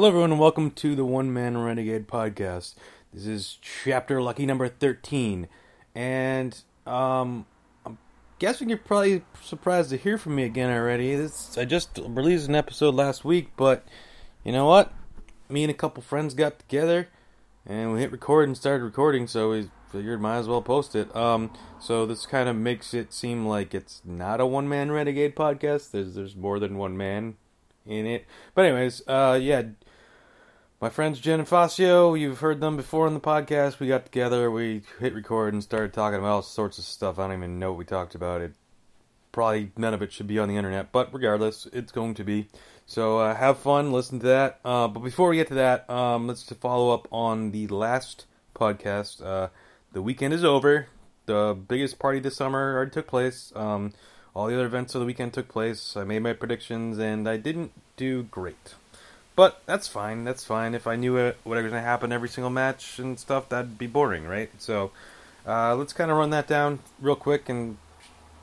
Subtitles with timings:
[0.00, 2.74] Hello, everyone, and welcome to the One Man Renegade podcast.
[3.12, 5.46] This is chapter lucky number 13.
[5.94, 7.44] And um,
[7.84, 7.98] I'm
[8.38, 11.14] guessing you're probably surprised to hear from me again already.
[11.16, 13.84] This I just released an episode last week, but
[14.42, 14.90] you know what?
[15.50, 17.08] Me and a couple friends got together
[17.66, 21.14] and we hit record and started recording, so we figured might as well post it.
[21.14, 25.36] Um, so this kind of makes it seem like it's not a one man renegade
[25.36, 25.90] podcast.
[25.90, 27.36] There's there's more than one man
[27.86, 28.24] in it.
[28.54, 29.62] But anyways, uh, yeah,
[30.80, 33.78] my friends Jen and Facio, you've heard them before on the podcast.
[33.78, 37.18] We got together, we hit record, and started talking about all sorts of stuff.
[37.18, 38.40] I don't even know what we talked about.
[38.40, 38.54] It
[39.30, 42.48] probably none of it should be on the internet, but regardless, it's going to be.
[42.86, 44.60] So uh, have fun, listen to that.
[44.64, 48.24] Uh, but before we get to that, um, let's follow up on the last
[48.54, 49.22] podcast.
[49.22, 49.48] Uh,
[49.92, 50.86] the weekend is over.
[51.26, 53.52] The biggest party this summer already took place.
[53.54, 53.92] Um,
[54.34, 55.94] all the other events of the weekend took place.
[55.94, 58.74] I made my predictions, and I didn't do great.
[59.40, 60.24] But that's fine.
[60.24, 60.74] That's fine.
[60.74, 63.78] If I knew it, what was going to happen every single match and stuff, that'd
[63.78, 64.50] be boring, right?
[64.58, 64.90] So
[65.46, 67.78] uh, let's kind of run that down real quick and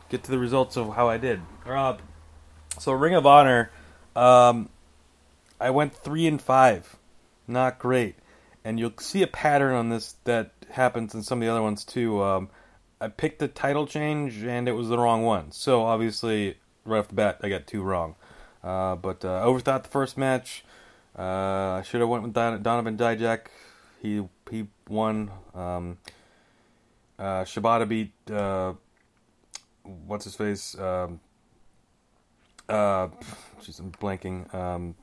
[0.09, 1.41] get to the results of how I did.
[1.67, 1.97] Uh,
[2.79, 3.69] so Ring of Honor,
[4.15, 4.69] um,
[5.61, 6.95] I went three and five,
[7.47, 8.15] not great,
[8.65, 11.85] and you'll see a pattern on this that happens in some of the other ones
[11.85, 12.23] too.
[12.23, 12.49] Um,
[12.99, 17.09] I picked the title change and it was the wrong one, so obviously right off
[17.09, 18.15] the bat I got two wrong.
[18.63, 20.63] Uh, but uh, overthought the first match.
[21.17, 23.47] Uh, I should have went with Don- Donovan Dijak.
[24.01, 25.31] He he won.
[25.55, 25.97] Um,
[27.17, 28.73] uh, Shibata beat uh,
[29.83, 30.77] what's his face.
[30.77, 31.19] Um,
[32.69, 33.07] uh,
[33.61, 34.53] jeez, I'm blanking.
[34.53, 34.95] Um,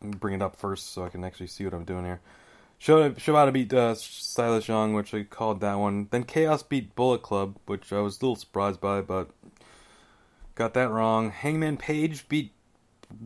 [0.00, 2.20] bring it up first so I can actually see what I'm doing here.
[2.80, 6.06] Shibata beat uh, Silas Young, which I called that one.
[6.10, 9.30] Then Chaos beat Bullet Club, which I was a little surprised by, but
[10.54, 11.30] got that wrong.
[11.30, 12.52] Hangman Page beat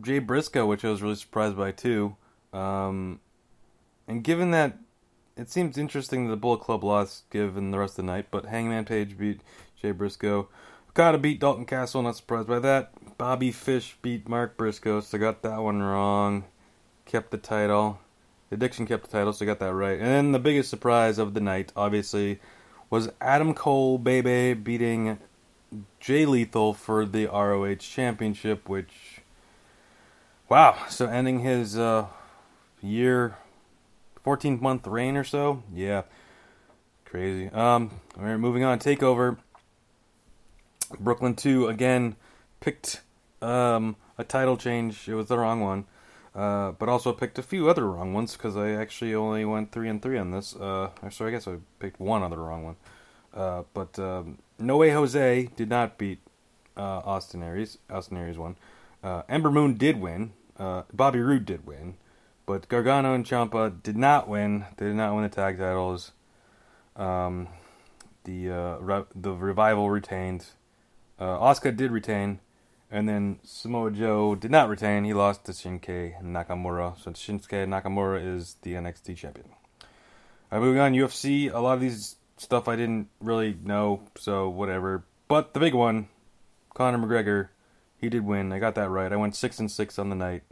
[0.01, 2.15] Jay Briscoe, which I was really surprised by too.
[2.51, 3.19] Um,
[4.07, 4.77] and given that
[5.35, 8.45] it seems interesting that the Bullet Club lost given the rest of the night, but
[8.45, 9.41] Hangman Page beat
[9.81, 10.47] Jay Briscoe.
[10.89, 12.91] Okada beat Dalton Castle, not surprised by that.
[13.17, 16.43] Bobby Fish beat Mark Briscoe, so got that one wrong.
[17.05, 17.99] Kept the title.
[18.49, 19.97] The Addiction kept the title, so got that right.
[19.97, 22.39] And then the biggest surprise of the night, obviously,
[22.91, 25.17] was Adam Cole, baby, beating
[25.99, 29.12] Jay Lethal for the ROH Championship, which,
[30.49, 32.07] wow, so ending his uh,
[32.81, 33.37] year,
[34.23, 36.03] 14 month reign or so, yeah,
[37.05, 37.49] crazy.
[37.49, 39.37] Um, all right, moving on, Takeover.
[40.99, 42.15] Brooklyn 2 again
[42.59, 43.01] picked
[43.41, 45.07] um, a title change.
[45.07, 45.85] It was the wrong one.
[46.35, 49.87] Uh, but also picked a few other wrong ones because I actually only went three
[49.87, 50.55] and three on this.
[50.55, 52.75] Uh, so I guess I picked one other wrong one.
[53.35, 56.19] Uh, but um, No Way Jose did not beat
[56.75, 57.77] uh, Austin Aries.
[57.87, 58.55] Austin Aries won.
[59.03, 60.33] Uh, Ember Moon did win.
[60.57, 61.95] Uh, Bobby Roode did win.
[62.45, 64.65] But Gargano and Ciampa did not win.
[64.77, 66.11] They did not win the tag titles.
[66.95, 67.47] Um,
[68.23, 68.47] the
[68.79, 70.45] re- the revival retained.
[71.19, 72.39] Asuka did retain.
[72.93, 75.03] And then Samoa Joe did not retain.
[75.03, 76.95] He lost to Shinsuke Nakamura.
[77.01, 79.49] So Shinsuke Nakamura is the NXT champion.
[80.51, 81.51] Right, moving on, UFC.
[81.51, 85.05] A lot of these stuff I didn't really know, so whatever.
[85.27, 86.07] But the big one,
[86.75, 87.49] Conor McGregor,
[88.03, 88.51] he did win.
[88.51, 89.11] I got that right.
[89.11, 90.43] I went six and six on the night.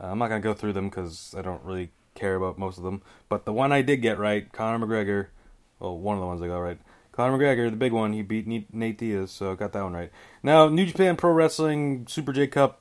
[0.00, 2.84] Uh, I'm not gonna go through them because I don't really care about most of
[2.84, 3.02] them.
[3.28, 5.28] But the one I did get right, Conor McGregor.
[5.78, 6.78] Well, one of the ones I got right.
[7.12, 10.10] Conor McGregor, the big one, he beat Nate Diaz, so I got that one right.
[10.42, 12.80] Now, New Japan Pro Wrestling Super J Cup,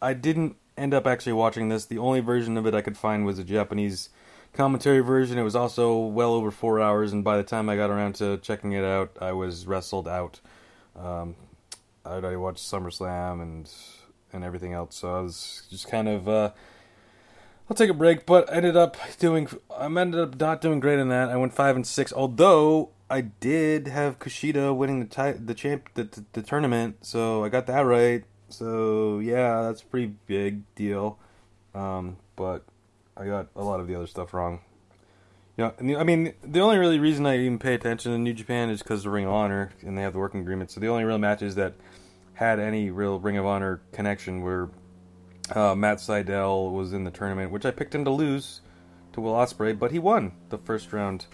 [0.00, 1.86] I didn't end up actually watching this.
[1.86, 4.10] The only version of it I could find was a Japanese
[4.52, 5.38] commentary version.
[5.38, 8.36] It was also well over four hours, and by the time I got around to
[8.38, 10.40] checking it out, I was wrestled out.
[10.96, 11.34] Um,
[12.04, 13.70] I'd already watched SummerSlam and
[14.32, 16.28] and everything else, so I was just kind of.
[16.28, 16.50] Uh,
[17.70, 19.48] I'll take a break, but I ended up doing.
[19.74, 21.30] I ended up not doing great in that.
[21.30, 25.88] I went five and six, although I did have Kushida winning the ti- the champ
[25.94, 28.24] the, the, the tournament, so I got that right.
[28.48, 31.18] So yeah, that's a pretty big deal.
[31.74, 32.64] Um, but
[33.16, 34.60] I got a lot of the other stuff wrong.
[35.56, 38.82] Yeah, I mean, the only really reason I even pay attention to New Japan is
[38.82, 40.72] because of Ring of Honor, and they have the working agreement.
[40.72, 41.74] So the only real matches that
[42.34, 44.68] had any real Ring of Honor connection where
[45.54, 48.60] uh, Matt Sydal was in the tournament, which I picked him to lose
[49.12, 51.26] to Will Ospreay, but he won the first round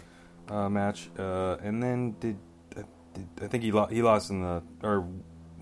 [0.49, 2.37] uh, match, uh, and then did,
[2.75, 3.93] did, I think he lost?
[3.93, 5.07] He lost in the or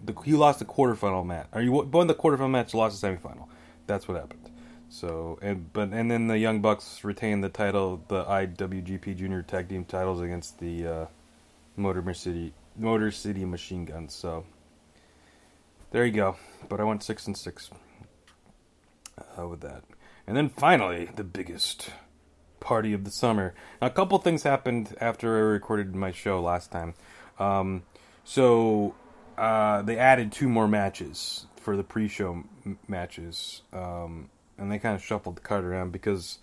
[0.05, 1.47] the, he lost the quarterfinal match.
[1.53, 3.47] Or he won the quarterfinal match, lost the semifinal.
[3.87, 4.51] That's what happened.
[4.89, 9.69] So and but and then the Young Bucks retained the title, the IWGP Junior Tag
[9.69, 11.07] Team titles against the uh,
[11.77, 14.15] Motor City Motor City Machine Guns.
[14.15, 14.47] So
[15.91, 16.37] there you go.
[16.69, 17.71] But I went six and six
[19.39, 19.85] uh, with that.
[20.27, 21.91] And then finally, the biggest
[22.61, 23.55] party of the summer.
[23.81, 26.95] Now, a couple things happened after I recorded my show last time.
[27.39, 27.85] Um,
[28.25, 28.95] so
[29.39, 34.95] uh, they added two more matches for the pre-show m- matches, um, and they kind
[34.95, 36.39] of shuffled the card around because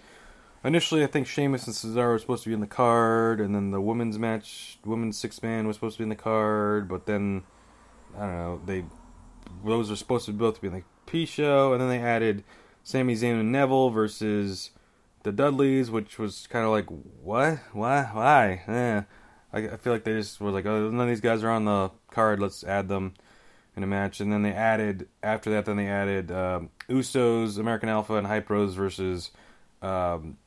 [0.63, 3.71] initially I think Sheamus and Cesaro were supposed to be in the card, and then
[3.71, 7.43] the women's match, women's six man, was supposed to be in the card, but then
[8.17, 8.85] I don't know they
[9.63, 12.43] those are supposed to both be like the pre-show, and then they added
[12.83, 14.71] Sami Zayn and Neville versus
[15.23, 18.63] the Dudleys, which was kind of like what, why, why?
[18.67, 19.01] Eh.
[19.53, 21.65] I, I feel like they just were like, oh, none of these guys are on
[21.65, 22.39] the card.
[22.39, 23.13] Let's add them
[23.75, 24.19] in a match.
[24.19, 25.65] And then they added after that.
[25.65, 29.31] Then they added um, Usos, American Alpha, and Hype Bros versus
[29.81, 30.37] um,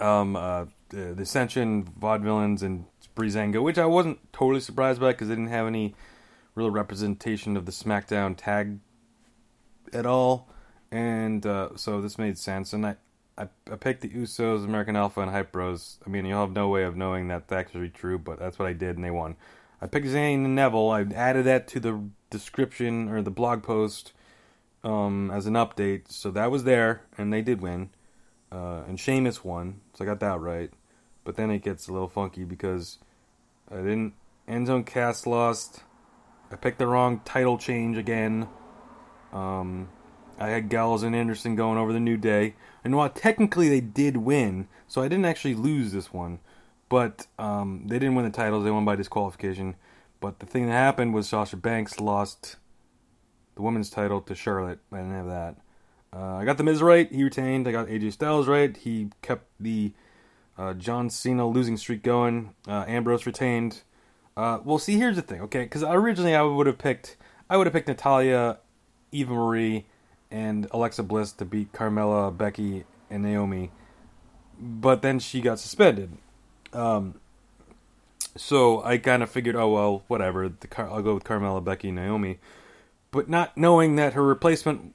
[0.00, 2.84] um, uh, the, the Ascension, Vaudevillains, and
[3.14, 5.94] Breezango, which I wasn't totally surprised by because they didn't have any
[6.56, 8.80] real representation of the SmackDown tag
[9.92, 10.48] at all,
[10.90, 12.72] and uh, so this made sense.
[12.72, 12.96] And I,
[13.38, 15.98] I, I picked the Usos, American Alpha, and Hype Bros.
[16.04, 18.66] I mean, you'll have no way of knowing that that's actually true, but that's what
[18.66, 19.36] I did, and they won.
[19.80, 20.90] I picked Zayn and Neville.
[20.90, 24.12] I added that to the description or the blog post
[24.82, 27.90] um, as an update, so that was there, and they did win.
[28.50, 30.70] Uh, and Sheamus won, so I got that right.
[31.24, 32.98] But then it gets a little funky because
[33.70, 34.14] I didn't.
[34.48, 35.82] Enzo and Cass lost.
[36.50, 38.48] I picked the wrong title change again.
[39.32, 39.88] Um,
[40.38, 42.54] I had Gallows and Anderson going over the New Day.
[42.84, 46.38] And while technically they did win, so I didn't actually lose this one,
[46.88, 48.64] but um, they didn't win the titles.
[48.64, 49.74] They won by disqualification.
[50.20, 52.56] But the thing that happened was Sasha Banks lost
[53.54, 54.78] the women's title to Charlotte.
[54.92, 55.56] I didn't have that.
[56.12, 57.10] Uh, I got the Miz right.
[57.10, 57.66] He retained.
[57.66, 58.76] I got AJ Styles right.
[58.76, 59.92] He kept the
[60.56, 62.54] uh, John Cena losing streak going.
[62.66, 63.82] Uh, Ambrose retained.
[64.36, 65.62] Uh, well, see, here's the thing, okay?
[65.62, 67.16] Because originally I would have picked,
[67.48, 68.58] I would have picked Natalya,
[69.10, 69.86] Eva Marie,
[70.30, 73.70] and Alexa Bliss to beat Carmella, Becky, and Naomi,
[74.60, 76.10] but then she got suspended.
[76.72, 77.14] Um,
[78.36, 80.48] so I kind of figured, oh well, whatever.
[80.50, 82.38] Car- I'll go with Carmella, Becky, Naomi,
[83.10, 84.94] but not knowing that her replacement,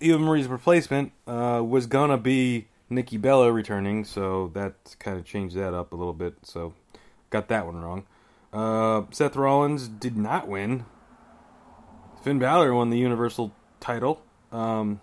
[0.00, 5.56] Eva Marie's replacement, uh, was gonna be Nikki Bella returning, so that kind of changed
[5.56, 6.36] that up a little bit.
[6.42, 6.72] So
[7.28, 8.06] got that one wrong.
[8.52, 10.84] Uh, Seth Rollins did not win.
[12.22, 14.22] Finn Balor won the Universal title.
[14.50, 15.00] Um,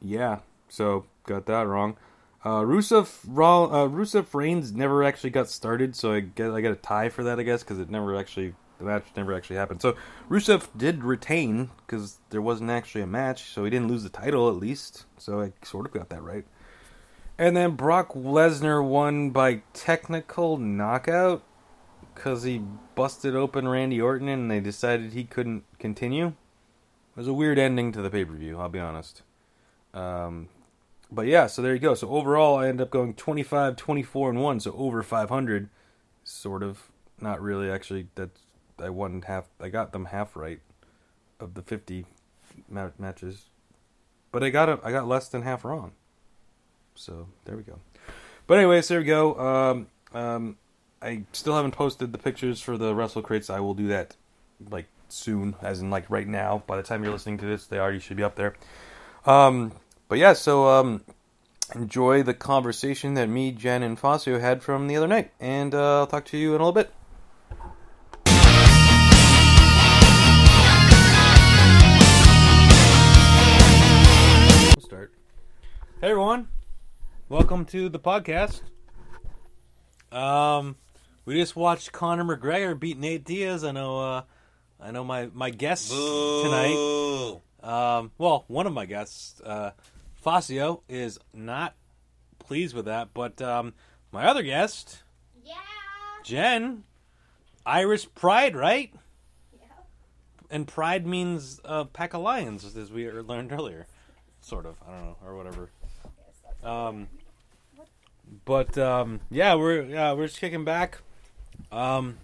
[0.00, 1.96] yeah, so got that wrong.
[2.44, 6.72] Uh, Rusev, Raw, uh, Rusev Reigns never actually got started, so I get I got
[6.72, 9.80] a tie for that, I guess, because it never actually the match never actually happened.
[9.80, 9.94] So
[10.28, 14.48] Rusev did retain because there wasn't actually a match, so he didn't lose the title
[14.48, 15.04] at least.
[15.18, 16.44] So I sort of got that right.
[17.38, 21.44] And then Brock Lesnar won by technical knockout
[22.14, 22.62] because he
[22.94, 26.28] busted open Randy Orton and they decided he couldn't continue.
[26.28, 29.22] It was a weird ending to the pay per view, I'll be honest.
[29.92, 30.48] Um,
[31.10, 31.94] but yeah, so there you go.
[31.94, 35.68] So overall, I end up going 25, 24, and 1, so over 500.
[36.24, 36.90] Sort of.
[37.20, 38.08] Not really, actually.
[38.14, 38.40] That's
[38.78, 39.46] I won half.
[39.60, 40.60] I got them half right
[41.40, 42.06] of the 50
[42.68, 43.46] ma- matches.
[44.30, 45.92] But I got a, I got less than half wrong.
[46.94, 47.80] So there we go.
[48.46, 49.38] But anyways, there we go.
[49.38, 50.56] Um, um,
[51.02, 53.50] I still haven't posted the pictures for the Wrestle Crates.
[53.50, 54.14] I will do that
[54.70, 56.62] like soon, as in like right now.
[56.64, 58.54] By the time you're listening to this, they already should be up there.
[59.26, 59.72] Um,
[60.08, 61.02] but yeah, so um,
[61.74, 66.00] enjoy the conversation that me, Jen, and Fazio had from the other night, and uh,
[66.00, 66.92] I'll talk to you in a little bit.
[74.78, 75.12] Start.
[76.00, 76.46] Hey everyone,
[77.28, 78.60] welcome to the podcast.
[80.12, 80.76] Um,
[81.24, 83.64] we just watched Conor McGregor beat Nate Diaz.
[83.64, 84.00] I know.
[84.00, 84.22] Uh,
[84.80, 87.38] I know my my guests tonight.
[87.62, 89.70] Um, well, one of my guests, uh,
[90.14, 91.74] Fazio, is not
[92.40, 93.72] pleased with that, but um,
[94.10, 95.02] my other guest,
[95.44, 95.54] Yeah.
[96.24, 96.82] Jen,
[97.64, 98.92] Irish Pride, right?
[99.56, 99.68] Yeah.
[100.50, 103.86] And pride means uh, pack of lions, as we learned earlier.
[104.40, 105.70] Sort of, I don't know, or whatever.
[106.64, 107.06] Um,
[108.44, 110.98] but um, yeah, we're yeah we're just kicking back.
[111.72, 112.18] Um,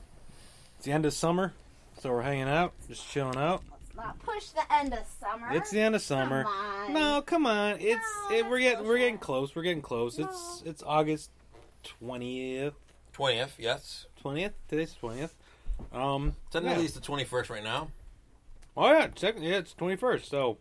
[0.77, 1.55] it's the end of summer,
[2.01, 3.63] so we're hanging out, just chilling out.
[3.71, 5.49] Let's not push the end of summer.
[5.53, 6.45] It's the end of summer.
[6.45, 6.93] Come on.
[6.93, 7.77] No, come on.
[7.81, 8.01] It's
[8.31, 9.01] No, it, we're let's getting we're it.
[9.01, 9.57] getting close.
[9.57, 10.19] We're getting close.
[10.19, 11.31] It's it's August
[11.83, 12.75] twentieth.
[13.13, 14.07] Twentieth, yes.
[14.21, 14.53] Twentieth.
[14.69, 15.35] Today's twentieth.
[15.93, 16.37] Um.
[16.49, 16.77] It's at yeah.
[16.77, 17.89] least the twenty first right now.
[18.77, 19.43] Oh yeah, second.
[19.43, 20.29] Yeah, it's twenty first.
[20.31, 20.59] So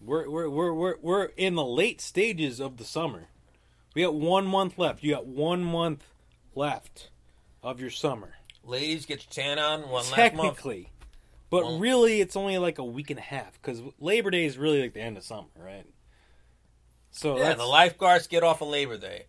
[0.00, 3.28] we're we're we're we're we're in the late stages of the summer.
[3.94, 5.02] We got one month left.
[5.02, 6.04] You got one month
[6.56, 7.10] left
[7.62, 8.34] of your summer.
[8.64, 9.82] Ladies, get your tan on.
[9.82, 10.16] One last month.
[10.16, 10.90] Technically,
[11.50, 14.58] But Well- really, it's only like a week and a half because Labor Day is
[14.58, 15.86] really like the end of summer, right?
[17.12, 19.26] So yeah, that's the lifeguards get off of Labor Day.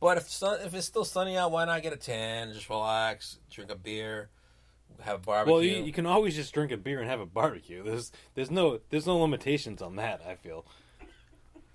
[0.00, 2.52] But if sun, if it's still sunny out, why not get a tan?
[2.52, 4.30] Just relax, drink a beer,
[5.00, 5.52] have a barbecue.
[5.52, 7.82] well, you, you can always just drink a beer and have a barbecue.
[7.82, 10.22] There's there's no there's no limitations on that.
[10.26, 10.64] I feel.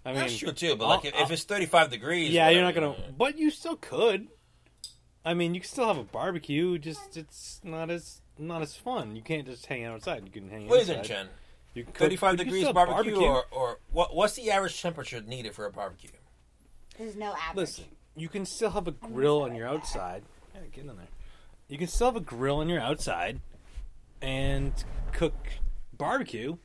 [0.06, 0.76] I mean, That's true too.
[0.78, 3.14] But I'll- like if, if it's thirty five degrees, yeah, you're not whatever, gonna.
[3.18, 4.30] But you still could.
[5.26, 6.78] I mean, you can still have a barbecue.
[6.78, 9.16] Just it's not as not as fun.
[9.16, 10.24] You can't just hang out outside.
[10.26, 11.06] You can hang What is inside.
[11.06, 11.28] it, Chen?
[11.74, 14.16] You can cook- Thirty five degrees still barbecue, or or what?
[14.16, 16.10] What's the average temperature needed for a barbecue?
[16.98, 17.56] There's no average.
[17.56, 20.24] Listen, you can still have a grill on your outside.
[20.54, 21.08] Yeah, get in there.
[21.68, 23.40] You can still have a grill on your outside
[24.22, 24.72] and
[25.12, 25.34] cook
[25.98, 26.58] barbecue.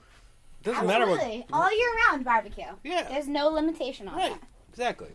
[0.62, 1.46] Doesn't matter Absolutely.
[1.48, 1.58] what.
[1.62, 2.64] All year round barbecue.
[2.84, 3.08] Yeah.
[3.08, 4.32] There's no limitation on Right.
[4.32, 4.42] that.
[4.70, 5.08] Exactly.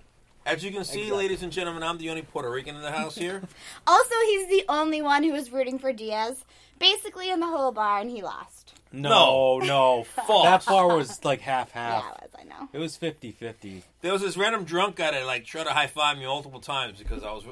[0.45, 1.17] As you can see, Exactly.
[1.23, 3.41] ladies and gentlemen, I'm the only Puerto Rican in the house here.
[3.87, 6.43] Also, he's the only one who was rooting for Diaz.
[6.79, 8.73] Basically, in the whole bar, and he lost.
[8.91, 10.03] No, no.
[10.27, 10.43] False.
[10.45, 12.03] that bar was like half half.
[12.03, 12.29] Yeah, it was.
[12.39, 12.69] I know.
[12.73, 13.83] It was 50-50.
[14.01, 16.99] There was this random drunk guy that like tried to high five me multiple times
[16.99, 17.43] because I was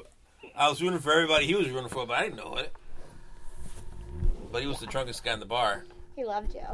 [0.54, 2.72] I was rooting for everybody he was rooting for, but I didn't know it.
[4.50, 5.84] But he was the drunkest guy in the bar.
[6.14, 6.66] He loved you.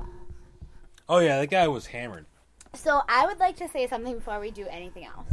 [1.09, 2.27] Oh yeah, that guy was hammered.
[2.75, 5.29] So I would like to say something before we do anything else.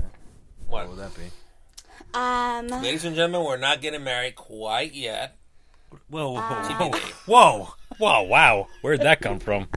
[0.68, 0.88] What?
[0.88, 1.24] What would that be?
[2.14, 5.38] Um, Ladies and gentlemen, we're not getting married quite yet.
[6.10, 6.92] Whoa, whoa, Uh, whoa,
[7.26, 7.68] whoa,
[7.98, 8.68] whoa, wow!
[8.82, 9.68] Where'd that come from?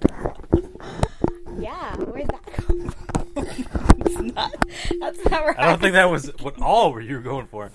[1.59, 2.95] yeah, where'd that come from?
[4.01, 4.55] It's not,
[5.01, 5.59] that's not right.
[5.59, 7.67] I don't think that was what all were you were going for.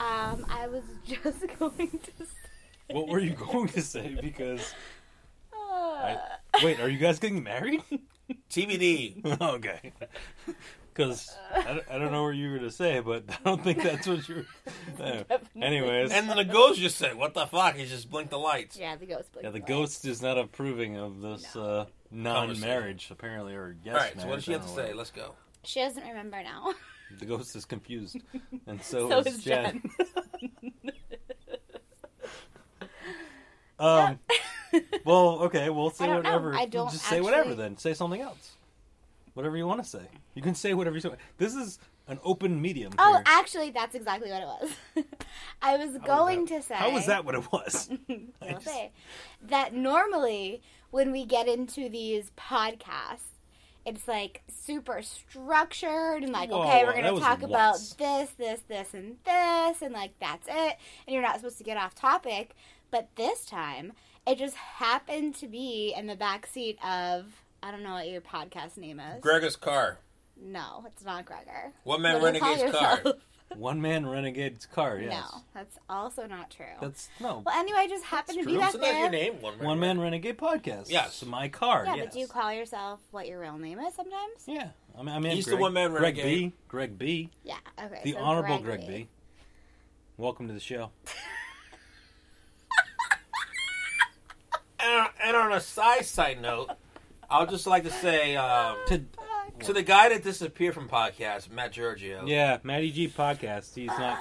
[0.00, 2.90] Um, I was just going to say.
[2.90, 4.16] What were you going to say?
[4.20, 4.74] Because
[5.52, 6.16] Uh,
[6.62, 7.82] wait, are you guys getting married?
[8.50, 9.24] TBD.
[9.40, 9.92] okay.
[10.98, 13.62] Because I, don't- I don't know what you were going to say, but I don't
[13.62, 14.44] think that's what you were.
[15.00, 15.22] Uh,
[15.62, 18.76] anyways, And the ghost just said, "What the fuck?" He just blinked the lights.
[18.76, 19.30] yeah, the ghost.
[19.30, 19.44] Blinked.
[19.44, 24.00] Yeah, the blinked ghost is not approving of this uh, non-marriage, apparently, or yes All
[24.00, 24.12] right.
[24.14, 24.92] So what marriage, does she have to say?
[24.92, 25.34] Let's go.
[25.62, 26.74] She doesn't remember now.
[27.20, 28.18] The ghost is confused,
[28.66, 29.80] and so, so is, is Jen.
[30.62, 30.92] Jen.
[33.78, 34.18] Um.
[35.04, 35.70] well, okay.
[35.70, 36.16] We'll say I know.
[36.16, 36.54] whatever.
[36.54, 37.54] I don't just say whatever.
[37.54, 38.56] Then say something else.
[39.38, 40.08] Whatever you want to say.
[40.34, 41.20] You can say whatever you want.
[41.36, 41.78] This is
[42.08, 42.92] an open medium.
[42.98, 43.22] Oh, here.
[43.24, 44.48] actually, that's exactly what it
[44.96, 45.04] was.
[45.62, 46.74] I was going that- to say.
[46.74, 47.88] How was that what it was?
[48.42, 48.90] I'll just- say
[49.42, 53.36] that normally when we get into these podcasts,
[53.86, 58.92] it's like super structured and like, Whoa, okay, we're gonna talk about this, this, this,
[58.92, 62.56] and this, and like that's it, and you're not supposed to get off topic.
[62.90, 63.92] But this time,
[64.26, 68.20] it just happened to be in the back seat of I don't know what your
[68.20, 69.20] podcast name is.
[69.20, 69.98] Gregor's car.
[70.40, 71.72] No, it's not Gregor.
[71.84, 72.96] One man What do you call renegade's car.
[72.98, 73.16] yourself?
[73.56, 74.98] One man renegade's car.
[74.98, 75.10] Yes.
[75.10, 76.66] No, that's also not true.
[76.82, 77.42] That's no.
[77.46, 78.60] well, anyway, I just happened to be True.
[78.60, 79.00] back Isn't that there.
[79.00, 79.40] your name?
[79.40, 79.66] One man.
[79.66, 80.90] One man renegade podcast.
[80.90, 81.24] Yes.
[81.24, 81.84] My car.
[81.86, 82.04] Yeah, yes.
[82.04, 84.44] but do you call yourself what your real name is sometimes?
[84.46, 84.68] Yeah.
[84.98, 86.24] I mean, I mean He's the Greg, one-man Greg renegade.
[86.50, 86.56] B.
[86.68, 87.30] Greg B.
[87.42, 88.02] Yeah, okay.
[88.04, 89.08] The so honorable Greg Greg B.
[90.18, 90.90] Welcome to the show.
[94.78, 96.70] And, and on a side side note,
[97.30, 99.04] I would just like to say um, To
[99.66, 102.24] to the guy that disappeared from podcast, Matt Giorgio.
[102.26, 103.74] yeah, Matty G podcast.
[103.74, 104.18] He's not.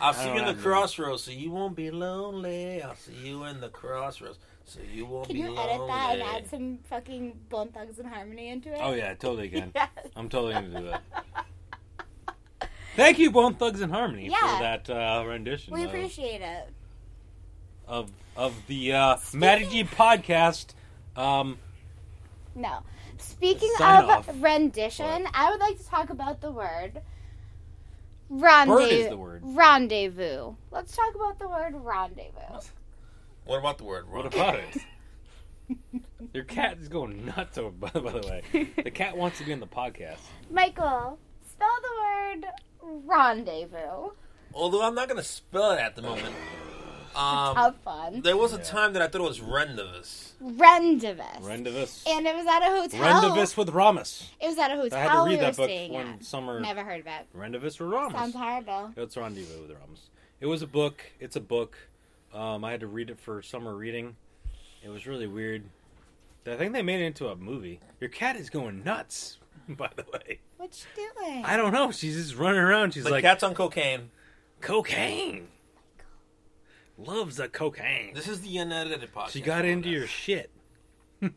[0.00, 2.82] I'll see you in the crossroads, so you won't be lonely.
[2.82, 5.72] I'll see you in the crossroads, so you won't Can be you lonely.
[5.72, 8.78] edit that and add some fucking Bone Thugs-n-Harmony into it?
[8.82, 9.72] Oh yeah, I totally can.
[9.74, 9.88] Yes.
[10.16, 12.68] I'm totally gonna do that.
[12.96, 14.56] Thank you, Bone Thugs-n-Harmony, Yeah.
[14.56, 15.74] for that uh, rendition.
[15.74, 16.68] We of- appreciate it.
[17.88, 20.74] of of the uh, Matty G podcast.
[21.16, 21.58] Um,
[22.54, 22.78] No.
[23.18, 24.30] Speaking Sign of off.
[24.40, 25.30] rendition, What?
[25.34, 27.00] I would like to talk about the word
[28.30, 28.84] Bird rendezvous.
[28.94, 29.42] is the word.
[29.44, 30.54] Rendezvous.
[30.70, 32.68] Let's talk about the word rendezvous.
[33.44, 34.10] What about the word?
[34.10, 34.78] What about it?
[36.32, 37.70] Your cat is going nuts over.
[37.70, 40.18] By, by the way, the cat wants to be in the podcast.
[40.50, 41.18] Michael,
[41.50, 42.46] spell the word
[43.06, 44.10] rendezvous.
[44.52, 46.34] Although I'm not going to spell it at the moment.
[47.16, 48.22] Um, Have fun.
[48.22, 48.62] there was a Yeah.
[48.64, 50.33] time that I thought it was rendezvous.
[50.44, 51.22] Rendezvous.
[51.40, 51.86] Rendezvous.
[52.10, 53.00] And it was at a hotel.
[53.00, 54.30] Rendezvous with Ramos.
[54.40, 56.06] It was at a hotel I had to we read were that book staying one
[56.08, 56.24] at.
[56.24, 56.60] summer.
[56.60, 57.26] Never heard of it.
[57.32, 58.12] Rendezvous with Ramos.
[58.12, 58.92] Sounds horrible.
[58.96, 60.10] It's Rendezvous with Ramos.
[60.40, 61.02] It was a book.
[61.18, 61.76] It's a book.
[62.34, 64.16] Um, I had to read it for summer reading.
[64.82, 65.64] It was really weird.
[66.46, 67.80] I think they made it into a movie.
[68.00, 69.38] Your cat is going nuts.
[69.68, 71.42] By the way, What's you doing?
[71.44, 71.90] I don't know.
[71.90, 72.92] She's just running around.
[72.92, 74.10] She's The like cat's on cocaine.
[74.60, 75.48] cocaine.
[76.96, 78.14] Loves the cocaine.
[78.14, 79.30] This is the unedited podcast.
[79.30, 80.50] She got into your shit.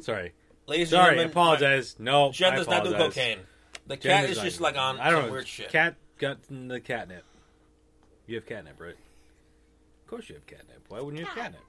[0.00, 0.32] Sorry.
[0.66, 1.04] Ladies and Sorry.
[1.04, 1.96] I gentlemen, apologize.
[1.98, 2.30] No.
[2.32, 3.14] Jen I does not do apologize.
[3.14, 3.38] cocaine.
[3.86, 5.32] The Jen cat does is just like on I don't some know.
[5.32, 5.68] weird shit.
[5.70, 7.24] Cat got the catnip.
[8.26, 8.90] You have catnip, right?
[8.94, 10.84] Of course you have catnip.
[10.88, 11.44] Why wouldn't you have Cat.
[11.44, 11.62] catnip?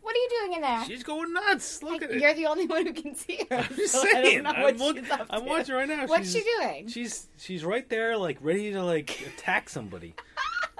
[0.00, 0.84] What are you doing in there?
[0.84, 1.80] She's going nuts.
[1.82, 2.20] Look Like, at it.
[2.20, 3.56] You're the only one who can see her.
[3.58, 4.42] I'm just so I don't saying.
[4.42, 5.46] know I'm, what look- she's up I'm to.
[5.48, 6.06] watching right now.
[6.06, 6.88] What's she's, she doing?
[6.88, 10.14] She's she's right there, like ready to like attack somebody.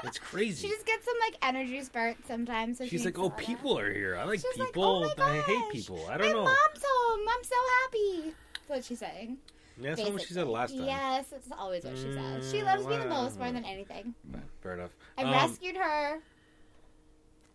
[0.05, 0.67] It's crazy.
[0.67, 2.79] She just gets some like energy spurts sometimes.
[2.79, 3.39] So She's like, oh, to let out.
[3.47, 4.17] people are here.
[4.17, 4.85] I like She's like, people.
[5.07, 6.07] oh my I hate people.
[6.11, 6.45] I don't know.
[6.45, 7.21] mom's home.
[7.29, 8.35] I'm so happy.
[8.55, 9.39] That's what she's saying.
[9.81, 10.85] Yeah, that's what she said last time.
[10.87, 12.51] Yes, it's always what she says.
[12.51, 14.15] She Mm, loves me the most more than anything.
[14.63, 14.95] Fair enough.
[15.17, 16.21] I Um, rescued her.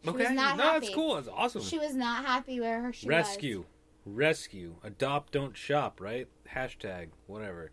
[0.03, 0.57] She okay, was no, happy.
[0.57, 1.15] that's cool.
[1.15, 1.61] That's awesome.
[1.63, 3.65] She was not happy where her she Rescue,
[4.05, 5.99] rescue, adopt, don't shop.
[6.01, 6.27] Right?
[6.53, 7.71] Hashtag whatever.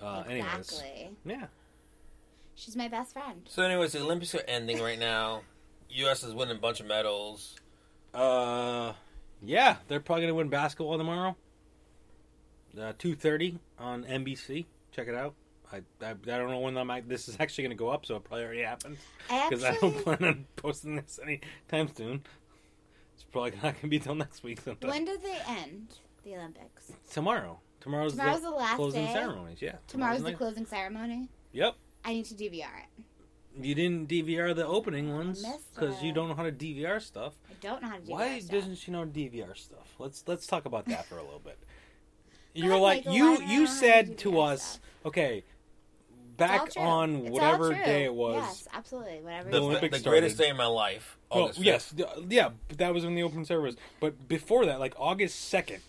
[0.00, 0.26] Uh, was.
[0.30, 1.10] anyways, Exactly.
[1.24, 1.46] yeah.
[2.54, 3.42] She's my best friend.
[3.48, 5.42] So, anyways, the Olympics are ending right now.
[5.90, 6.22] U.S.
[6.24, 7.56] is winning a bunch of medals.
[8.12, 8.92] Uh,
[9.42, 11.36] yeah, they're probably gonna win basketball tomorrow.
[12.80, 14.66] Uh, two thirty on NBC.
[14.92, 15.34] Check it out.
[15.72, 18.24] I, I I don't know when I'm, this is actually gonna go up, so it
[18.24, 18.96] probably already happened
[19.28, 22.22] because I don't plan on posting this anytime soon.
[23.14, 24.90] It's probably not gonna be till next week sometime.
[24.90, 25.94] when do they end
[26.24, 26.92] the Olympics?
[27.10, 27.60] Tomorrow.
[27.80, 29.12] Tomorrow's, Tomorrow's the, the last closing day.
[29.12, 29.58] ceremonies.
[29.60, 29.76] Yeah.
[29.88, 30.38] Tomorrow's the night.
[30.38, 31.28] closing ceremony.
[31.52, 31.74] Yep.
[32.04, 33.04] I need to DVR it.
[33.62, 35.44] You didn't DVR the opening ones
[35.74, 37.34] because you don't know how to DVR stuff.
[37.48, 38.50] I don't know how to DVR Why stuff.
[38.50, 39.94] doesn't she know DVR stuff?
[39.98, 41.58] Let's let's talk about that for a little bit.
[42.54, 44.80] You're ahead, like Michael, you you know how to said to us, stuff?
[45.06, 45.44] okay,
[46.36, 48.36] back on It's whatever day it was.
[48.36, 49.20] Yes, absolutely.
[49.22, 49.50] Whatever.
[49.50, 49.92] The, you Olympics said.
[49.92, 50.20] the started.
[50.20, 51.16] greatest day of my life.
[51.30, 51.94] Oh yes,
[52.28, 53.76] yeah, but that was when the open service.
[54.00, 55.80] But before that, like August second,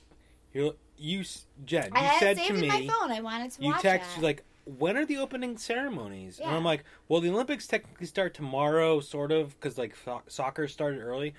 [0.54, 3.12] you you s- Jen, I you had said it to saved in my me, phone.
[3.12, 4.24] I wanted to you watch text it.
[4.24, 6.40] like, when are the opening ceremonies?
[6.40, 10.68] And I'm like, well, the Olympics technically start tomorrow, sort of, because like so- soccer
[10.68, 11.34] started early,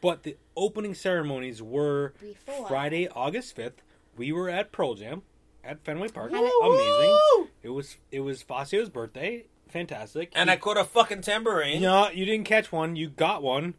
[0.00, 2.68] but the opening ceremonies were Before.
[2.68, 3.82] Friday, August fifth.
[4.16, 5.22] We were at Pearl Jam
[5.64, 6.32] at Fenway Park.
[6.32, 7.18] Had Amazing.
[7.36, 7.48] Woo!
[7.62, 9.46] It was it was Facio's birthday.
[9.68, 10.32] Fantastic.
[10.34, 11.80] And He- I caught a fucking tambourine.
[11.80, 12.96] no, you didn't catch one.
[12.96, 13.74] You got one.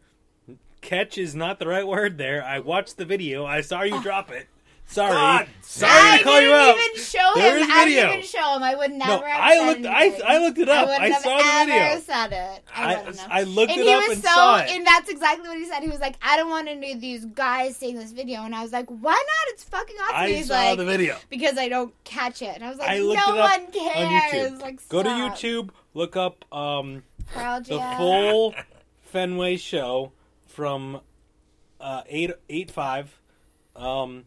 [0.81, 2.43] Catch is not the right word there.
[2.43, 3.45] I watched the video.
[3.45, 4.01] I saw you oh.
[4.03, 4.47] drop it.
[4.85, 5.11] Sorry.
[5.11, 6.75] God, Sorry I to call you didn't out.
[6.85, 7.63] even show There him.
[7.63, 8.61] is I didn't even show him.
[8.63, 9.21] I would never.
[9.23, 9.85] No, have I looked.
[9.87, 10.21] I.
[10.33, 10.87] I looked it up.
[10.87, 11.99] I, I, saw the video.
[12.01, 12.63] said it.
[12.75, 13.39] I, I.
[13.39, 14.69] I looked and it up and so, saw it.
[14.69, 15.81] and that's exactly what he said.
[15.81, 18.61] He was like, "I don't want any of these guys seeing this video," and I
[18.61, 19.53] was like, "Why not?
[19.53, 21.17] It's fucking awesome." I He's saw like, the video.
[21.29, 24.59] because I don't catch it, and I was like, I "No one cares." on.
[24.59, 25.09] Like, Go to.
[25.09, 25.69] YouTube.
[25.95, 27.03] Look up um,
[27.35, 28.53] the full
[29.05, 30.11] Fenway show
[30.45, 31.01] from
[31.81, 33.19] uh, eight eight five.
[33.75, 34.25] Um,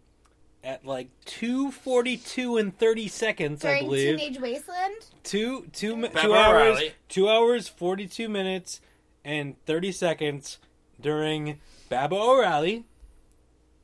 [0.67, 4.19] at like two forty two and thirty seconds, I during believe.
[4.19, 4.95] Teenage Wasteland.
[5.23, 6.93] two two mi- Baba two hours O'Riley.
[7.09, 8.81] two hours forty two minutes
[9.25, 10.59] and thirty seconds
[11.01, 12.85] during Baba O'Riley,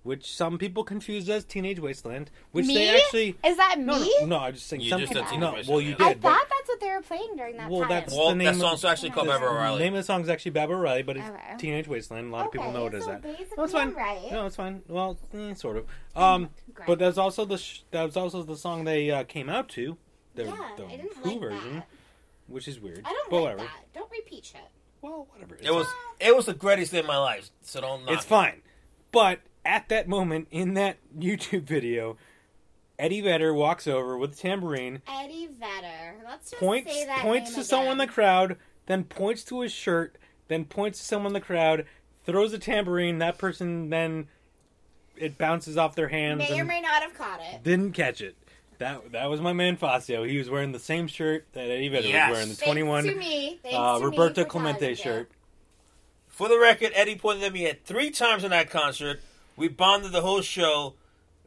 [0.03, 2.75] which some people confuse as Teenage Wasteland, which me?
[2.75, 4.13] they actually Is that no me?
[4.21, 6.11] no no I'm just saying You some just people said no Teenage well you Wasteland,
[6.11, 7.89] I did thought that's what they were playing during that Well, time.
[7.91, 9.39] that's- Well, the name that of- song's actually called Okay.
[9.39, 9.79] Baba O'Riley.
[9.79, 11.57] the name of the song is actually Baba O'Riley, but it's Okay.
[11.59, 12.29] Teenage Wasteland.
[12.29, 13.23] A lot of people know it as so that.
[13.23, 13.89] basically No, it's fine.
[13.89, 14.33] I'm right.
[14.33, 14.83] No, it's fine.
[14.89, 15.87] Well, eh, sort of.
[16.17, 16.87] Um, Great.
[16.89, 19.97] but that's also the sh- that was also the song they uh, came out to,
[20.35, 21.87] the, yeah, the I didn't Who like version, that.
[22.49, 23.03] which is weird.
[23.05, 23.63] I don't but like whatever.
[23.63, 23.93] that.
[23.95, 24.61] Don't repeat shit.
[25.01, 25.57] Well, whatever.
[25.61, 25.87] It was
[26.21, 27.51] it was the greatest day of my life.
[27.63, 28.63] So don't It's fine.
[29.11, 32.17] But at that moment in that YouTube video,
[32.99, 36.17] Eddie Vedder walks over with a tambourine, Eddie Vedder.
[36.25, 39.61] Let's just points say that points name to someone in the crowd, then points to
[39.61, 40.17] his shirt,
[40.49, 41.87] then points to someone in the crowd,
[42.25, 43.19] throws a tambourine.
[43.19, 44.29] That person then
[45.17, 47.63] it bounces off their hands May or may not have caught it.
[47.63, 48.37] didn't catch it.
[48.79, 50.29] That that was my man Facio.
[50.29, 52.29] He was wearing the same shirt that Eddie Vedder Yes.
[52.31, 53.61] was wearing, the twenty one me.
[53.73, 55.31] Uh, Roberto Clemente shirt.
[56.29, 59.21] For the record, Eddie pointed at me at three times in that concert.
[59.63, 60.95] We bonded the whole show.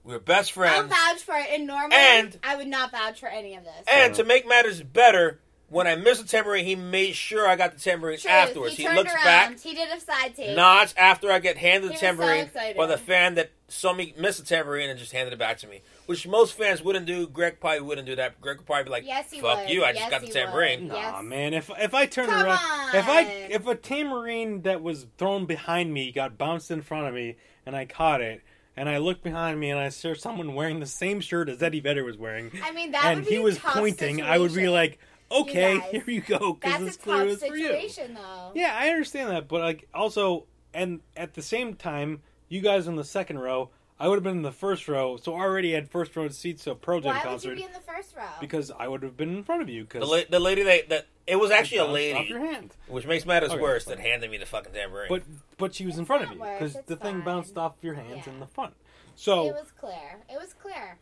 [0.05, 0.73] We were best friends.
[0.73, 1.23] I'll friends.
[1.23, 1.47] vouch for it.
[1.51, 3.73] And normally, And- I would not vouch for any of this.
[3.87, 7.73] And to make matters better, when I missed the tambourine, he made sure I got
[7.73, 8.75] the tambourine Truth, afterwards.
[8.77, 9.23] he, He, looks around.
[9.25, 10.55] back, He did a side take.
[10.55, 12.77] nods after I get handed the He was so tambourine excited.
[12.77, 15.67] by the fan that saw me miss the tambourine and just handed it back to
[15.67, 15.81] me.
[16.05, 17.27] Which most fans wouldn't do.
[17.27, 18.39] Greg probably wouldn't do that.
[18.39, 19.69] Greg would probably be like, Yes, he "Fuck would.
[19.71, 19.83] you!
[19.83, 20.89] I just got the he tambourine." would.
[20.93, 21.23] Nah, Yes.
[21.23, 21.53] man.
[21.53, 25.91] If if I turned Come around, if I if a tambourine that was thrown behind
[25.93, 28.41] me got bounced in front of me and I caught it,
[28.77, 31.79] and I looked behind me and I saw someone wearing the same shirt as Eddie
[31.79, 34.53] Vedder was wearing, I mean, that and would be he was tough pointing, I would
[34.53, 34.99] be like,
[35.31, 35.91] "Okay, guys.
[35.91, 37.67] here you go," because That's this a clue tough is for you.
[37.67, 38.51] situation, though.
[38.53, 42.95] Yeah, I understand that, but like also, and at the same time, you guys in
[42.95, 45.89] the second row, I would have been in the first row, so I already had
[45.89, 48.15] first row seats to a Pearl Jam Why would concert you be in the first
[48.15, 48.23] row?
[48.41, 50.89] because I would have been in front of you The, because la- the lady that,
[50.89, 52.75] that it was actually a off lady, your hand.
[52.87, 53.97] which makes matters Okay, worse, fine.
[53.97, 55.07] that handed me the fucking tambourine.
[55.09, 55.23] But
[55.57, 57.23] but she was It's in front of not you worse, because it's the thing fine.
[57.25, 58.33] bounced off your hands Yeah.
[58.33, 58.73] in the front.
[59.15, 60.19] So it was clear.
[60.29, 60.97] It was clear.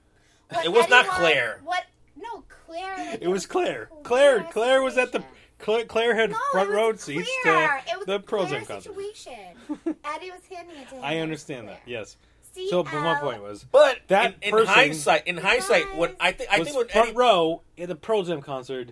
[0.64, 1.62] It was not Eddie Claire.
[1.64, 1.84] What?
[2.16, 2.98] No, Claire.
[3.12, 3.90] Like, it was Claire.
[4.04, 5.40] clear Claire Claire was at the situation.
[5.60, 7.82] Claire, Claire had No, front it row was seats Claire.
[7.86, 8.90] to it was the a Pearl Claire Jam concert.
[8.94, 9.34] situation.
[10.06, 11.04] Eddie was handing it to him.
[11.04, 11.82] I It was understand that.
[11.86, 12.18] Yes.
[12.54, 12.68] CL.
[12.70, 16.34] So, but my point was But That in, in person- hindsight, in hindsight, what I
[16.34, 18.92] think I was think when front Eddie, row in the Pearl Jam concert.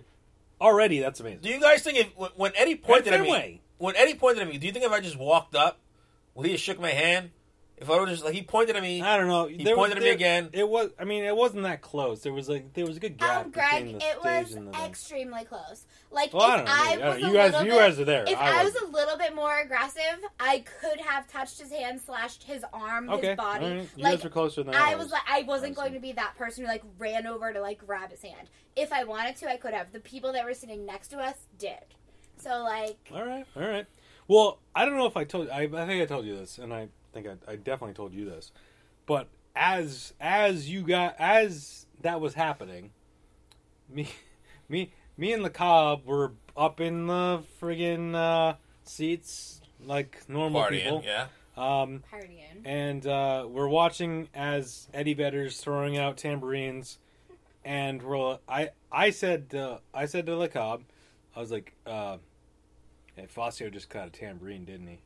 [0.62, 1.40] Already, that's amazing.
[1.40, 4.58] do you guys think if when, Eddie pointed at me, when Eddie pointed at me,
[4.58, 5.80] do you think if I just walked up,
[6.34, 7.30] would he have shook my hand?
[7.82, 9.46] If I would just like he pointed at me, I don't know.
[9.46, 10.50] He There was- pointed at me there- again.
[10.52, 10.90] It was.
[10.98, 12.22] I mean, it wasn't that close.
[12.22, 14.52] There was like there was a good gap Um, between Greg, the it stage was
[14.54, 14.78] and the.
[14.84, 15.84] extremely close.
[16.10, 16.72] Like Well, I if don't know.
[16.72, 17.26] I, I don't was know.
[17.26, 18.24] a You guys- little you bit, guys are there.
[18.28, 20.02] If I I, was a little bit more aggressive,
[20.40, 23.28] I could have touched his hand, slashed his arm, okay.
[23.28, 23.64] his body.
[23.66, 23.88] all right.
[23.96, 25.74] You like guys were closer than I I was like, I wasn't Obviously.
[25.74, 28.48] going to be that person who like ran over to like grab his hand.
[28.76, 29.92] If I wanted to, I could have.
[29.92, 31.78] The people that were sitting next to us did.
[32.36, 33.44] So like, All right.
[33.56, 33.86] All right.
[34.28, 35.50] Well, I don't know if I told.
[35.50, 38.24] I, I think I told you this, and I think I, I definitely told you
[38.24, 38.52] this.
[39.06, 42.90] But as as you got as that was happening,
[43.88, 44.08] me
[44.68, 51.02] me me and the cob were up in the friggin' uh, seats like normal people.
[51.04, 51.26] yeah.
[51.54, 52.62] Um, partying.
[52.64, 56.98] and uh, we're watching as Eddie Vedder's throwing out tambourines,
[57.62, 60.82] and we're I I said uh, I said to LeCobb,
[61.36, 62.16] I was like, uh,
[63.16, 65.00] hey, Fazio just caught a tambourine, didn't he?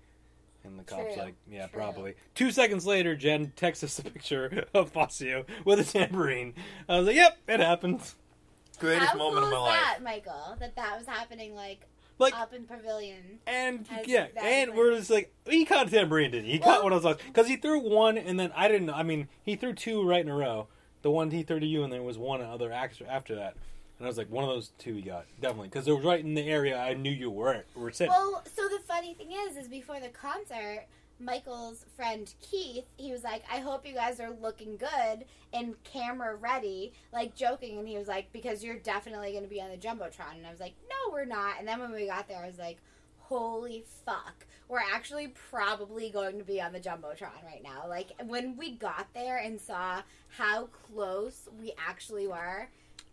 [0.66, 1.78] And LeCobb's True, like, yeah, true.
[1.80, 2.14] probably.
[2.34, 6.54] Two seconds later, Jen texts us a picture of Fazio with a tambourine.
[6.88, 8.00] I was like, yep, it happened.
[8.78, 9.80] Greatest How moment cool of my is life.
[9.80, 10.56] that, Michael?
[10.60, 11.80] That that was happening like,
[12.18, 13.38] Like, up in Pavilion.
[13.46, 16.52] and yeah, and was we're just like, he caught a tambourine, didn't he?
[16.52, 18.86] He Well- caught one of those because he threw one, and then I didn't.
[18.86, 18.94] know.
[18.94, 20.68] I mean, he threw two right in a row.
[21.02, 23.56] The one he threw to you, and there was one other extra after that.
[23.98, 26.22] And I was like, one of those two he got definitely because it was right
[26.22, 28.12] in the area I knew you were were sitting.
[28.12, 30.86] Well, so the funny thing is, is before the concert,
[31.18, 36.36] Michael's friend Keith, he was like, "I hope you guys are looking good and camera
[36.36, 39.78] ready," like joking, and he was like, "Because you're definitely going to be on the
[39.78, 42.46] jumbotron," and I was like, "No, we're not." And then when we got there, I
[42.46, 42.76] was like,
[43.18, 48.58] "Holy fuck, we're actually probably going to be on the jumbotron right now." Like when
[48.58, 50.02] we got there and saw
[50.36, 52.68] how close we actually were.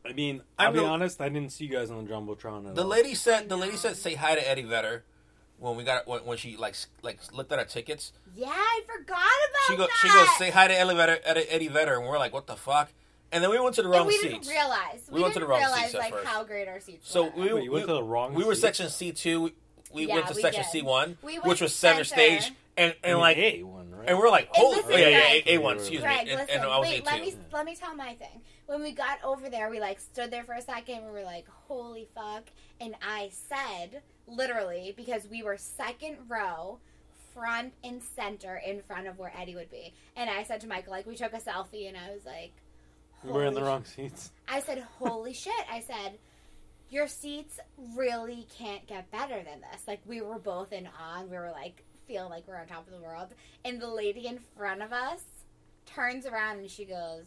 [0.05, 2.67] I mean, I'll I'm be the- honest, I didn't see you guys on the jumbotron.
[2.69, 2.87] At The all.
[2.87, 5.03] lady said the lady said say hi to Eddie Vedder
[5.59, 8.11] when we got when, when she like like looked at our tickets.
[8.35, 9.97] Yeah, I forgot about She goes that.
[10.01, 12.55] she goes say hi to Eddie Vedder, Eddie, Eddie Vedder, and we're like what the
[12.55, 12.89] fuck.
[13.31, 14.33] And then we went to the And wrong we seats.
[14.45, 15.01] didn't realize.
[15.09, 16.27] We, We went to didn't the wrong realize seats at like first.
[16.27, 17.31] how great our seats So were.
[17.35, 18.61] we, Wait, you went we, to the wrong we were seat?
[18.61, 19.41] section C two.
[19.41, 19.53] We,
[19.93, 20.63] we Yeah, went to we section.
[20.65, 22.41] C one, We which was center center.
[22.41, 24.09] stage, and I and mean, like A one, right?
[24.11, 26.41] and we're like And holy listen, oh, yeah yeah A one excuse Greg, me and,
[26.41, 28.41] listen, and I was wait, A let me let me tell my thing.
[28.65, 31.05] When we got over there, we like stood there for a second.
[31.05, 32.43] We were like, "Holy fuck!"
[32.79, 36.79] And I said, literally, because we were second row,
[37.33, 39.93] front and center in front of where Eddie would be.
[40.15, 42.51] And I said to Michael, like, we took a selfie, and I was like,
[43.23, 44.31] we were in the wrong seats.
[44.47, 46.17] I said, "Holy shit!" I said,
[46.89, 47.59] "Your seats
[47.95, 51.21] really can't get better than this." Like we were both in awe.
[51.21, 53.29] And we were like, feel like we're on top of the world.
[53.65, 55.23] And the lady in front of us
[55.87, 57.25] turns around and she goes,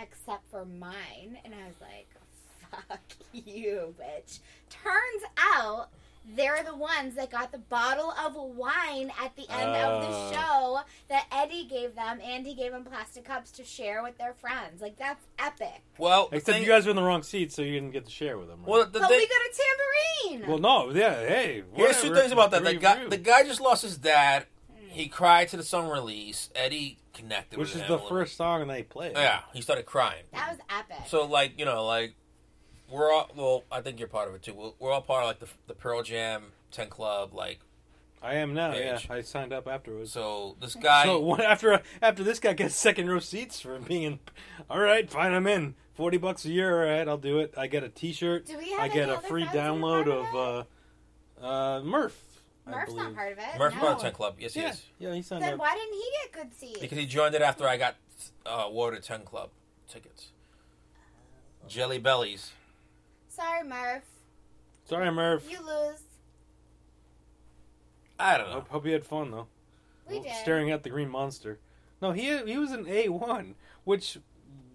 [0.00, 2.06] "Except for mine." And I was like,
[2.70, 3.00] "Fuck
[3.32, 4.38] you, bitch."
[4.70, 5.88] Turns out.
[6.26, 10.32] They're the ones that got the bottle of wine at the end of the Oh.
[10.32, 14.32] show that Eddie gave them, and he gave them plastic cups to share with their
[14.32, 14.80] friends.
[14.80, 15.82] Like that's epic.
[15.98, 18.10] Well, Except thing- you guys were in the wrong seat, so you didn't get to
[18.10, 18.60] share with them.
[18.60, 18.68] Right?
[18.68, 20.48] well the But thing, we got a tambourine.
[20.48, 21.62] well, no, yeah, hey.
[21.74, 22.14] Here's two whatever.
[22.20, 22.64] things about that.
[22.64, 24.46] The guy, the guy just lost his dad.
[24.88, 26.50] He cried to the song release.
[26.54, 28.08] Eddie connected which with is him the a little.
[28.08, 29.12] first song they played.
[29.16, 30.24] Yeah, he started crying.
[30.32, 31.04] that was epic.
[31.08, 32.14] So like you know like
[32.90, 33.64] we're all well.
[33.70, 34.54] I think you're part of it too.
[34.54, 37.34] We're, we're all part of like the the Pearl Jam Ten Club.
[37.34, 37.60] Like
[38.22, 38.72] I am now.
[38.72, 39.06] Page.
[39.08, 40.12] Yeah, I signed up afterwards.
[40.12, 41.04] so, this guy.
[41.04, 44.18] So one, after after this guy gets second row seats for being in,
[44.70, 45.74] all right, fine, I'm in.
[45.94, 47.54] Forty bucks a year, all right, I'll do it.
[47.56, 48.46] I get a T-shirt.
[48.46, 50.66] Do we have I get a free friends who are download part of
[51.42, 52.20] uh, uh, Murph.
[52.66, 53.58] I Murph's not part of it.
[53.58, 53.80] Murph no.
[53.80, 54.36] part of Ten Club.
[54.38, 54.82] Yes, he Yeah, is.
[54.98, 55.52] yeah, he signed Then up.
[55.52, 56.80] Then why didn't he get good seats?
[56.80, 57.94] Because he joined it after I got
[58.46, 59.50] uh, awarded Ten Club
[59.88, 60.28] tickets.
[61.68, 62.52] Jelly Bellies.
[63.34, 64.04] Sorry, Murph.
[64.84, 65.50] Sorry, Murph.
[65.50, 66.02] You lose.
[68.18, 68.54] I don't know.
[68.54, 69.48] Hope, hope you had fun though.
[70.08, 70.32] We did.
[70.42, 71.58] Staring at the green monster.
[72.00, 74.18] No, he he was an A one, which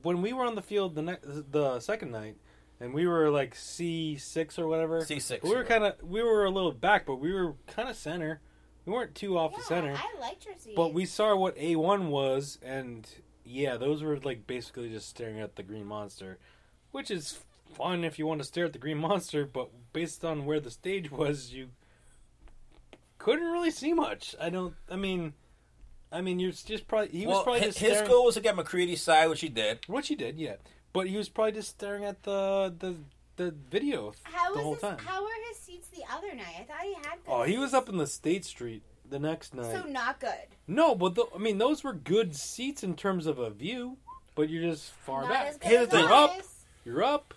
[0.02, 2.36] when we were on the field the ne- the second night,
[2.80, 5.02] and we were like C six or whatever.
[5.06, 5.44] C six.
[5.44, 8.42] We were kind of we were a little back, but we were kind of center.
[8.86, 10.76] We weren't too off yeah, the center, I liked your seats.
[10.76, 13.08] but we saw what A one was, and
[13.46, 16.40] yeah, those were like basically just staring at the green monster,
[16.92, 17.40] which is
[17.74, 19.46] fun if you want to stare at the green monster.
[19.46, 21.70] But based on where the stage was, you
[23.18, 24.36] couldn't really see much.
[24.40, 24.76] I don't.
[24.90, 25.34] I mean,
[26.12, 28.56] I mean, you're just probably he was probably his, just his goal was to get
[28.56, 29.80] McCready's side, which he did.
[29.88, 30.56] Which he did, yeah.
[30.92, 32.96] But he was probably just staring at the the
[33.36, 34.98] the video how the was whole his, time.
[35.00, 36.56] How were his seats the other night?
[36.60, 37.04] I thought he had.
[37.26, 39.72] Good Oh, he was up in the State Street the next night.
[39.72, 40.48] So not good.
[40.68, 43.98] no, but the, I mean, those were good seats in terms of a view,
[44.36, 45.48] but you're just far not back.
[45.48, 46.08] as good Here's as the thing.
[46.12, 46.32] Up.
[46.86, 47.34] You're up,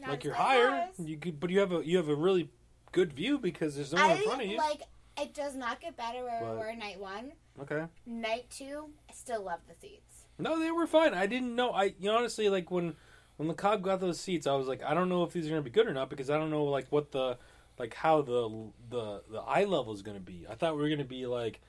[0.00, 0.68] Not like you're higher.
[0.70, 0.94] ours.
[0.98, 2.50] You could, but you have a you have a really
[2.92, 4.56] good view because there's no one I in front of you.
[4.56, 4.82] like.
[5.20, 7.32] It does not get better where But- we were night one.
[7.60, 7.84] okay.
[8.06, 10.24] Night two, I still love the seats.
[10.38, 11.12] No, they were fine.
[11.12, 11.70] I didn't know.
[11.72, 12.94] I you know, honestly like when
[13.36, 15.50] when the cop got those seats, I was like, I don't know if these are
[15.50, 17.36] gonna be good or not because I don't know like what the
[17.78, 20.46] like how the the the eye level is gonna be.
[20.48, 21.60] I thought we were gonna be like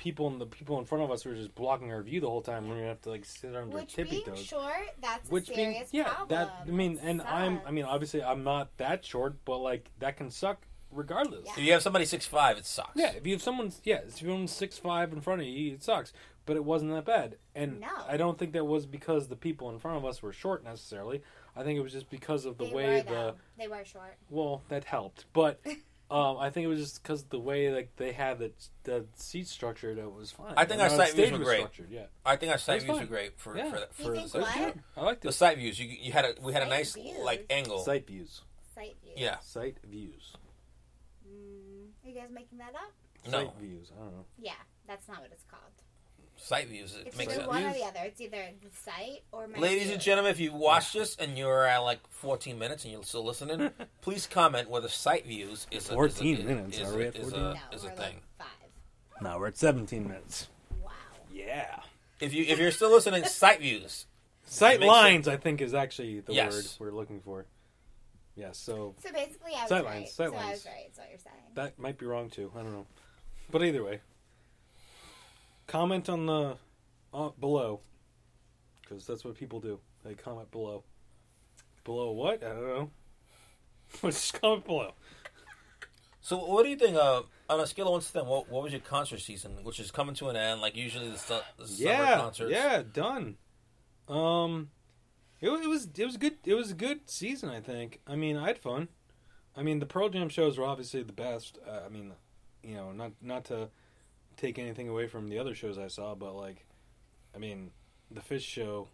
[0.00, 2.40] people in the people in front of us were just blocking our view the whole
[2.40, 2.66] time.
[2.68, 4.42] We're gonna have to like sit on our Which tippy being toes.
[4.42, 6.28] short, that's Which a being yeah, problem.
[6.30, 9.90] that I mean, It and I'm I mean obviously I'm not that short, but like
[9.98, 11.42] that can suck regardless.
[11.44, 11.52] Yeah.
[11.52, 12.92] If you have somebody six five, it sucks.
[12.96, 15.82] Yeah, if you have someone, yeah, if you're six five in front of you, it
[15.82, 16.14] sucks.
[16.46, 17.88] But it wasn't that bad, and No.
[18.08, 21.20] I don't think that was because the people in front of us were short necessarily.
[21.54, 23.34] I think it was just because of the they way were, the though.
[23.58, 24.16] They were short.
[24.30, 25.60] well that helped, but
[26.10, 28.50] um, I think it was just because the way like they had the
[28.84, 30.54] the seat structure that was fine.
[30.56, 31.58] I think And our how site views were great.
[31.58, 33.00] structured, Yeah, I think our site views fine.
[33.00, 33.70] were great for Yeah.
[33.70, 33.84] for, You
[34.28, 34.54] for the, That what?
[34.74, 34.82] good.
[34.96, 35.32] I liked the it.
[35.32, 35.78] site views.
[35.78, 37.18] You you had a we had a nice views.
[37.24, 37.78] like angle.
[37.84, 38.42] Site views,
[38.74, 39.14] Sight views.
[39.16, 39.38] Yeah.
[39.40, 40.34] site views,
[41.28, 42.92] Mm, are you guys making that up?
[43.30, 43.38] No.
[43.44, 43.90] site views.
[43.96, 44.24] I don't know.
[44.38, 44.52] Yeah,
[44.86, 45.62] that's not what it's called.
[46.42, 46.96] Site views.
[46.96, 47.48] It It's makes either sense.
[47.52, 48.00] one or the other.
[48.04, 49.92] It's either the site or my Ladies view.
[49.92, 53.24] and gentlemen, if you watched this and you're at like 14 minutes and you're still
[53.24, 57.04] listening, please comment whether site views is a, 14 is a, minutes, is are we
[57.06, 57.40] at is 14?
[57.40, 57.98] a, No, is a we're thing.
[58.14, 59.22] like five.
[59.22, 60.48] No, we're at 17 minutes.
[60.82, 60.90] Wow.
[61.32, 61.80] Yeah.
[62.20, 64.06] If you if you're still listening, site views.
[64.46, 66.52] Sight makes lines, I think, is actually the Yes.
[66.52, 67.44] word we're looking for.
[68.34, 69.94] Yeah, so So basically, I was Sight right.
[69.96, 70.50] lines, so sight I lines.
[70.52, 70.88] was right.
[70.90, 71.36] Is what you're saying.
[71.54, 72.50] that might be wrong too.
[72.56, 72.86] I don't know.
[73.50, 74.00] But either way,
[75.70, 76.56] comment on the
[77.14, 77.80] uh, below
[78.82, 79.78] because that's what people do.
[80.04, 80.82] They comment below.
[81.84, 82.42] Below what?
[82.42, 82.90] I don't know.
[84.10, 84.92] Just comment below.
[86.20, 86.96] So what do you think?
[86.96, 89.80] Uh, on a scale of one to ten, what, what was your concert season, which
[89.80, 90.60] is coming to an end?
[90.60, 92.50] Like usually the, su- the summer Yeah, concerts.
[92.52, 93.36] yeah, done.
[94.08, 94.70] Um,
[95.40, 96.34] it, it was it was good.
[96.44, 97.48] It was a good season.
[97.48, 98.00] I think.
[98.06, 98.88] I mean, I had fun.
[99.56, 101.58] I mean, the Pearl Jam shows were obviously the best.
[101.66, 102.12] Uh, I mean,
[102.62, 103.68] you know, not not to
[104.40, 106.66] take anything away from the other shows I saw, but like,
[107.34, 107.70] I mean,
[108.10, 108.88] the Phish show,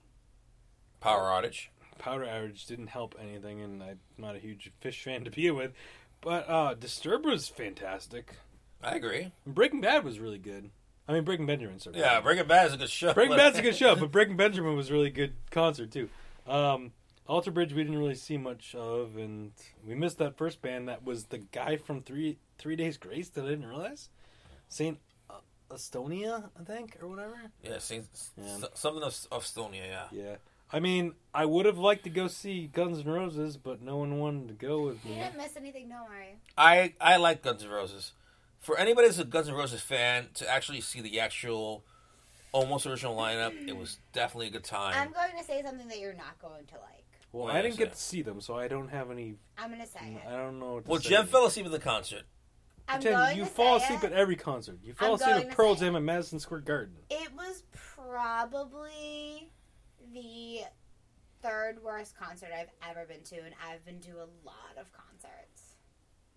[1.01, 1.69] Power outage.
[1.99, 5.73] Powder Outage didn't help anything, and I'm not a huge Phish fan to begin with.
[6.21, 8.35] But uh Disturbed was fantastic.
[8.83, 9.33] I agree.
[9.45, 10.71] And Breaking Bad was really good.
[11.09, 11.79] I mean, Breaking Benjamin.
[11.79, 11.99] Sorry.
[11.99, 13.15] Yeah, Breaking Bad is a good show.
[13.15, 16.09] Breaking Bad's a good show, but Breaking Benjamin was a really good concert too.
[16.47, 16.93] Um,
[17.27, 19.53] Alter Bridge we didn't really see much of, and
[19.87, 23.45] we missed that first band that was the guy from Three Three Days Grace that
[23.45, 24.09] I didn't realize,
[24.69, 24.99] Saint
[25.71, 27.37] Estonia, I think, or whatever.
[27.63, 28.03] Yeah, see,
[28.37, 28.59] Yeah.
[28.75, 29.87] something of, of Estonia.
[29.87, 30.07] Yeah.
[30.13, 30.37] Yeah,
[30.73, 34.19] I mean, I would have liked to go see Guns N' Roses, but no one
[34.19, 35.15] wanted to go with me.
[35.15, 35.89] You didn't miss anything.
[35.89, 36.37] Don't worry.
[36.57, 38.13] I I like Guns N' Roses.
[38.61, 41.85] For anybody that's a Guns N' Roses fan, to actually see the actual,
[42.53, 44.95] almost original lineup, it was definitely a good time.
[44.97, 47.05] I'm going to say something that you're not going to like.
[47.33, 49.35] Well, What I didn't get to see them, so I don't have any.
[49.59, 50.29] I'm going to say it.
[50.29, 50.75] I don't know.
[50.75, 51.11] What to well, say.
[51.11, 52.23] Jen fell asleep at the concert.
[52.88, 53.03] I'm
[53.37, 54.07] you to fall asleep it.
[54.07, 54.79] at every concert.
[54.83, 56.94] You fall I'm asleep at Pearl Jam at Madison Square Garden.
[57.11, 59.51] It was probably
[60.12, 60.61] the
[61.42, 65.77] third worst concert I've ever been to, and I've been to a lot of concerts.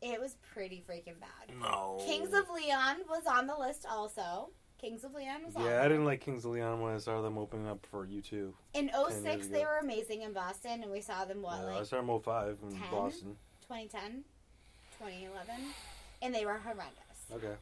[0.01, 1.55] It was pretty freaking bad.
[1.59, 2.01] No.
[2.05, 4.49] Kings of Leon was on the list also.
[4.79, 5.65] Kings of Leon was on.
[5.65, 8.53] Yeah, I didn't like Kings of Leon when I saw them opening up for U2.
[8.73, 11.83] In 10 06, they were amazing in Boston, and we saw them, what, Yeah, I
[11.83, 12.79] saw them 05 in 10?
[12.89, 13.35] Boston.
[13.67, 14.23] 2010,
[14.99, 15.55] 2011?
[16.21, 16.95] And they were horrendous.
[17.34, 17.53] Okay.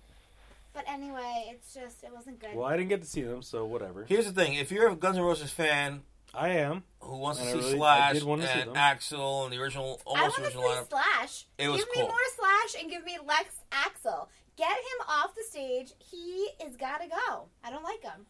[0.74, 2.54] But anyway, it's just, it wasn't good.
[2.56, 4.06] Well, I didn't get to see them, so whatever.
[4.06, 6.02] Here's the thing: if you're a Guns N' Roses fan
[6.34, 6.84] I am.
[7.00, 8.76] who wants to I see really- Slash did to see and them.
[8.76, 11.46] Axl and the original, I almost want to original see lineup, Slash.
[11.58, 12.04] It was give cool.
[12.04, 14.28] me more Slash and give me Lex Axl.
[14.56, 15.94] Get him off the stage.
[16.00, 17.46] He is got to go.
[17.64, 18.26] I don't like him.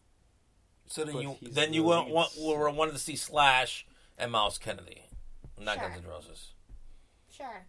[0.86, 3.86] so then But you then you the want, lead, want, were- wanted to see Slash
[4.16, 5.02] and Myles Kennedy,
[5.60, 5.88] not Sure.
[5.88, 6.52] Guns N' Roses.
[7.30, 7.66] Sure.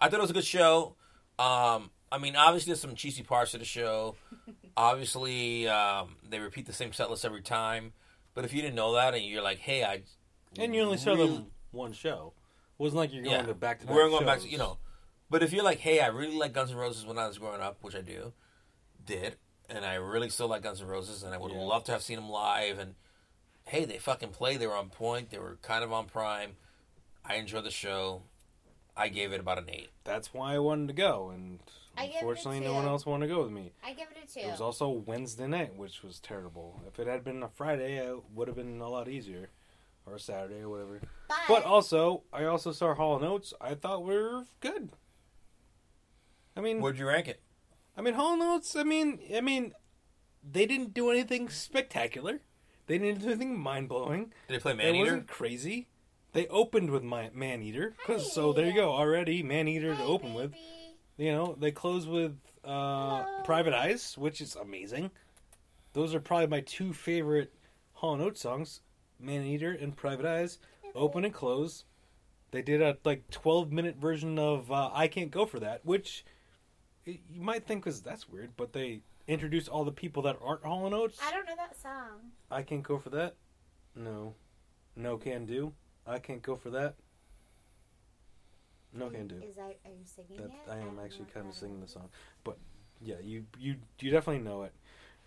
[0.00, 0.96] I thought it was a good show.
[1.38, 4.16] Um, I mean, obviously, there's some cheesy parts of the show.
[4.76, 7.92] obviously, um, they repeat the same set list every time.
[8.34, 10.02] But if you didn't know that and you're like, hey, I.
[10.58, 12.32] And you only saw really- them one show.
[12.78, 13.46] It wasn't like you're going Yeah.
[13.46, 13.94] to back to back.
[13.94, 14.78] We're going back to, you know.
[15.28, 17.60] But if you're like, hey, I really like Guns N' Roses when I was growing
[17.60, 18.32] up, which I do,
[19.04, 19.36] did,
[19.68, 21.58] and I really still like Guns N' Roses, and I would Yeah.
[21.58, 22.94] love to have seen them live, and
[23.66, 26.56] hey, they fucking played, they were on point, they were kind of on prime.
[27.24, 28.22] I enjoyed the show.
[28.96, 29.90] I gave it about an eight.
[30.04, 32.74] That's why I wanted to go, and I give it a unfortunately, no two.
[32.74, 33.72] one else wanted to go with me.
[33.84, 34.46] I give it a two.
[34.46, 36.80] It was also Wednesday night, which was terrible.
[36.86, 39.48] If it had been a Friday, it would have been a lot easier,
[40.06, 41.00] or a Saturday or whatever.
[41.28, 43.52] but, But also, I also saw Hall and Oates.
[43.60, 44.90] I thought we were good.
[46.56, 47.40] I mean, Where'd you rank it?
[47.96, 48.74] I mean, Hall Notes.
[48.76, 49.72] I mean, I mean,
[50.48, 52.40] they didn't do anything spectacular.
[52.86, 54.32] They didn't do anything mind blowing.
[54.48, 55.04] Did they play It Maneater?
[55.04, 55.88] wasn't crazy.
[56.32, 59.94] They opened with my Man Eater, cause so there you go already Man Eater to
[59.96, 60.54] Hi, open with.
[61.18, 65.10] You know, they close with uh, Private Eyes, which is amazing.
[65.92, 67.52] Those are probably my two favorite
[67.94, 68.80] Hall and Oates songs:
[69.18, 70.58] Man Eater and Private Eyes.
[70.94, 71.84] Open and close.
[72.52, 76.24] They did a like twelve minute version of uh, "I Can't Go for That," which
[77.04, 80.86] you might think was that's weird, but they introduced all the people that aren't Hall
[80.86, 81.18] and Oates.
[81.22, 82.30] I don't know that song.
[82.50, 83.34] I can't go for that.
[83.96, 84.34] No,
[84.94, 85.72] no can do.
[86.06, 86.94] I can't go for that.
[88.94, 89.36] No can do.
[89.36, 90.70] Is that are you singing That it?
[90.70, 91.58] I am don't actually kind of that.
[91.58, 92.08] singing the song,
[92.44, 92.56] but
[93.00, 94.72] yeah, you you you definitely know it.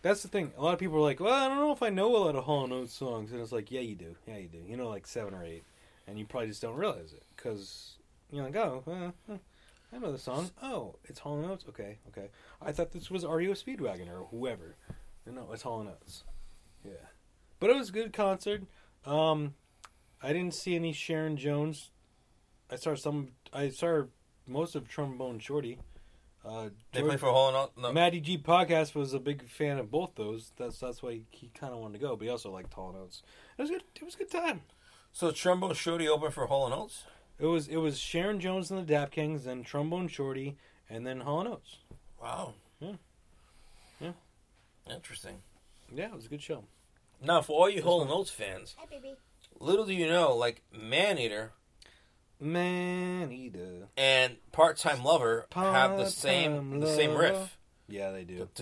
[0.02, 0.52] That's the thing.
[0.58, 2.36] A lot of people are like, "Well, I don't know if I know a lot
[2.36, 4.16] of Hall and Oates songs," and it's like, "Yeah, you do.
[4.28, 4.58] Yeah, you do.
[4.68, 5.64] You know, like seven or eight,
[6.08, 7.98] and you probably just don't realize it because
[8.32, 9.38] you're like, oh, uh, uh,
[9.94, 10.50] I know the song.
[10.64, 11.66] Oh, it's Hall and Oates.
[11.70, 12.30] Okay, okay.
[12.62, 14.76] I thought this was REO Speedwagon or whoever.
[15.26, 16.24] No, it's Hall and Oates.
[16.84, 16.94] Yeah,
[17.60, 18.64] but it was a good concert.
[19.06, 19.54] Um,
[20.24, 21.92] I didn't see any Sharon Jones.
[22.72, 23.34] I saw some.
[23.54, 24.04] I saw
[24.48, 25.80] most of Trombone Shorty.
[26.44, 27.92] Uh, They play for a whole no, no.
[27.94, 30.52] Matty G podcast was a big fan of both those.
[30.58, 32.98] That's that's why he kind of wanted to go, but he also liked Hall and
[32.98, 33.22] Oates.
[33.58, 33.84] It was good.
[33.96, 34.62] It was a good time.
[35.14, 37.04] So Trombone Shorty opened for Hall and Oates?
[37.38, 40.58] It was it was Sharon Jones and the Dap Kings, then Trombone Shorty,
[40.90, 41.78] and then Hall and Oates.
[42.22, 42.54] Wow.
[42.80, 42.94] Yeah.
[44.00, 44.12] Yeah.
[44.92, 45.38] Interesting.
[45.94, 46.64] Yeah, it was a good show.
[47.24, 49.14] Now, for all you Hall and Oates fans, Hi, baby.
[49.60, 51.52] little do you know, like Maneater
[52.42, 53.88] Man eater.
[53.96, 57.58] and Part Time Lover have the same Part-Time the same riff.
[57.88, 58.48] Yeah, they do.
[58.56, 58.62] It's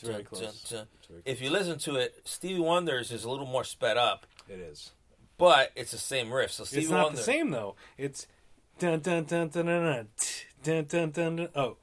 [0.00, 0.40] very close.
[0.40, 0.40] dun,
[0.72, 0.88] dun.
[0.98, 4.26] It's very If you listen to it, Stevie Wonder's is a little more sped up,
[4.48, 4.90] It is.
[5.38, 6.50] but it's the same riff.
[6.50, 7.76] So Stevie it's not Wonder, the same though.
[7.98, 8.26] It's
[8.78, 10.08] dun dun dun dun dun
[10.64, 11.36] dun dun dun dun.
[11.36, 11.48] dun.
[11.54, 11.76] Oh,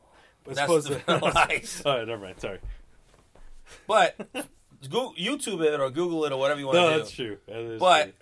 [0.45, 1.31] it's That's supposed the to.
[1.51, 1.81] Ice.
[1.85, 2.41] oh, never mind.
[2.41, 2.59] Sorry.
[3.87, 4.15] But
[4.89, 6.97] go YouTube it or Google it or whatever you want No, to do.
[6.99, 7.37] that's true.
[7.47, 8.13] That is But true.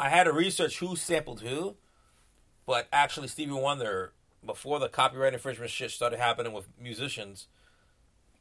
[0.00, 1.76] I had to research who sampled who.
[2.66, 4.12] But actually, Stevie Wonder,
[4.44, 7.48] before the copyright infringement shit started happening with musicians,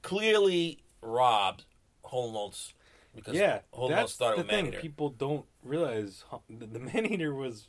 [0.02, 1.65] clearly robbed
[2.04, 2.74] Hall and Oates
[3.13, 4.65] because yeah, Hall and Oates that's started the with thing.
[4.65, 4.82] Maneater.
[4.82, 7.67] People don't realize the, the man eater was.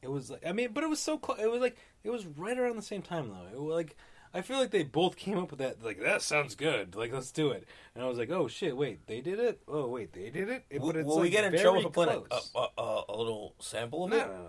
[0.00, 1.38] It was like I mean, but it was so close.
[1.40, 3.46] It was like it was right around the same time though.
[3.52, 3.96] It was like
[4.34, 5.84] I feel like they both came up with that.
[5.84, 6.94] Like that sounds good.
[6.94, 7.66] Like let's do it.
[7.94, 9.60] And I was like, oh shit, wait, they did it.
[9.68, 10.64] Oh wait, they did it.
[10.72, 13.16] Will, but it's will like we get in trouble for playing a, a, a, a
[13.16, 14.20] little sample of no, it?
[14.20, 14.44] no, no, no,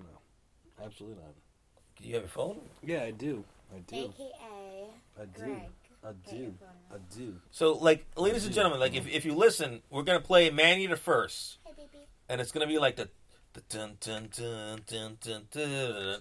[0.00, 1.34] no, no, absolutely not.
[2.00, 2.60] Do you have your phone?
[2.82, 3.44] Yeah, I do.
[3.74, 3.96] I do.
[3.96, 5.42] AKA I do.
[5.42, 5.60] Greg.
[6.04, 6.54] I do.
[6.92, 7.36] I do.
[7.52, 11.58] So, like, ladies and gentlemen, like, if, if you listen, we're gonna play Maneater first,
[11.64, 12.06] Hi, baby.
[12.28, 13.08] and it's gonna be like the
[13.52, 16.20] the dun dun dun dun dun dun, dun,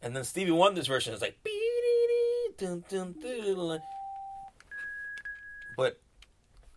[0.00, 1.38] and then Stevie Wonder's version is like
[2.62, 3.80] dun dun dun.
[5.76, 6.00] But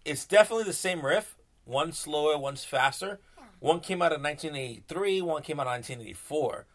[0.04, 1.36] it's definitely the same riff.
[1.66, 3.20] One slower, one's faster.
[3.60, 5.22] One came out in 1983.
[5.22, 6.66] One came out in 1984.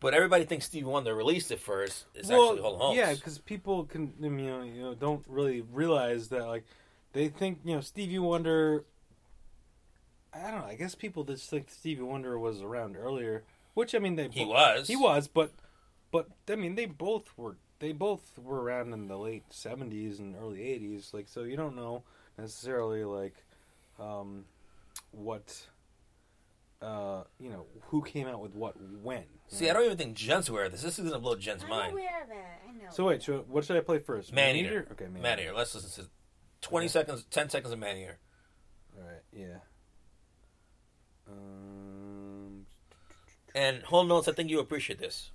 [0.00, 2.04] But everybody thinks Stevie Wonder released it first.
[2.14, 2.96] It's actually Hold Holmes.
[2.98, 6.64] yeah, because people can you know you know don't really realize that like
[7.12, 8.84] they think you know Stevie Wonder.
[10.34, 10.66] I don't know.
[10.66, 14.44] I guess people just think Stevie Wonder was around earlier, which I mean they he
[14.44, 14.86] bo- was.
[14.86, 15.52] he was, but
[16.12, 20.34] but I mean they both were they both were around in the late seventies and
[20.36, 21.10] early eighties.
[21.12, 22.02] Like so, you don't know
[22.38, 23.34] necessarily like
[23.98, 24.44] um,
[25.12, 25.66] what
[26.82, 29.24] uh, you know who came out with what when.
[29.48, 29.70] See, know?
[29.70, 30.82] I don't even think Jen's aware of this.
[30.82, 31.92] This is gonna blow Jen's I'm mind.
[31.92, 32.36] aware of it.
[32.68, 32.90] I know.
[32.90, 34.32] So wait, so what should I play first?
[34.32, 35.22] man eater Okay, Maneater.
[35.22, 35.52] Maneater.
[35.54, 36.10] Let's listen to
[36.62, 36.92] 20 Okay.
[36.92, 38.18] seconds, 10 seconds of man eater
[38.96, 39.58] All right, yeah.
[41.28, 42.66] Um,
[43.54, 45.30] And Hall and Oates, I think you appreciate this.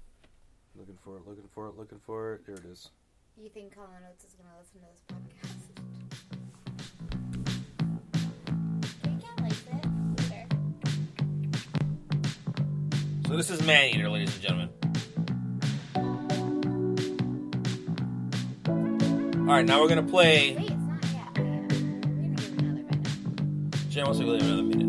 [1.56, 2.56] Looking for it, looking for it, looking.
[2.56, 2.90] There it is.
[3.38, 5.70] You think Hall and Oates is going to listen to this podcast?
[9.04, 9.84] He can't like it.
[10.28, 10.48] Sure.
[13.28, 14.70] So this is Man Eater, ladies and gentlemen.
[19.50, 20.56] All right, now we're gonna play.
[20.56, 21.38] Wait, it's not yet.
[21.38, 23.90] We're going to give it another minute.
[23.90, 24.88] Jen wants to go another minute.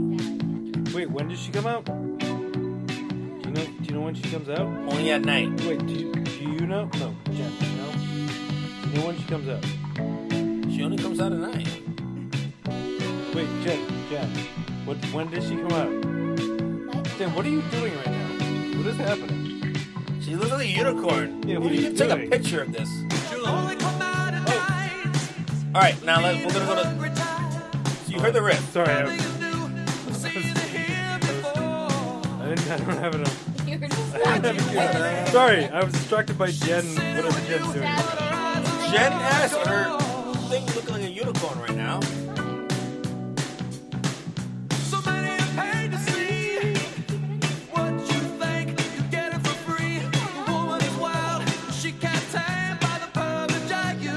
[0.89, 1.89] Yeah, Wait, when did she come out?
[3.93, 4.11] Do you know?
[4.13, 4.61] Do you know when she comes out?
[4.61, 5.51] Only at night.
[5.67, 6.89] Wait, do you, do you know?
[6.95, 7.93] No, Jen, do you know?
[8.83, 9.65] Do you know when she comes out?
[10.73, 11.69] She only comes out at night.
[13.35, 14.29] Wait, Jen, Jen,
[14.87, 14.97] what?
[15.13, 15.91] When does she come out?
[16.95, 18.79] Like, Jen, what are you doing right now?
[18.79, 19.77] What is happening?
[20.23, 21.43] She looks like a unicorn.
[21.47, 22.29] Yeah, what you are you should take doing?
[22.29, 22.89] a picture of this.
[23.29, 24.53] She'll only come out at oh.
[24.71, 25.75] night.
[25.75, 27.17] All right, now let, we're gonna go to.
[28.07, 28.59] So you heard the riff.
[28.71, 29.71] Sorry, I, you do,
[30.09, 31.53] I've seen it here before.
[31.53, 32.71] I didn't.
[32.71, 33.52] I don't have it on.
[35.33, 37.83] Sorry, I was distracted by Jen, whatever Jen's doing.
[38.93, 39.53] Jen S.
[39.67, 39.99] Her
[40.49, 42.01] thing looking like a unicorn right now.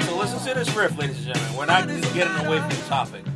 [0.04, 1.58] So listen to this riff, ladies and gentlemen.
[1.58, 3.35] We're not getting away from the topic.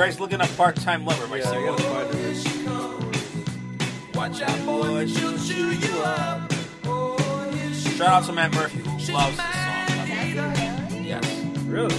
[0.00, 2.12] Greg's looking up part-time lover by Yeah, I Stevie gotta Wonder.
[2.14, 2.36] find it.
[2.38, 4.14] She comes.
[4.16, 6.52] Watch out, boy, she'll chew you up.
[6.86, 11.04] Oh, here she Shout out to Matt Murphy who loves this song.
[11.04, 11.44] Yes.
[11.66, 11.94] Really?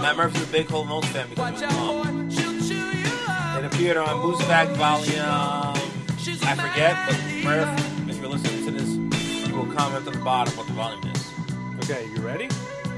[0.00, 2.28] Matt Murphy's a big Hall and Oates fan because of Watch his mom.
[2.32, 3.58] she'll chew you up.
[3.58, 5.14] It appeared on Boost Back Volume.
[5.24, 10.56] I forget, but Murph, if you're listening to this, you will comment at the bottom
[10.56, 11.88] what the volume is.
[11.88, 12.48] Okay, you ready?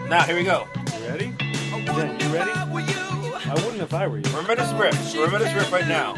[0.08, 0.66] Now, here we go.
[0.98, 1.34] You ready?
[1.74, 3.23] I Jen, you ready?
[3.54, 3.64] If I.
[3.64, 4.24] I wouldn't if I were you.
[4.24, 5.14] Remember this riff.
[5.14, 6.14] Remember this riff right now.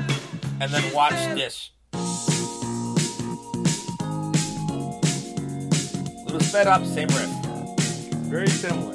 [0.60, 1.70] And then watch this.
[6.24, 7.30] Little sped up, same riff.
[8.26, 8.94] Very similar.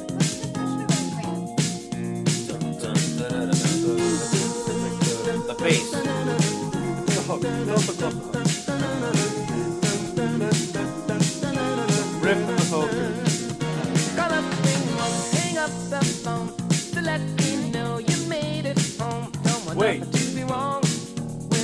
[5.47, 5.91] The bass.
[7.33, 8.40] Oh,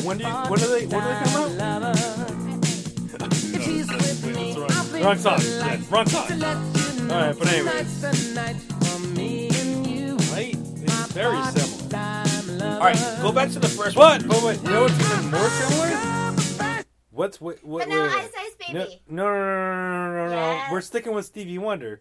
[0.08, 1.98] when do you, when do they when do they come out?
[5.04, 5.40] Wrong song.
[5.42, 6.32] Yeah, wrong song.
[7.12, 7.72] All right, but anyway.
[10.32, 10.56] Right?
[10.82, 12.68] It's very similar.
[12.68, 14.26] All right, go back to the first one.
[14.30, 16.84] Oh wait, you know what's even more similar.
[17.12, 17.62] What's what?
[17.66, 18.24] what Vanilla wait, wait.
[18.24, 19.02] Ice Ice Baby.
[19.10, 20.68] No, no, no, no, no, no, yes.
[20.68, 20.74] no.
[20.74, 22.00] We're sticking with Stevie Wonder.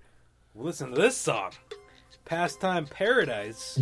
[0.54, 1.50] Listen to this song.
[2.24, 3.80] Pastime Paradise.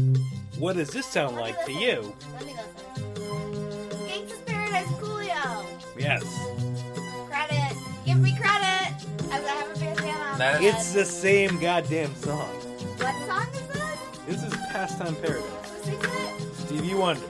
[0.59, 2.15] What does this sound like to you?
[2.33, 3.14] Let me listen.
[5.97, 7.21] Gangsta's Paradise Coolio.
[7.25, 7.29] Yes.
[7.29, 7.77] Credit.
[8.05, 8.95] Give me credit.
[9.33, 10.67] As I have a big fan on That- it.
[10.75, 12.49] It's the same goddamn song.
[12.99, 14.43] What song is this?
[14.43, 15.45] This is Pastime Paradise.
[15.45, 16.67] Who sings it?
[16.67, 17.27] Stevie Wonder.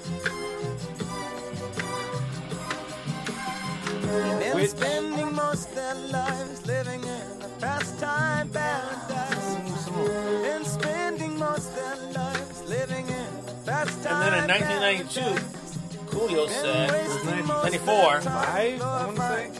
[4.38, 4.70] They're Wait.
[4.70, 9.56] spending most of their lives living in a pastime paradise.
[10.54, 13.14] And spending most of their lives living in
[13.48, 15.73] a pastime And then in 1992,
[16.14, 16.90] Coolio said,
[17.24, 18.20] 94.
[18.20, 19.50] Five, I want to say.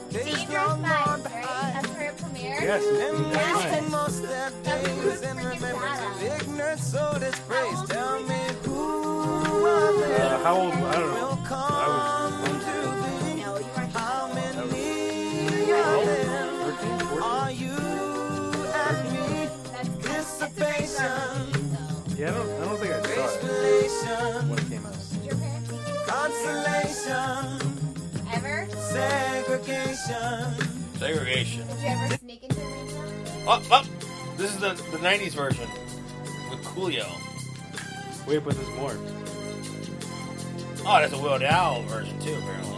[0.82, 2.60] That's her premiere?
[2.62, 2.82] Yes.
[2.84, 3.20] yes.
[3.32, 3.84] yes.
[10.44, 10.74] How uh, old?
[10.74, 12.13] I don't know.
[26.34, 27.60] Teach you consolation,
[28.34, 28.66] ever?
[28.74, 30.54] segregation.
[30.98, 31.66] Segregation.
[31.66, 33.02] Did you ever sneak into a radio?
[33.46, 33.84] Oh, oh,
[34.36, 35.68] this is the, the 90s version
[36.50, 37.06] with Coolio.
[38.26, 38.96] Wait, but there's more.
[40.86, 42.70] Oh, that's a Weird Al version too, apparently.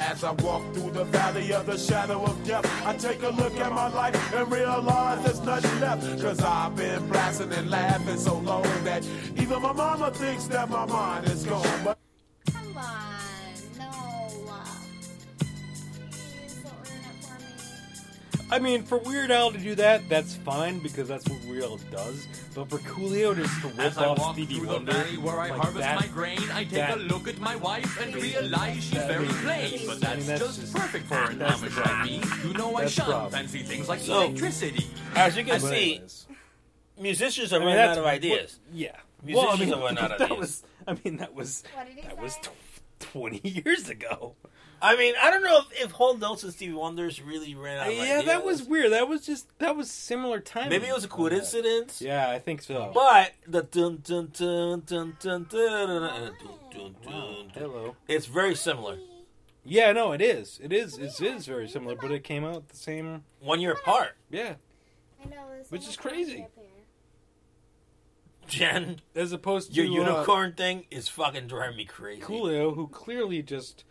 [0.00, 3.56] As I walk through the valley of the shadow of death, I take a look
[3.58, 6.20] at my life and realize there's nothing left.
[6.20, 9.06] Cause I've been blasting and laughing so long that
[9.36, 11.62] even my mama thinks that my mind is gone.
[11.84, 12.01] But Come
[12.82, 14.28] on, no.
[16.10, 17.38] Please don't ruin it for
[18.38, 18.46] me.
[18.50, 21.76] I mean, for Weird Al to do that, that's fine because that's what Weird Al
[21.90, 22.26] does.
[22.54, 25.16] But for Coolio just to rip As I off walk Stevie through Wonder, the valley
[25.16, 27.98] where I like harvest that, my grain, I take that- a look at my wife
[28.00, 29.80] and realize she's very I plain.
[29.86, 32.00] But I that's, mean, that's just, just- perfect for an that's the Amish problem.
[32.20, 32.48] like me.
[32.48, 33.32] You know I That's the shun problem.
[33.32, 34.86] fancy things like So- electricity.
[35.16, 36.26] As you can But see, anyways.
[37.00, 38.58] musicians are I mean, running out of ideas.
[38.68, 38.96] what- yeah.
[39.24, 40.38] Musicians well, I mean, have run out of that ideas.
[40.40, 40.62] was.
[40.86, 41.62] I mean, that was.
[41.74, 42.22] What did he That say?
[42.22, 42.50] was tw-
[43.02, 44.34] twenty years ago.
[44.84, 47.78] I mean, I don't know if, if Hall and Oates and Stevie Wonders really ran
[47.78, 48.24] out of yeah, ideas.
[48.24, 48.90] that was weird.
[48.90, 49.46] That was just.
[49.60, 50.70] That was similar timing.
[50.70, 51.30] Maybe it was a on that.
[51.30, 52.02] coincidence.
[52.02, 52.90] Yeah, I think so.
[52.92, 56.34] But the dun dun dun dun dun dun dun dun
[56.72, 57.52] dun dun.
[57.54, 57.94] Hello.
[58.08, 58.98] It's very similar.
[59.64, 60.58] Yeah, no, it is.
[60.60, 60.98] It is.
[60.98, 63.22] It is very similar, but it came out the same.
[63.38, 64.16] One year apart.
[64.30, 64.54] Yeah,
[65.24, 65.36] I know,
[65.68, 66.42] Which is crazy.
[66.42, 66.64] up here.
[68.52, 72.22] Jen, as opposed to your to unicorn thing is fucking driving me crazy.
[72.22, 73.84] uh, Coolio, who clearly just,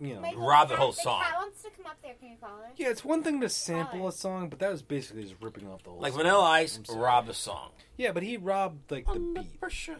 [0.00, 1.22] you know, Michael, Rob the cat- whole song.
[1.22, 2.14] cat wants to come up there.
[2.14, 2.70] Can you call her?
[2.76, 5.82] yeah, it's one thing to sample a song, but that was basically just ripping off
[5.84, 6.00] the whole.
[6.00, 6.22] Like song.
[6.22, 7.70] Vanilla Ice robbed the song.
[7.96, 9.60] Yeah, but he robbed like the Under beat.
[9.60, 9.98] pressure.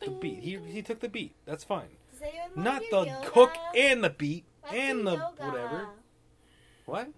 [0.00, 0.40] The beat.
[0.40, 1.34] He he took the beat.
[1.46, 1.88] That's fine.
[2.12, 2.20] Does
[2.56, 3.30] Not the do yoga?
[3.34, 5.32] hook and the beat Let's and the yoga.
[5.44, 5.88] whatever.
[6.86, 7.08] What?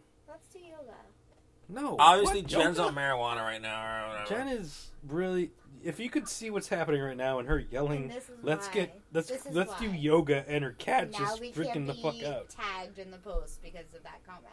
[1.68, 1.90] Let's do yoga.
[1.90, 2.50] No, Obviously, what?
[2.50, 4.22] Jen's on marijuana right now.
[4.22, 4.26] Or.
[4.26, 5.50] Jen is really.
[5.84, 8.72] If you could see what's happening right now and her yelling, And let's why.
[8.74, 12.48] get let's let's do yoga and her cat now just freaking the fuck out.
[12.48, 14.46] tagged in the post because of that comment.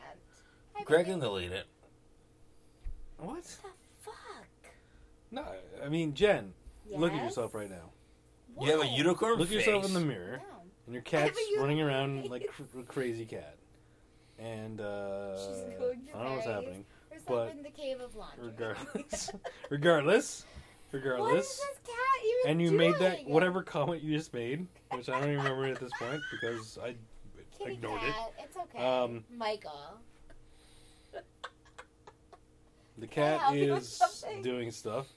[0.73, 1.11] Hi, Greg baby.
[1.13, 1.65] can delete it.
[3.17, 3.29] What?
[3.29, 4.73] What the fuck?
[5.31, 5.45] No,
[5.83, 6.53] I mean Jen,
[6.91, 7.89] look at yourself right now.
[8.61, 8.91] You have a What?
[8.91, 9.65] unicorn Look at face.
[9.65, 10.61] yourself in the mirror, No.
[10.85, 12.29] and your I cat's running around face.
[12.31, 13.55] like cr- a crazy cat.
[14.37, 16.85] And uh, She's going to I don't know what's happening.
[17.27, 18.47] Herself but in the cave of laundry.
[18.47, 19.31] Regardless,
[19.69, 20.45] regardless,
[20.91, 21.47] What is regardless.
[21.47, 21.95] this cat
[22.25, 22.91] even and you doing?
[22.91, 26.21] made that whatever comment you just made, which I don't even remember at this point
[26.31, 26.95] because I
[27.57, 28.33] Kitty ignored cat.
[28.39, 28.83] It's okay.
[28.85, 29.99] Um, Michael.
[32.97, 35.07] The cat help you with is doing stuff.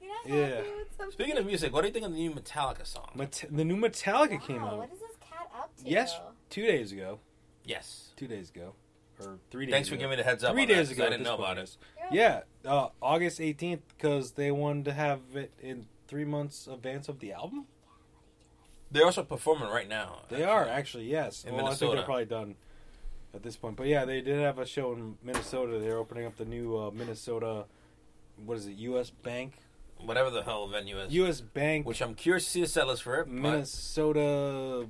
[0.00, 0.60] You not Yeah.
[0.60, 1.10] with something?
[1.12, 3.10] Speaking of music, what do you think of the new Metallica song?
[3.16, 5.82] Met- the new Metallica wow, came out What is this cat up to?
[5.88, 6.18] yes,
[6.50, 7.18] two days ago.
[7.64, 8.10] yes.
[8.16, 8.74] Two days ago,
[9.20, 9.72] or three days.
[9.72, 10.52] Thanks for giving me the heads up.
[10.54, 11.06] Three on that, ago.
[11.06, 11.76] I didn't know about it.
[12.12, 12.44] yes.
[12.64, 17.20] Yeah, uh, August eighteenth because they wanted to have it in three months advance of
[17.20, 17.66] the album.
[18.90, 20.20] They're also performing right now.
[20.28, 21.44] They are actually yes.
[21.44, 22.54] In well, I think they're probably done
[23.34, 23.76] at this point.
[23.76, 25.78] But yeah, they did have a show in Minnesota.
[25.78, 27.64] They're opening up the new uh, Minnesota.
[28.44, 28.74] What is it?
[28.76, 29.10] U.S.
[29.10, 29.54] Bank.
[29.98, 31.12] Whatever the hell venue is.
[31.14, 31.40] U.S.
[31.40, 31.86] Bank.
[31.86, 33.24] Which I'm curious to see the set list for it.
[33.26, 34.86] but- Minnesota.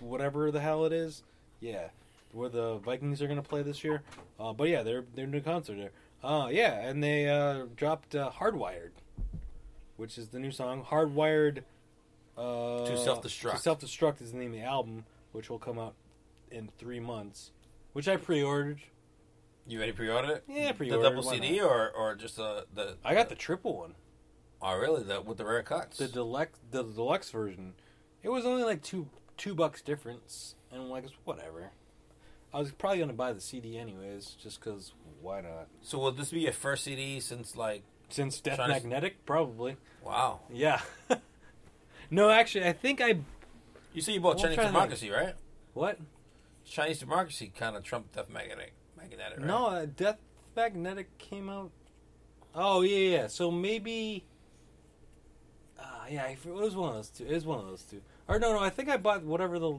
[0.00, 1.22] Whatever the hell it is.
[1.60, 1.88] Yeah,
[2.32, 4.02] where the Vikings are going to play this year.
[4.38, 5.90] Uh, but yeah, they're a concert there.
[6.22, 8.90] Uh, yeah, and they uh, dropped uh, "Hardwired,"
[9.96, 10.84] which is the new song.
[10.84, 11.62] "Hardwired."
[12.36, 13.52] Uh, To Self-Destruct.
[13.52, 15.94] To Self Destruct is the name of the album, which will come out
[16.50, 17.52] in three months.
[17.92, 18.80] Which I pre-ordered.
[19.66, 20.44] You already pre-ordered it?
[20.48, 21.02] Yeah, pre-ordered.
[21.02, 22.96] The double CD or or just the the.
[23.04, 23.94] I got the triple one.
[24.62, 25.02] Oh really?
[25.02, 25.98] The with the rare cuts.
[25.98, 27.74] the deluxe the deluxe version.
[28.22, 31.70] It was only like two two bucks difference, and I'm like whatever.
[32.52, 35.68] I was probably gonna buy the CD anyways, just because why not?
[35.82, 37.82] so will this be your first CD since like?
[38.08, 39.76] Since Death to- Magnetic, probably.
[40.04, 40.40] Wow.
[40.52, 40.80] Yeah.
[42.10, 43.20] no, actually, I think I
[43.92, 45.34] You see, you bought Well, Chinese to Democracy, right?
[45.74, 45.98] what?
[46.64, 48.72] Chinese Democracy kind of trumped Death Magnetic.
[48.96, 49.46] Magnetic, right?
[49.46, 50.18] No, uh, Death
[50.56, 51.70] Magnetic came out.
[52.54, 53.26] Oh yeah, yeah.
[53.28, 54.24] So maybe.
[55.78, 57.24] Uh, yeah, it was one of those two.
[57.26, 58.00] It was one of those two.
[58.28, 58.58] Or no, no.
[58.60, 59.78] I think I bought whatever the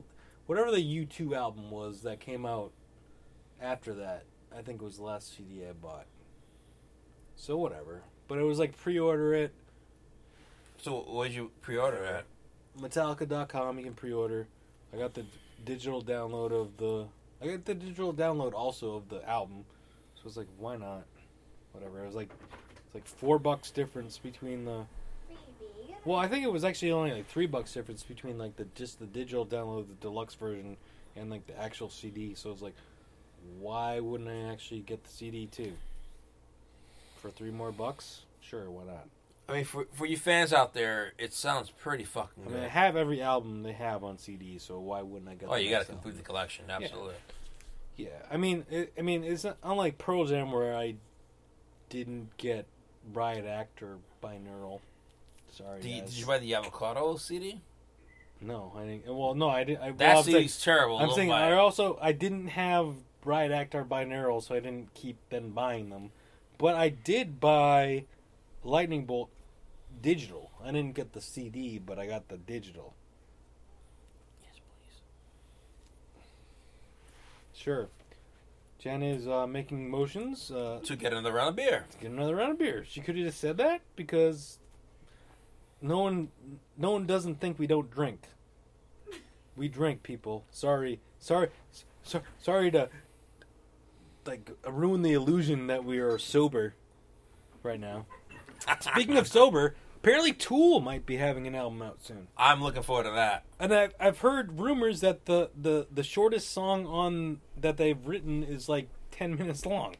[0.52, 2.74] whatever the U2 album was that came out
[3.62, 4.26] after that.
[4.54, 6.08] I think it was the last CD I bought.
[7.38, 8.02] So whatever.
[8.28, 9.54] But it was like pre-order it.
[10.82, 12.26] So what did you pre-order at?
[12.78, 13.78] Metallica.com.
[13.78, 14.46] You can pre-order.
[14.94, 15.24] I got the
[15.64, 17.08] digital download of the.
[17.42, 19.64] I got the digital download also of the album.
[20.16, 21.06] So it's like, why not?
[21.72, 22.04] Whatever.
[22.04, 22.30] It was like,
[22.86, 24.84] it's like four bucks difference between the.
[26.04, 29.00] Well, I think it was actually only like three bucks difference between like the just
[29.00, 30.78] the digital download, the deluxe version,
[31.16, 32.34] and like the actual CD.
[32.36, 32.76] So it's like,
[33.60, 35.74] why wouldn't I actually get the CD too?
[37.22, 39.08] For three more bucks, sure, why not?
[39.48, 42.56] I mean, for for you fans out there, it sounds pretty fucking I good.
[42.56, 45.50] mean, I have every album they have on CD, so why wouldn't I get?
[45.50, 47.16] oh, you got to complete the collection, absolutely.
[47.98, 50.96] Yeah, I mean, it, I mean, it's not unlike Pearl Jam where I
[51.90, 52.66] didn't get
[53.14, 54.80] Riot Act or Binaural.
[55.52, 56.10] Sorry, Did you, guys.
[56.10, 57.62] did you buy the Avocado CD?
[58.42, 59.06] No, I didn't.
[59.16, 59.82] Well, no, I didn't.
[59.84, 60.98] I, That well, I'm saying, CD's terrible.
[60.98, 64.94] I'm saying buy I also I didn't have Riot Act or Binaural, so I didn't
[64.94, 66.12] keep then buying them.
[66.58, 68.06] But I did buy
[68.64, 69.30] Lightning Bolt
[70.02, 70.50] digital.
[70.64, 72.96] I didn't get the CD, but I got the digital.
[74.44, 75.02] Yes, please.
[77.54, 77.90] Sure.
[78.80, 80.50] Jen is uh, making motions.
[80.50, 81.86] Uh, To get another round of beer.
[82.00, 82.84] get another round of beer.
[82.88, 84.58] She could have just said that because
[85.82, 86.30] no one,
[86.78, 88.22] no one doesn't think we don't drink.
[89.56, 90.46] We drink, people.
[90.52, 91.50] Sorry, sorry,
[92.04, 92.90] so, sorry to
[94.26, 96.76] like ruin the illusion that we are sober
[97.64, 98.06] right now.
[98.80, 103.04] Speaking of sober, apparently Tool might be having an album out soon, I'm looking forward
[103.06, 103.44] to that.
[103.60, 108.44] and I've, I've heard rumors that the, the the shortest song on that they've written
[108.44, 109.96] is like ten minutes long.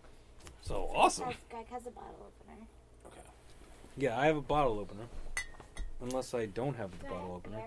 [0.62, 1.26] So awesome.
[1.26, 2.66] Greg, Greg has a bottle opener.
[3.08, 3.28] Okay.
[3.98, 5.06] Yeah, I have a bottle opener.
[6.02, 7.62] Unless I don't have the bottle opener.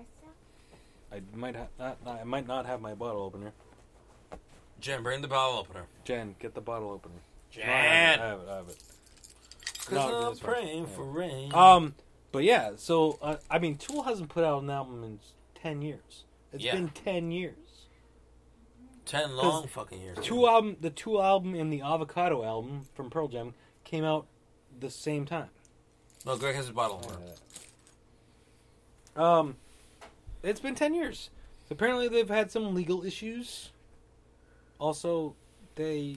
[1.13, 1.99] I might ha- not.
[2.07, 3.53] I might not have my bottle opener.
[4.81, 5.85] Jen, bring the bottle opener.
[6.05, 7.15] Jen, get the bottle opener.
[7.51, 7.67] Jen!
[7.67, 8.23] No, I have it.
[8.23, 8.49] I have it.
[8.51, 8.77] I have it.
[9.73, 10.53] Because No, I'm it's fine.
[10.53, 11.55] praying for rain.
[11.55, 11.95] Um,
[12.33, 12.73] but yeah.
[12.77, 15.21] So uh, I mean, Tool hasn't put out an album in
[15.55, 16.25] ten years.
[16.53, 16.75] It's Yeah.
[16.75, 17.55] been ten years.
[19.07, 20.19] Ten long fucking years.
[20.23, 23.55] Two album, the Tool album and the Avocado album from Pearl Jam
[23.85, 24.27] came out
[24.81, 25.51] the same time.
[26.25, 27.19] No, Greg has his bottle opener.
[29.17, 29.57] Um,
[30.43, 31.31] it's been ten years.
[31.71, 33.71] Apparently, they've had some legal issues.
[34.79, 35.35] Also,
[35.77, 36.17] they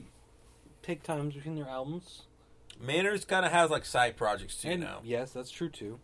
[0.84, 2.24] take times between their albums.
[2.80, 5.00] Maynard's kind of has like side projects too and now.
[5.04, 6.00] yes, that's true too.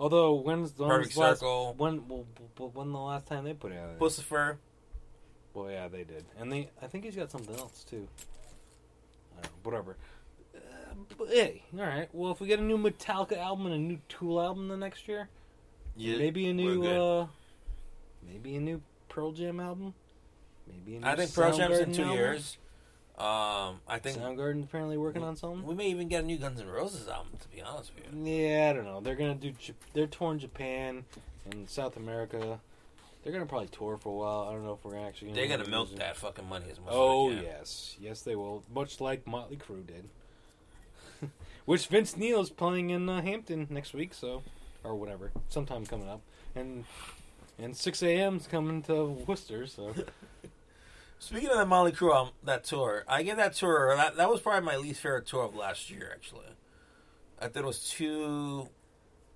[0.00, 1.74] Although when's the Perfect last, Circle.
[1.76, 2.24] when well,
[2.72, 3.78] when the last time they put out?
[3.78, 3.98] anything?
[3.98, 4.56] Puscifer.
[5.54, 8.06] Well, yeah, they did, and they I think he's got something else too.
[9.36, 9.96] I don't know, whatever.
[10.54, 10.58] Uh,
[11.16, 12.08] but hey, all right.
[12.12, 15.08] Well, if we get a new Metallica album and a new Tool album the next
[15.08, 15.28] year,
[15.98, 17.26] Maybe a new uh,
[18.26, 19.94] maybe a new Pearl Jam album.
[20.66, 22.16] Maybe a new I think Pearl Jam's in two album.
[22.16, 22.56] years.
[23.18, 25.66] Um, I think Soundgarden's apparently working on something.
[25.66, 27.32] we may even get a new Guns N' Roses album.
[27.40, 29.00] To be honest with you, Yeah, I don't know.
[29.00, 29.52] They're gonna do.
[29.92, 31.04] They're touring Japan
[31.50, 32.60] and South America.
[33.24, 34.46] They're gonna probably tour for a while.
[34.48, 35.32] I don't know if we're gonna actually.
[35.32, 36.90] they're gonna milk that fucking money as much.
[36.90, 38.62] Oh as yes, yes they will.
[38.72, 40.08] Much like Motley Crue did,
[41.64, 44.44] which Vince Neil's playing in uh, Hampton next week, so
[44.84, 46.20] or whatever, sometime coming up,
[46.54, 46.84] and
[47.58, 49.94] and Sixx:A.M.'s coming to Worcester, so
[51.20, 53.94] Speaking of the Motley Crue, um, that tour, I gave that tour.
[53.96, 56.10] That, that was probably my least favorite tour of last year.
[56.12, 56.46] Actually,
[57.40, 58.68] I thought it was too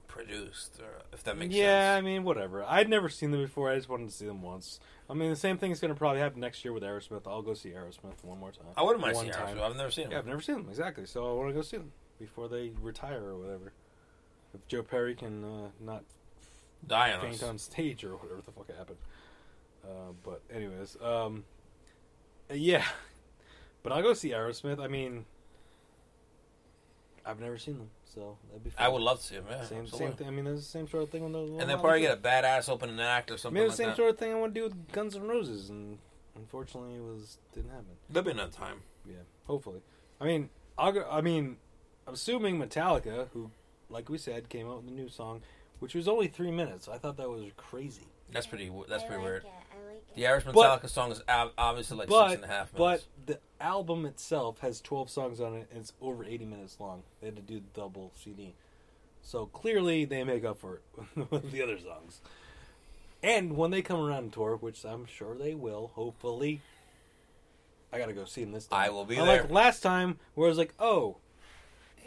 [0.07, 0.79] produced.
[0.81, 1.97] Or, if that makes yeah.
[1.99, 2.65] I mean, whatever.
[2.65, 3.69] I'd never seen them before.
[3.69, 4.79] I just wanted to see them once.
[5.11, 7.27] I mean, the same thing is going to probably happen next year with Aerosmith.
[7.27, 8.67] I'll go see Aerosmith one more time.
[8.77, 9.33] I wouldn't mind seeing.
[9.33, 9.61] Aerosmith.
[9.61, 10.13] I've never seen them.
[10.13, 11.91] Yeah, I've never seen them exactly, so I want to go see them
[12.21, 13.73] before they retire or whatever.
[14.55, 16.05] If Joe Perry can uh, not
[16.87, 17.43] Die on faint us.
[17.43, 18.99] on stage or whatever the fuck happened.
[19.85, 21.45] Uh, but anyways, um,
[22.51, 22.85] uh, yeah,
[23.83, 24.79] but I'll go see Aerosmith.
[24.79, 25.25] I mean,
[27.25, 28.71] I've never seen them, so that'd be.
[28.71, 28.85] Fun.
[28.85, 29.47] I would love to see them.
[29.49, 29.99] Yeah, Same, absolutely.
[29.99, 30.27] same thing.
[30.29, 31.51] I mean, there's the same sort of thing those.
[31.61, 33.97] And they'll probably get a badass opening act or something mean, the same that.
[33.97, 35.99] sort of thing I want to do with Guns N' Roses, and
[36.37, 37.87] unfortunately, it was didn't happen.
[38.11, 38.83] There'll be enough time.
[39.07, 39.81] Yeah, hopefully.
[40.21, 41.57] I mean, I'll go, I mean,
[42.07, 43.51] assuming Metallica, who,
[43.93, 45.43] like we said, came out with a new song,
[45.81, 46.89] which was only three minutes.
[46.89, 48.07] I thought that was crazy.
[48.33, 48.71] That's pretty.
[48.89, 49.45] That's I pretty like weird.
[49.45, 49.51] It.
[49.73, 50.17] I like it.
[50.17, 53.07] The Irish But- Metallica song is ob- obviously like but six and a half minutes.
[53.27, 57.03] But the album itself has twelve songs on it, and it's over eighty minutes long.
[57.21, 58.55] They had to do the double CD,
[59.23, 62.21] so clearly they make up for it with the other songs.
[63.23, 66.61] And when they come around and tour, which I'm sure they will, hopefully,
[67.93, 68.81] I gotta go see them this time.
[68.81, 69.43] I will be Unlike there.
[69.43, 71.19] Like last time, where it was like, oh,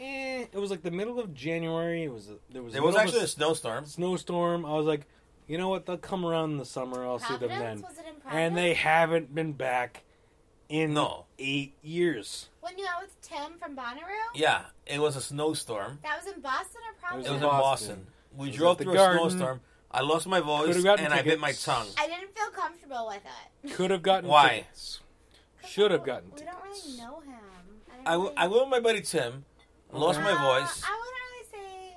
[0.00, 2.04] eh, it was like the middle of January.
[2.04, 3.86] It was there was There was middle of actually a s- snowstorm.
[3.86, 4.64] snowstorm.
[4.66, 5.06] I was like,
[5.46, 5.86] you know what?
[5.86, 7.04] They'll come around in the summer.
[7.04, 7.82] I'll see them then.
[7.82, 10.02] Was it in And they haven't been back
[10.68, 11.26] in No.
[11.38, 12.48] eight years.
[12.60, 14.34] When you out with Tim from Bonnaroo?
[14.34, 16.00] Yeah, it was a snowstorm.
[16.02, 17.28] That was in Boston or Providence?
[17.28, 17.60] It was in Boston.
[17.96, 18.06] Boston.
[18.36, 19.26] We It drove at the through Garden.
[19.26, 19.60] a snowstorm.
[19.92, 21.86] I lost my voice Could've gotten and I bit my tongue.
[21.96, 23.22] I didn't feel comfortable with
[23.64, 23.72] it.
[23.76, 24.66] Could have gotten Why?
[25.66, 26.56] Should have gotten We tickets.
[26.56, 27.40] don't really know him.
[27.92, 29.44] I, don't I, w- really- I went with my buddy Tim.
[29.92, 30.82] Lost my Uh, voice.
[30.84, 31.96] I wouldn't really say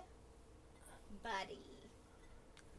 [1.24, 1.60] buddy.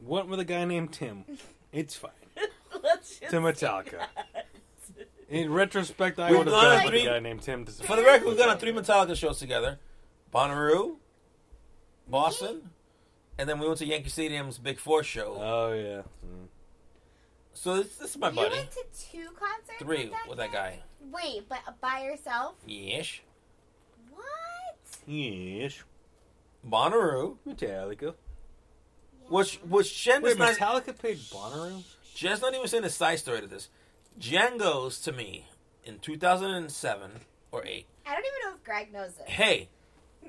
[0.00, 1.24] Went with a guy named Tim.
[1.72, 2.11] It's fine.
[2.82, 4.06] Let's just To Metallica.
[5.28, 7.64] In retrospect, I We've would have gone gone with three- a guy named Tim.
[7.64, 9.78] To For the record, we've gone on three Metallica shows together.
[10.34, 10.96] Bonnaroo,
[12.08, 12.70] Boston,
[13.38, 15.36] and then we went to Yankee Stadium's Big Four show.
[15.40, 16.02] Oh yeah.
[16.26, 16.46] Mm.
[17.52, 18.56] so this, this is my you buddy.
[18.56, 20.56] went to two concerts Three with that, with that kid?
[20.56, 20.78] guy.
[21.12, 22.54] Wait, but by yourself?
[22.66, 23.20] Yes.
[25.11, 25.16] What?
[25.16, 25.82] Yes.
[26.68, 28.14] Bonnaroo, Metallica.
[29.28, 30.84] which which Jen Wait, does not.
[30.84, 31.82] Metallica paid Bonnaroo.
[32.14, 33.68] Jen's not even saying the side story to this.
[34.18, 35.46] Jen goes to me
[35.84, 37.11] in 2007
[37.52, 37.86] or 8.
[38.06, 39.26] I don't even know if Greg knows this.
[39.28, 39.68] Hey,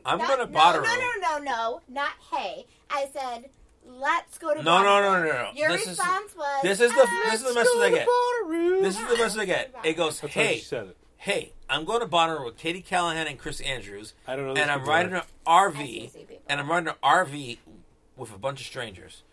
[0.06, 0.84] I'm Not- going to no, Bonnaroo.
[0.84, 2.66] No, no, no, no, not hey.
[2.90, 3.50] I said,
[3.86, 5.24] let's go to No, no, Bonnaroo.
[5.24, 5.52] no, no, no.
[5.56, 7.90] Your This is- response was, this is the- "Ah, this is the message go I
[7.90, 8.08] get.
[8.08, 8.82] Bonnaroo.
[8.84, 9.76] This is the message I get.
[9.84, 10.98] It goes, That's how hey, she said it.
[11.18, 14.62] hey, I'm going to Bonnaroo with Katie Callahan and Chris Andrews, I don't know.
[14.62, 16.12] and I'm riding an RV,
[16.48, 17.58] and I'm riding an RV
[18.18, 19.24] with a bunch of strangers.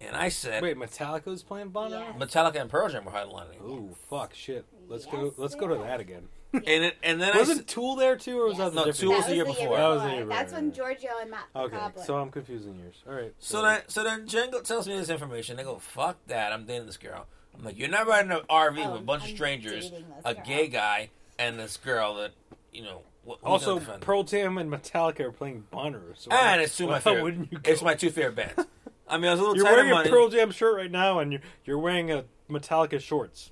[0.00, 1.90] And I said, Wait, Metallica Metallica's playing Bonnaroo.
[1.90, 2.12] Yeah.
[2.26, 3.60] Metallica and Pearl Jam were headlining.
[3.62, 4.64] Ooh, fuck, shit.
[4.88, 5.34] Let's Yes, go.
[5.36, 6.28] Let's go to that again.
[6.54, 8.68] And it, and then I Wasn't said, Tool there too, or was Yes.
[8.68, 9.18] that the No, different Tool year?
[9.18, 9.76] was the year before.
[9.76, 10.32] That was the year before.
[10.32, 10.74] Oh, That's when right.
[10.74, 12.04] Giorgio and Matt Okay, Cobbler.
[12.04, 13.02] so I'm confusing yours.
[13.08, 13.34] All right.
[13.40, 15.58] So then, so then Jen tells me this information.
[15.58, 16.52] I go, "Fuck that!
[16.52, 17.26] I'm dating this girl."
[17.58, 19.92] I'm like, "You're not riding an RV Oh, with a bunch of I'm strangers,
[20.24, 20.44] a girl.
[20.46, 22.32] gay guy, and this girl that
[22.72, 23.78] you know." wh- Also.
[24.00, 26.14] Pearl Jam and Metallica are playing Bonnaroo.
[26.16, 27.22] So ah, and it's two of my favorite.
[27.22, 27.70] wouldn't you go?
[27.70, 28.64] It's my two favorite bands.
[29.08, 30.08] I mean, I was a little You're wearing of a.
[30.08, 33.50] Pearl Jam shirt right now, and you're you're wearing a Metallica shorts.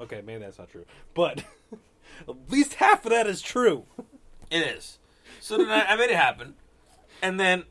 [0.00, 0.84] Okay, maybe that's not true,
[1.14, 1.42] but
[2.28, 3.84] at least half of that is true.
[4.50, 4.98] It is.
[5.40, 6.54] So then I, I made it happen,
[7.22, 7.64] and then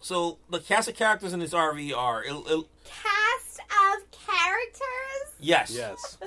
[0.00, 5.34] so the cast of characters in this RV are it, it, Cast of characters.
[5.38, 5.70] yes.
[5.76, 6.18] Yes.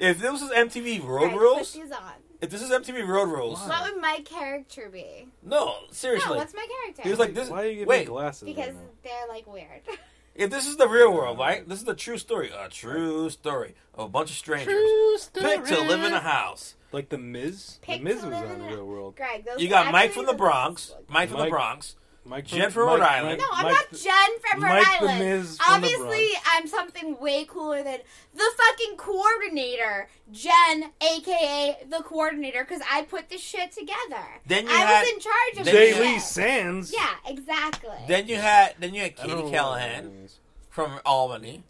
[0.00, 2.12] If this was MTV Road Alright, Rules, Put these on.
[2.44, 5.28] If this is MTV Road Rules, What would my character be?
[5.42, 7.02] no, No, seriously, what's my character?
[7.02, 7.48] he was like this.
[7.48, 8.42] Why are you giving wait, me glasses?
[8.46, 8.80] because right now?
[9.02, 9.82] they're like weird.
[10.36, 11.68] If this is the real world, right?
[11.68, 12.50] This is the true story.
[12.50, 16.74] A true story of a bunch of strangers True picked to live in a house.
[16.90, 17.78] Like the Miz.
[17.82, 19.14] Picked the Miz was on in the real world.
[19.14, 20.92] Greg, those You got Mike from the the Bronx.
[21.08, 21.94] Mike from the Mike- Bronx.
[22.26, 23.38] Mike Jen from Rhode Island.
[23.38, 25.18] No, I'm Mike not the- Jen from Rhode Mike the Island.
[25.18, 26.48] Miz from the Obviously, Bronx.
[26.52, 27.98] I'm something way cooler than
[28.34, 34.24] the fucking coordinator, Jen, aka the coordinator, because I put this shit together.
[34.46, 36.22] Then you I had- was in charge of then this you- Lee shit.
[36.22, 36.92] Sands.
[36.92, 37.90] Yeah, exactly.
[38.08, 40.38] Then you had then you had I don't know Katie what Callahan means.
[40.70, 41.62] from Albany.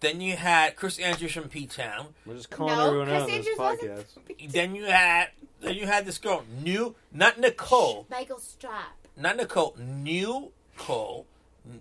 [0.00, 2.14] Then you had Chris Andrews from P Town.
[2.24, 4.16] We're just calling No, everyone Chris out on this Andrews podcast.
[4.28, 4.52] wasn't.
[4.52, 5.30] Then you had
[5.60, 8.94] then you had this girl, new not Nicole, Michael Strap.
[9.16, 11.26] Not Nicole, new Cole,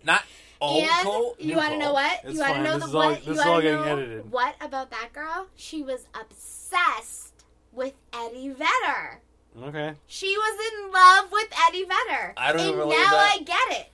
[0.04, 0.24] not
[0.62, 1.36] old and Cole.
[1.40, 2.20] you want to know what?
[2.24, 2.64] It's you want to fine.
[2.64, 3.18] know This the is all- what?
[3.18, 4.32] this you is wanna all getting know edited.
[4.32, 5.48] What about that girl?
[5.56, 7.34] She was obsessed
[7.72, 9.20] with Eddie Vedder.
[9.64, 9.96] Okay.
[10.08, 12.34] She was in love with Eddie Vedder.
[12.38, 13.36] I don't and even now believe that.
[13.40, 13.92] I get it.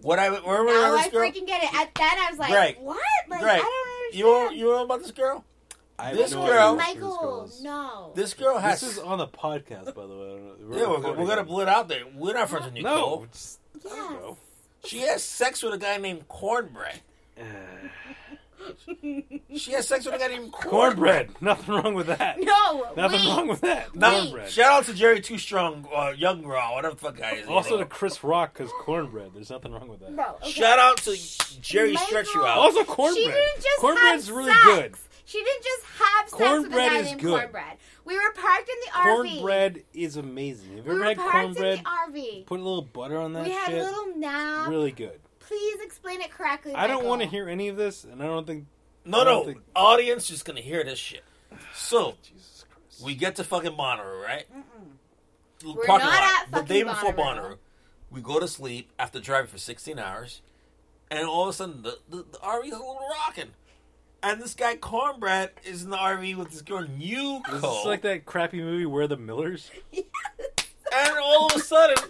[0.00, 1.20] What I remember Now this I girl?
[1.22, 1.74] freaking get it.
[1.74, 2.98] At then I was like, Greg, what?
[3.28, 4.60] Like Greg, I don't You know, understand.
[4.60, 5.44] you know about this girl?
[5.98, 8.12] I This no girl- idea this Michael, no.
[8.14, 8.80] This girl has.
[8.80, 10.34] This is on the podcast, by the way.
[10.34, 11.46] I don't yeah, we're, we're gonna it.
[11.46, 12.02] blow it out there.
[12.14, 13.18] We're not friends with Nicole.
[13.20, 13.22] No.
[13.24, 14.36] It's, yes.
[14.86, 17.00] She has sex with a guy named Cornbread.
[19.54, 21.28] She has sex with a guy named Cornbread.
[21.34, 21.42] Cornbread.
[21.42, 22.38] Nothing wrong with that.
[22.40, 22.92] No.
[22.96, 23.28] Nothing wait.
[23.28, 23.94] wrong with that.
[23.94, 24.48] Now, Cornbread.
[24.50, 27.46] shout out to Jerry Too Strong, uh, Young Raw, whatever the fuck guy is.
[27.46, 27.84] Also to.
[27.84, 29.32] Chris Rock because cornbread.
[29.34, 30.12] There's nothing wrong with that.
[30.12, 30.36] No.
[30.42, 30.50] Okay.
[30.50, 31.14] shout out to
[31.60, 32.56] Jerry Michael- Stretch You Out.
[32.56, 33.26] Also She cornbread.
[33.26, 34.64] didn't just Cornbread's have really sex.
[34.64, 34.94] good.
[35.26, 37.40] She didn't just have sex Cornbread with a guy named good.
[37.40, 37.76] Cornbread.
[38.04, 39.32] We were parked in the RV.
[39.38, 40.76] Cornbread is amazing.
[40.76, 41.78] Have you We ever were had parked cornbread?
[41.78, 42.46] in the RV.
[42.46, 43.52] Put a little butter on that shit.
[43.54, 43.82] we had shit.
[43.84, 44.68] little nap.
[44.68, 45.20] Really good.
[45.40, 46.74] Please explain it correctly.
[46.74, 48.66] I don't want to hear any of this, and I don't think.
[49.06, 51.22] No, don't no, think- audience just gonna hear this shit.
[51.74, 53.02] So Jesus Christ.
[53.04, 54.44] we get to fucking Bonnaroo, right?
[55.64, 56.32] We're Parking not lot.
[56.42, 57.16] at the day before Bonnaroo.
[57.52, 57.58] Bonnaroo.
[58.10, 60.42] We go to sleep after driving for 16 hours,
[61.10, 63.50] and all of a sudden the, the, the RV is a little rocking.
[64.24, 67.74] And this guy Cornbread is in the RV with this girl New Is Cole.
[67.76, 69.70] this like that crappy movie Where the Millers?
[69.92, 72.02] and all of a sudden,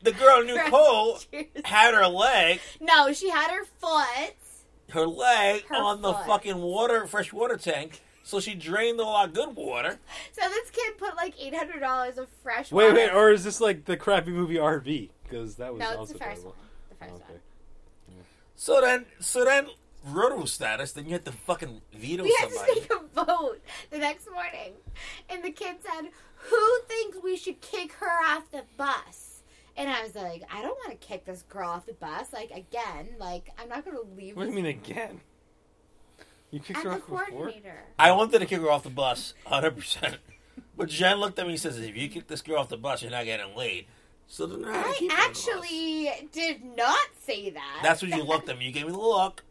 [0.00, 1.18] the girl Nicole
[1.64, 4.36] had her leg, No, she had her foot.
[4.90, 8.00] her leg Her on the fucking water, fresh water tank.
[8.22, 9.98] So she drained all our good water.
[10.30, 12.94] So this kid put like eight hundred dollars of fresh Wait, water.
[12.94, 15.10] wait, or is this like the crappy movie RV?
[15.24, 16.50] Because that was no, it's also the first terrible.
[16.50, 16.56] one.
[16.90, 17.32] The first Okay.
[17.32, 17.40] one.
[18.54, 19.66] So then, so then,
[20.04, 20.92] roto status.
[20.92, 22.74] Then you have to fucking veto We had somebody.
[22.74, 24.74] to take a vote the next morning,
[25.28, 26.10] and the kid said,
[26.50, 29.42] "Who thinks we should kick her off the bus?"
[29.76, 32.32] And I was like, "I don't want to kick this girl off the bus.
[32.32, 35.20] Like again, like I'm not going to leave." What do you mean again?
[36.50, 37.24] You kicked I'm her the off before?
[37.26, 37.84] coordinator.
[37.98, 40.18] I wanted to kick her off the bus, hundred percent.
[40.76, 43.02] But Jen looked at me and says, "If you kick this girl off the bus,
[43.02, 43.86] you're not getting laid."
[44.26, 45.48] So then I, I keep her on the bus.
[45.48, 47.80] actually did not say that.
[47.82, 48.66] That's what you looked at me.
[48.66, 49.44] You gave me the look.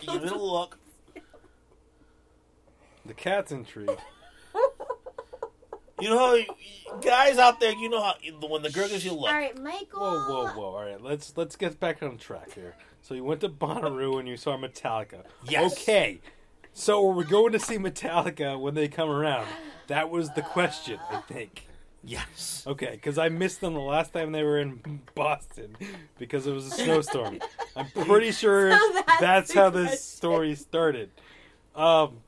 [0.00, 0.78] You gave me the look.
[3.06, 4.00] The cat's intrigued.
[6.00, 6.46] You know, how you-
[7.00, 8.14] guys out there, you know how
[8.48, 9.28] when the girl gives you a look.
[9.28, 10.00] All right, Michael.
[10.00, 10.74] Whoa, whoa, whoa!
[10.76, 12.76] All right, let's let's get back on track here.
[13.00, 15.24] So you went to Bonnaroo and you saw Metallica.
[15.48, 15.72] Yes.
[15.72, 16.20] Okay.
[16.72, 19.46] So we're going to see Metallica when they come around.
[19.86, 21.68] That was the question, I think.
[22.06, 22.64] Yes.
[22.66, 25.76] Okay, because I missed them the last time they were in Boston
[26.18, 27.38] because it was a snowstorm.
[27.76, 29.98] I'm pretty sure So that's that's, the how this question.
[30.16, 31.10] story started.
[31.74, 32.18] Um,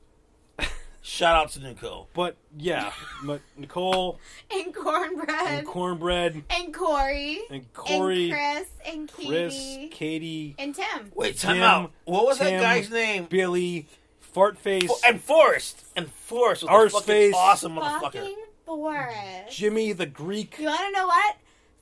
[1.01, 2.09] Shout out to Nicole.
[2.13, 2.91] but yeah,
[3.23, 4.19] but Nicole
[4.51, 10.75] and Cornbread and Cornbread and Corey and Corey, and Chris and Katie Chris, Katie, and
[10.75, 11.11] Tim.
[11.15, 11.91] Wait, time Jim, out.
[12.03, 13.25] What was Tim, that guy's name?
[13.29, 13.87] Billy,
[14.35, 15.85] Fartface, Fo- And Forrest.
[15.95, 17.33] And Forrest was a fucking Arseface.
[17.35, 18.01] awesome motherfucker.
[18.01, 18.35] Fucking
[18.67, 19.57] Forrest.
[19.57, 21.37] Jimmy the Greek, You want to know what?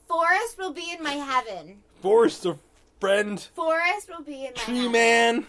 [0.08, 1.78] Forest will be in my heaven.
[2.00, 2.56] Forest the
[3.00, 4.92] friend, Forest will be in my Tree heaven.
[4.92, 5.46] Man,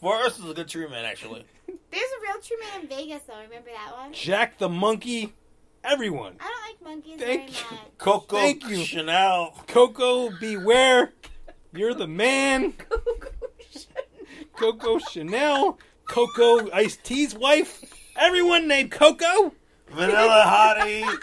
[0.00, 1.44] Forest is a good tree man, actually.
[1.66, 3.34] There's a real tree man in Vegas, though.
[3.34, 4.12] Remember that one?
[4.14, 5.34] Jack the Monkey,
[5.84, 6.36] everyone.
[6.40, 6.44] I
[6.80, 7.76] don't like monkeys Thank very you.
[7.76, 7.98] much.
[7.98, 8.82] Coco Thank you.
[8.84, 9.54] Chanel.
[9.66, 11.12] Coco, beware,
[11.74, 12.72] you're the man.
[14.56, 15.78] Coco Chanel,
[16.08, 17.84] Coco Ice T's wife,
[18.16, 19.52] everyone named Coco.
[19.90, 21.04] Vanilla Hottie.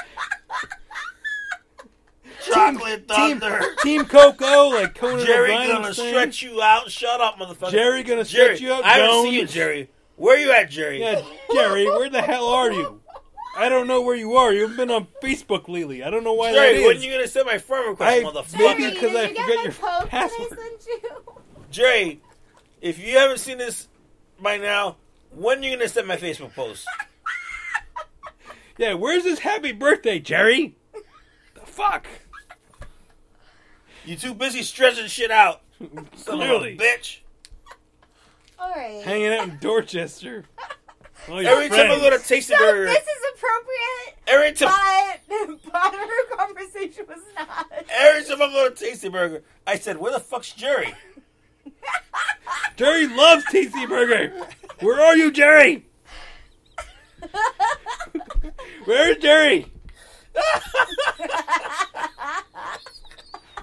[2.45, 3.61] Chocolate Team, Thunder.
[3.81, 6.09] Team Coco, like Conan Jerry O'Brien gonna was saying.
[6.13, 6.91] stretch you out.
[6.91, 7.71] Shut up, motherfucker.
[7.71, 8.83] Jerry gonna Jerry, stretch you out.
[8.83, 9.25] I haven't Don't.
[9.25, 9.89] seen you, Jerry.
[10.15, 10.99] Where you at, Jerry?
[11.01, 13.01] Yeah, Jerry, where the hell are you?
[13.57, 14.53] I don't know where you are.
[14.53, 16.03] You haven't been on Facebook lately.
[16.03, 17.05] I don't know why Jerry, that when is.
[17.05, 18.57] you gonna send my friend request, I- motherfucker?
[18.59, 20.49] maybe Jerry, because did I you get forget my your post password.
[20.51, 21.09] That I sent you?
[21.71, 22.21] Jerry,
[22.81, 23.87] if you haven't seen this
[24.41, 24.97] by now,
[25.33, 26.85] when are you gonna send my Facebook post?
[28.77, 30.75] Yeah, where's this happy birthday, Jerry?
[31.53, 32.07] The fuck?
[34.05, 35.61] You too busy stretching shit out.
[36.15, 36.77] Son of a Clearly.
[36.77, 37.19] bitch.
[38.53, 39.01] story.
[39.01, 40.43] hanging out in Dorchester.
[41.29, 42.01] All your Every time I friends.
[42.03, 47.17] go to Tasty so Burger, this is appropriate, every time, but but her conversation was
[47.35, 47.65] not.
[47.89, 50.93] every time I go to Tasty Burger, I said, "Where the fuck's Jerry?"
[52.75, 54.33] Jerry loves Tasty Burger.
[54.81, 55.85] Where are you, Jerry?
[58.85, 59.71] Where's Jerry?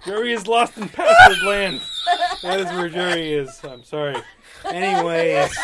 [0.05, 1.81] Jerry is lost in password land.
[2.43, 3.61] That is where Jerry is.
[3.65, 4.17] I'm sorry.
[4.65, 5.49] Anyway,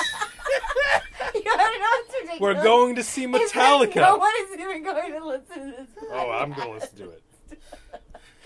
[1.35, 2.41] You don't know what's ridiculous.
[2.41, 3.97] we're going to see Metallica.
[3.97, 6.05] No one is even going to listen to this.
[6.11, 7.23] Oh, I'm going to listen to it.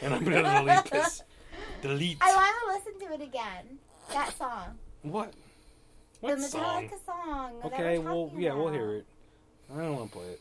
[0.03, 1.23] And I'm going to delete this.
[1.81, 2.19] Delete.
[2.21, 3.79] I want to listen to it again.
[4.13, 4.79] That song.
[5.03, 5.33] What?
[6.21, 6.89] What the song?
[6.89, 7.53] Metallica song.
[7.63, 9.07] that Okay, well, yeah, we'll hear it.
[9.73, 10.41] I don't want to play it.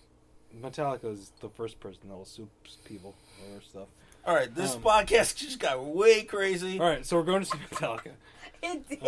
[0.59, 2.47] Metallica is the first person that will sue
[2.85, 3.13] people
[3.53, 3.87] or stuff.
[4.25, 6.79] All right, this Um, podcast just got way crazy.
[6.79, 8.11] All right, so we're going to see Metallica.
[8.63, 8.99] It did.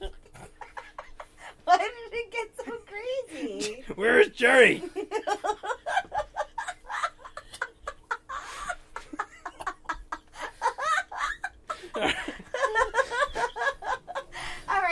[1.64, 3.84] Why did it get so crazy?
[3.94, 4.82] Where is Jerry?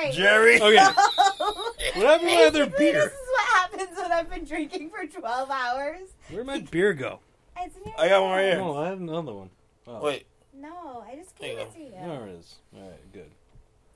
[0.00, 0.14] All right.
[0.14, 0.56] Jerry.
[0.60, 0.76] Okay,
[1.94, 5.06] what happened to my other Basically, This is what happens when I've been drinking for
[5.06, 6.08] 12 hours.
[6.30, 7.18] Where'd my beer go?
[7.58, 8.60] It's in your I got one right here.
[8.62, 9.50] Oh, I had another one.
[9.86, 10.24] Oh, Wait,
[10.58, 11.90] No, I just There gave you it to you.
[11.90, 12.54] there it is.
[12.74, 13.30] All right, good.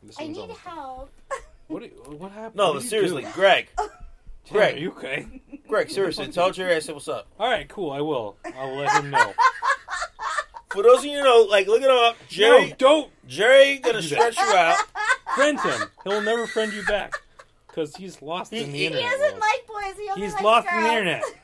[0.02, 1.11] This I one's need almost help.
[1.68, 1.80] What?
[1.80, 2.57] do you- What happened?
[2.57, 3.28] no, What but did you seriously, do?
[3.32, 3.90] Greg, Jerry,
[4.50, 4.74] Greg.
[4.74, 5.40] are you okay?
[5.66, 7.26] Greg, seriously, tell Jerry I said what's up.
[7.40, 7.90] All right, cool.
[7.90, 8.36] I will.
[8.55, 9.32] I'll let him know.
[10.72, 12.16] For those of you who know, like, look it up.
[12.28, 14.76] Jerry, No, don't Jerry, gonna do stretch you out.
[15.35, 15.89] Friend him.
[16.05, 17.14] He'll never friend you back
[17.68, 19.11] because he's lost He- in the he He internet.
[19.11, 19.41] doesn't world.
[19.41, 19.99] like boys.
[19.99, 21.22] He only He's likes lost in the internet.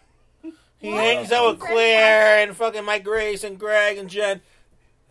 [0.79, 1.05] He What?
[1.05, 4.41] hangs out with Claire and fucking Mike Grace and Greg and Jen.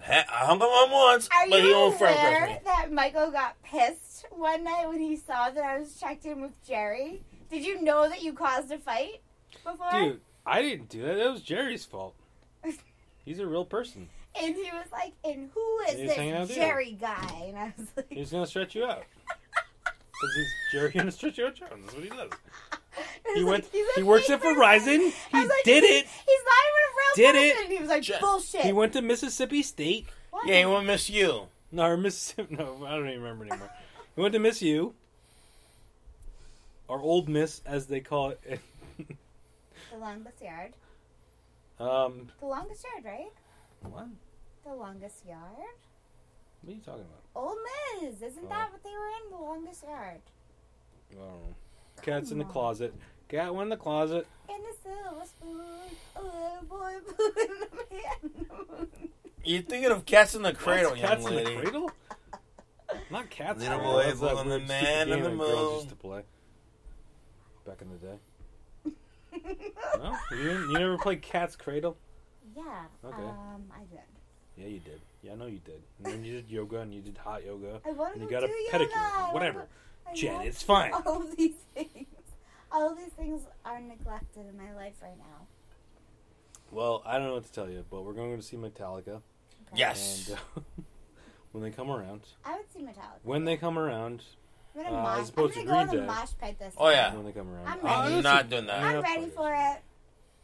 [0.03, 2.57] I hung up on once, Are but he won't friend me.
[2.65, 6.53] that Michael got pissed one night when he saw that I was checked in with
[6.65, 7.21] Jerry?
[7.51, 9.21] Did you know that you caused a fight
[9.63, 9.91] before?
[9.91, 11.15] Dude, I didn't do that.
[11.15, 12.15] That was Jerry's fault.
[13.25, 14.09] He's a real person.
[14.41, 16.63] And he was like, "And who is He's hanging out this with you.
[16.63, 19.03] Jerry guy?" And I was like, He's gonna stretch you out.
[20.21, 21.55] Because he's Jerry gonna stretch you out.
[21.55, 21.69] John.
[21.81, 22.29] That's what he does.
[23.35, 23.63] He went.
[23.73, 24.41] like, He works at.
[24.41, 25.13] Verizon.
[25.33, 26.07] I He like, did "He's- it.
[26.27, 27.47] He's not even a real Did person.
[27.47, 27.63] it.
[27.63, 30.07] And he was like, Jen- "Bullshit." He went to Mississippi State.
[30.31, 30.45] What?
[30.45, 31.47] Yeah, he won't miss you.
[31.71, 32.53] No, or Mississippi.
[32.57, 33.69] No, I don't even remember anymore.
[34.15, 34.93] He went to Miss U,
[36.89, 38.41] or Ole Miss, as they call it.
[38.97, 40.73] the longest yard.
[41.79, 43.31] um, The longest yard, right?
[43.81, 44.07] What?
[44.65, 45.39] The longest yard.
[46.61, 47.21] What are you talking about?
[47.35, 47.57] Old
[48.01, 48.49] Miz, isn't Oh.
[48.49, 49.31] that what they were in?
[49.31, 50.21] The longest yard.
[51.11, 51.55] I don't know.
[52.01, 52.51] Cat's in the on.
[52.51, 52.93] closet.
[53.29, 54.27] Cat went in the closet.
[54.49, 55.61] In the silver spoon,
[56.15, 58.87] a little boy blew in the man.
[59.43, 61.37] You're thinking of Cats in the Cradle, What's young Cats lady.
[61.51, 61.91] in the cradle?
[63.11, 63.59] Not cats.
[63.59, 65.37] Little in boy That's that blew in the weird, stupid man game in the that
[65.37, 65.73] girls moon.
[65.75, 66.21] used to play
[67.65, 68.17] back in the day.
[69.99, 71.97] No, you, you never played Cat's Cradle?
[72.65, 73.07] Yeah.
[73.09, 73.23] Okay.
[73.23, 73.99] Um, I did.
[74.57, 74.99] Yeah, you did.
[75.21, 75.81] Yeah, I know you did.
[76.03, 77.79] And then you did yoga and you did hot yoga.
[77.85, 78.81] I want And to you got a do pedicure.
[78.81, 78.95] yoga.
[78.95, 79.67] I Whatever.
[80.09, 80.91] I Jen, want it's fine.
[80.93, 82.07] All of these things.
[82.71, 85.47] All of these things are neglected in my life right now.
[86.71, 89.21] Well, I don't know what to tell you, but we're going to see Metallica.
[89.75, 90.29] Yes.
[90.29, 90.61] And uh,
[91.51, 93.19] when they come around, I would see Metallica.
[93.23, 94.21] when they come around,
[94.75, 95.19] I'm gonna uh, mosh.
[95.21, 96.19] as opposed I'm to gonna go Green in the Day.
[96.19, 97.13] mosh pit this Oh, yeah.
[97.15, 98.15] when they come around, I'm ready.
[98.17, 98.83] I'm not doing that.
[98.83, 99.81] I'm ready for it.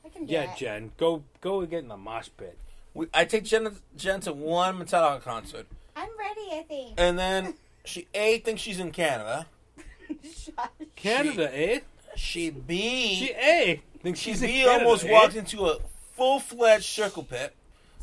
[0.06, 0.58] I can do Yeah, it.
[0.58, 2.58] Jen, go go and get in the mosh pit.
[2.94, 6.60] We, I take Jen, Jen to one Metallica concert, I'm ready.
[6.60, 6.94] I think.
[6.98, 9.48] and then she A thinks she's in Canada.
[10.24, 10.54] Shush.
[10.96, 11.80] Canada, eh?
[12.16, 15.12] She B She a think she she's in B Canada, almost eh?
[15.12, 15.78] walked into a
[16.14, 17.54] full fledged circle pit.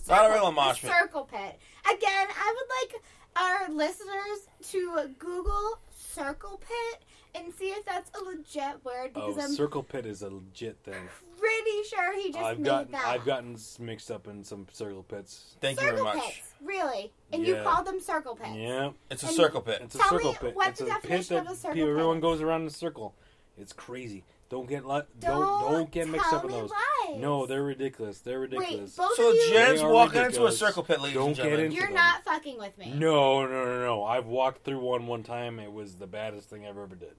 [0.09, 0.91] Not a real the mosh pit.
[0.91, 1.59] Circle pit.
[1.87, 3.03] Again, I would like
[3.37, 7.03] our listeners to Google circle pit
[7.35, 10.77] and see if that's a legit word Oh, because I'm circle pit is a legit
[10.85, 11.09] thing.
[11.43, 13.05] Pretty sure he just I've made gotten that.
[13.07, 15.57] I've gotten mixed up in some circle pits.
[15.61, 16.25] Thank you very circle much.
[16.25, 17.13] pits, really?
[17.33, 17.65] And you Yeah.
[17.65, 18.51] call them circle pits?
[18.55, 19.81] Yeah, It's a And- circle pit.
[19.83, 20.55] it's a Tell circle me pit.
[20.57, 22.61] what it's the a pit definition that of a circle people- everyone pit goes around
[22.63, 23.15] in a circle.
[23.59, 24.25] It's crazy.
[24.49, 26.71] Don't get let don't Don't, don't get mixed tell up in me those.
[26.71, 27.19] lies.
[27.19, 28.21] No, they're ridiculous.
[28.21, 28.97] They're Wait, ridiculous.
[28.97, 30.59] both So of you, Jen's They are walking into a ridiculous.
[30.59, 31.65] circle pit, ladies Don't and get gentlemen.
[31.67, 31.95] into you're them.
[31.95, 32.93] not fucking with me.
[32.95, 34.05] No, no, no, no.
[34.05, 35.59] I've walked through one one time.
[35.59, 37.17] It was the baddest thing I've ever did.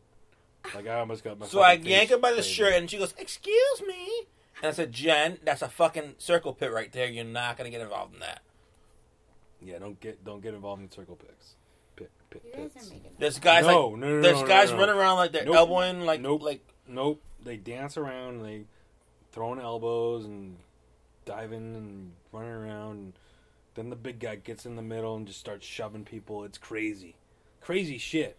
[0.75, 1.45] Like I almost got my.
[1.47, 2.51] So I yank her by the crazy.
[2.53, 4.25] shirt, and she goes, "Excuse me."
[4.61, 7.07] And I said, "Jen, that's a fucking circle pit right there.
[7.07, 8.41] You're not gonna get involved in that."
[9.61, 11.55] Yeah, don't get don't get involved in circle pits.
[11.95, 12.91] Pit pit pits.
[13.19, 14.77] There's guys No, like no, no, there's no, no, guys no.
[14.77, 15.55] running around like they're Nope.
[15.55, 16.41] elbowing like Nope.
[16.41, 17.21] like Nope.
[17.43, 18.35] They dance around.
[18.37, 18.63] and They
[19.31, 20.57] throwing elbows and
[21.25, 22.91] diving and running around.
[22.99, 23.13] And
[23.75, 26.43] then the big guy gets in the middle and just starts shoving people.
[26.43, 27.15] It's crazy,
[27.61, 28.37] crazy shit.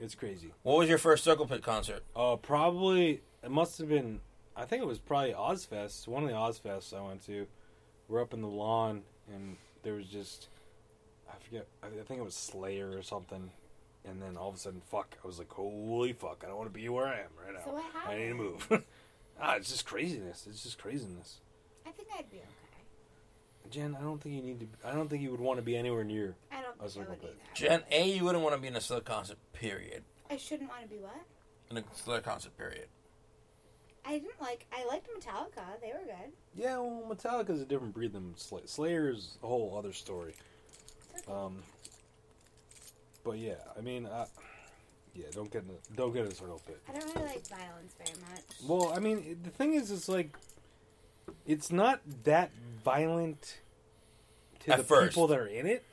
[0.00, 0.52] It's crazy.
[0.62, 2.02] What was your first Circle Pit concert?
[2.16, 4.20] Uh, probably it must have been.
[4.56, 6.06] I think it was probably Ozzfest.
[6.08, 7.46] One of the Ozzfests I went to.
[8.08, 10.48] We're up in the lawn, and there was just
[11.28, 11.66] I forget.
[11.82, 13.50] I I think it was Slayer or something.
[14.06, 15.16] And then all of a sudden, fuck!
[15.24, 16.42] I was like, "Holy fuck!
[16.44, 17.64] I don't want to be where I am right now.
[17.64, 18.14] So what happened?
[18.14, 18.68] I need to move."
[19.40, 20.46] ah, it's just craziness.
[20.46, 21.40] It's just craziness.
[21.86, 22.46] I think I'd be okay.
[23.74, 24.66] Jen, I don't think you need to.
[24.88, 26.36] I don't think you would want to be anywhere near.
[26.52, 27.36] I don't A think I circle would pit.
[27.60, 27.68] either.
[27.68, 30.04] Jen, A, you wouldn't want to be in a Slither concert, period.
[30.30, 31.16] I shouldn't want to be what?
[31.70, 32.86] In a Slither concert, period.
[34.06, 34.66] I didn't like.
[34.72, 35.80] I liked Metallica.
[35.82, 36.32] They were good.
[36.54, 38.62] Yeah, well, Metallica's a different breed than Slayer.
[38.66, 40.34] Slayer's a whole other story.
[41.28, 41.62] Um,
[43.24, 44.26] but yeah, I mean, uh,
[45.14, 46.80] yeah, don't get in a, don't get in a circle pit.
[46.88, 48.42] I don't really like violence very much.
[48.68, 50.36] Well, I mean, the thing is, it's like
[51.46, 52.50] it's not that
[52.84, 53.58] violent
[54.64, 55.10] to At the first.
[55.10, 55.84] people that are in it.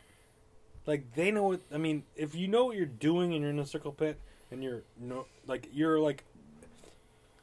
[0.85, 2.03] Like they know what I mean.
[2.15, 4.19] If you know what you're doing and you're in a circle pit
[4.49, 6.23] and you're no like you're like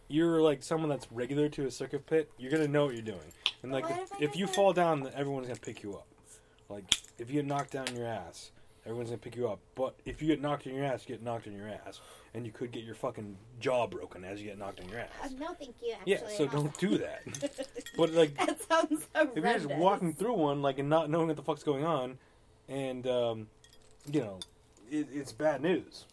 [0.09, 3.33] you're like someone that's regular to a circle pit, you're gonna know what you're doing.
[3.63, 5.95] And like What if, if I if you the- fall down, everyone's gonna pick you
[5.95, 6.07] up.
[6.69, 6.85] Like
[7.19, 8.51] if you knock down your ass,
[8.89, 9.61] everyone's gonna pick you up.
[9.75, 12.01] But if you get knocked in your ass, you get knocked in your ass,
[12.35, 15.11] and you could get your fucking jaw broken as you get knocked in your ass.
[15.23, 15.93] Uh, no, thank you.
[15.95, 17.23] Actually, Yeah, so don't do that.
[17.97, 19.37] But like, that sounds horrendous.
[19.37, 22.19] if you're just walking through one, like, and not knowing what the fuck's going on,
[22.69, 23.47] and um,
[24.11, 24.39] you know,
[24.91, 26.07] it, it's bad news.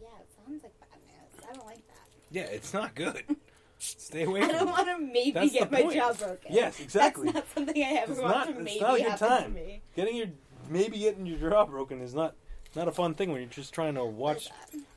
[0.00, 1.44] Yeah, it sounds like bad news.
[1.50, 2.08] I don't like that.
[2.30, 3.22] Yeah, it's not good.
[3.78, 4.40] Stay away.
[4.40, 5.94] I don't want to maybe That's get my point.
[5.94, 6.52] jaw broken.
[6.54, 7.26] Yes, exactly.
[7.26, 8.44] That's not something I ever It's want not.
[8.46, 9.42] to It's maybe not a good happen time.
[9.54, 9.82] to me.
[9.96, 10.26] Getting your
[10.68, 12.34] maybe getting your jaw broken is not
[12.74, 14.48] not a fun thing when you're just trying to watch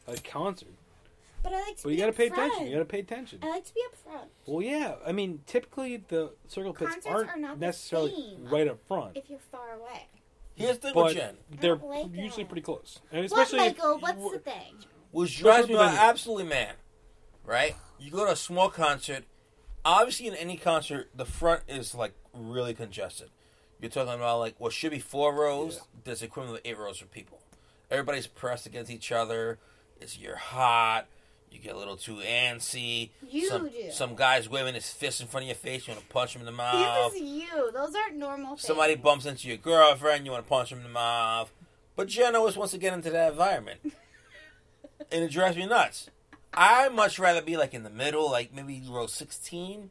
[0.08, 0.70] a concert.
[1.44, 2.34] But I like to But be you got to pay upfront.
[2.48, 2.68] attention.
[2.68, 3.40] You got to pay attention.
[3.44, 4.30] I like to be up front.
[4.48, 4.96] Well, yeah.
[5.06, 8.48] I mean, typically the circle pits Concerts aren't are not the necessarily same.
[8.50, 10.08] right up front, If you're far away.
[10.56, 11.38] Here's the thing but Jen.
[11.62, 12.50] they're don't like usually it.
[12.50, 13.00] pretty close.
[13.12, 13.94] And What, especially if Michael?
[13.96, 14.76] you What's were- the thing?
[15.12, 16.10] was drives me Especially venue.
[16.10, 16.74] absolutely mad,
[17.46, 17.76] right?
[18.00, 19.24] You go to a small concert.
[19.86, 23.30] Obviously, in any concert, the front is like really congested.
[23.80, 25.76] You're talking about like what should be four rows.
[25.76, 25.82] Yeah.
[26.06, 27.40] There's equivalent of eight rows for people.
[27.92, 29.60] Everybody's pressed against each other.
[30.02, 31.08] It's you're hot.
[31.52, 33.12] You get a little too antsy.
[33.28, 33.92] You some, do.
[33.92, 35.88] Some guy's waving his fist in front of your face.
[35.88, 37.14] You want to punch him in the mouth.
[37.14, 37.72] This is you.
[37.72, 38.64] Those aren't normal things.
[38.64, 41.52] Somebody bumps into your girlfriend, you want to punch him in the mouth.
[41.96, 43.80] But Jen always wants to get into that environment.
[45.12, 46.10] and it drives me nuts.
[46.54, 49.90] I'd much rather be like in the middle, like maybe row 16.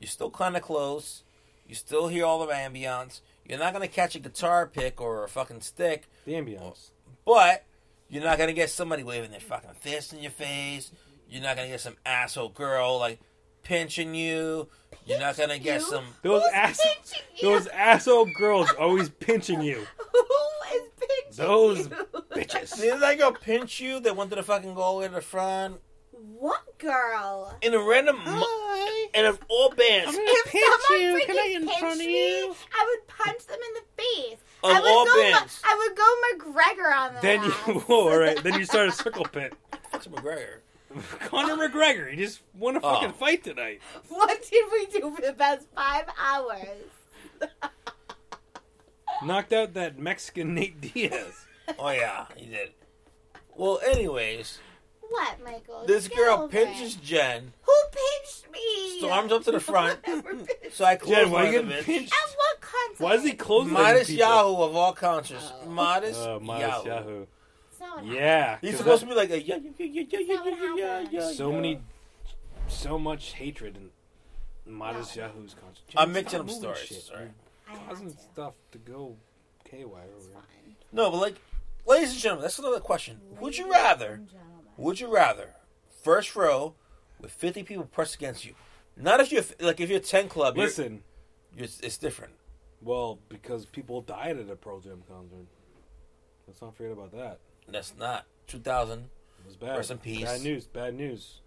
[0.00, 1.22] You're still kind of close.
[1.68, 3.20] You still hear all the ambience.
[3.46, 6.90] You're not going to catch a guitar pick or a fucking stick, the ambiance.
[7.24, 7.64] but
[8.08, 10.90] you're not going to get somebody waving their fucking fist in your face.
[11.30, 13.20] You're not going to get some asshole girl like
[13.62, 14.68] pinching you.
[15.04, 15.86] You're not going to get you?
[15.86, 16.04] some.
[16.22, 17.48] Those Who's ass, pinching you?
[17.50, 19.84] those asshole girls always pinching you.
[20.12, 21.84] Who is pinching Those you?
[22.34, 22.80] bitches.
[22.80, 24.00] Didn't they go pinch you?
[24.00, 25.80] They wanted to fucking go all the way to the front.
[26.38, 27.56] What girl?
[27.62, 28.16] In a random.
[28.24, 30.16] Mo- and of all bands.
[30.18, 34.38] If someone freaking pinched me, I would punch them in the face.
[34.64, 35.22] Of I would all go.
[35.22, 35.62] bands.
[35.64, 37.22] I would go McGregor on them.
[37.22, 37.50] Then you,
[37.80, 38.42] whoa, all right.
[38.42, 39.54] Then you start a circle pit.
[39.90, 40.58] Fuck's McGregor.
[41.26, 43.12] Conor McGregor, he just won a fucking Oh.
[43.12, 43.80] fight tonight.
[44.08, 46.68] What did we do for the past five hours?
[49.24, 51.44] Knocked out that Mexican Nate Diaz.
[51.78, 52.70] Oh, yeah, he did.
[53.54, 54.58] Well, anyways,
[55.10, 55.84] What, Michael?
[55.86, 57.02] this Get girl pinches it.
[57.02, 58.98] Jen, Who pinched me?
[58.98, 59.98] storms up to the front,
[60.72, 62.12] so I close Jen, why one you of the getting pinched?
[62.12, 63.00] At what concert?
[63.04, 64.10] Why is he closing Modest?
[64.10, 65.52] Yahoo of all concerts.
[65.64, 65.68] Oh.
[65.68, 66.88] Modest, Oh, modest Yahoo.
[66.88, 67.26] Yahoo.
[67.70, 68.58] It's not what Yeah.
[68.60, 71.32] he's supposed that- to be like a yeah, yeah, yeah, yeah, yeah, yeah, yeah, yeah,
[71.32, 71.56] so yeah.
[71.56, 71.80] many,
[72.68, 73.90] so much hatred in
[74.72, 75.22] modest No.
[75.24, 75.84] Yahoo's concert.
[75.96, 77.02] I'm Jen, mixing up stories, shit.
[77.02, 77.28] sorry.
[77.66, 78.18] I had Causing to.
[78.18, 79.16] stuff to go
[79.64, 80.34] KY over It's here.
[80.34, 80.76] fine.
[80.92, 81.36] No, but like,
[81.86, 83.20] ladies and gentlemen, that's another question.
[83.40, 84.20] Would you Ladies rather?
[84.78, 85.54] Would you rather
[86.02, 86.74] first row
[87.20, 88.54] with 50 people pressed against you?
[88.96, 90.56] Not if you're like if you're 10 club.
[90.56, 91.02] you're- Listen,
[91.54, 92.32] you're, it's, it's different.
[92.80, 95.46] well, because people died at a Pearl Jam concert.
[96.46, 97.38] Let's not forget about that.
[97.68, 98.98] That's not 2000.
[99.00, 99.08] It
[99.46, 99.76] was bad.
[99.76, 100.24] Rest in peace.
[100.24, 100.64] Bad news.
[100.66, 101.40] Bad news.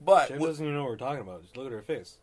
[0.00, 1.42] But w- doesn't even know what we're talking about.
[1.42, 2.18] Just look at her face.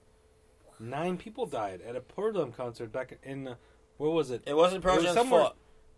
[0.79, 3.55] Nine people died at a Pearl Jam concert back in uh,
[3.97, 4.43] where was it?
[4.45, 5.55] it wasn't Pearl Jam's fault.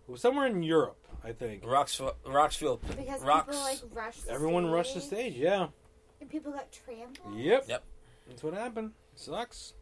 [0.10, 1.66] It somewhere in Europe, I think.
[1.66, 3.48] Roxville, Roxfield, Because Rocks.
[3.48, 4.26] people like rushed.
[4.26, 5.34] The Everyone stage, rushed the stage.
[5.36, 5.68] Yeah.
[6.22, 7.36] And people got trampled.
[7.36, 7.66] Yep.
[7.68, 7.84] Yep.
[8.30, 8.92] That's what happened.
[9.16, 9.74] Sucks.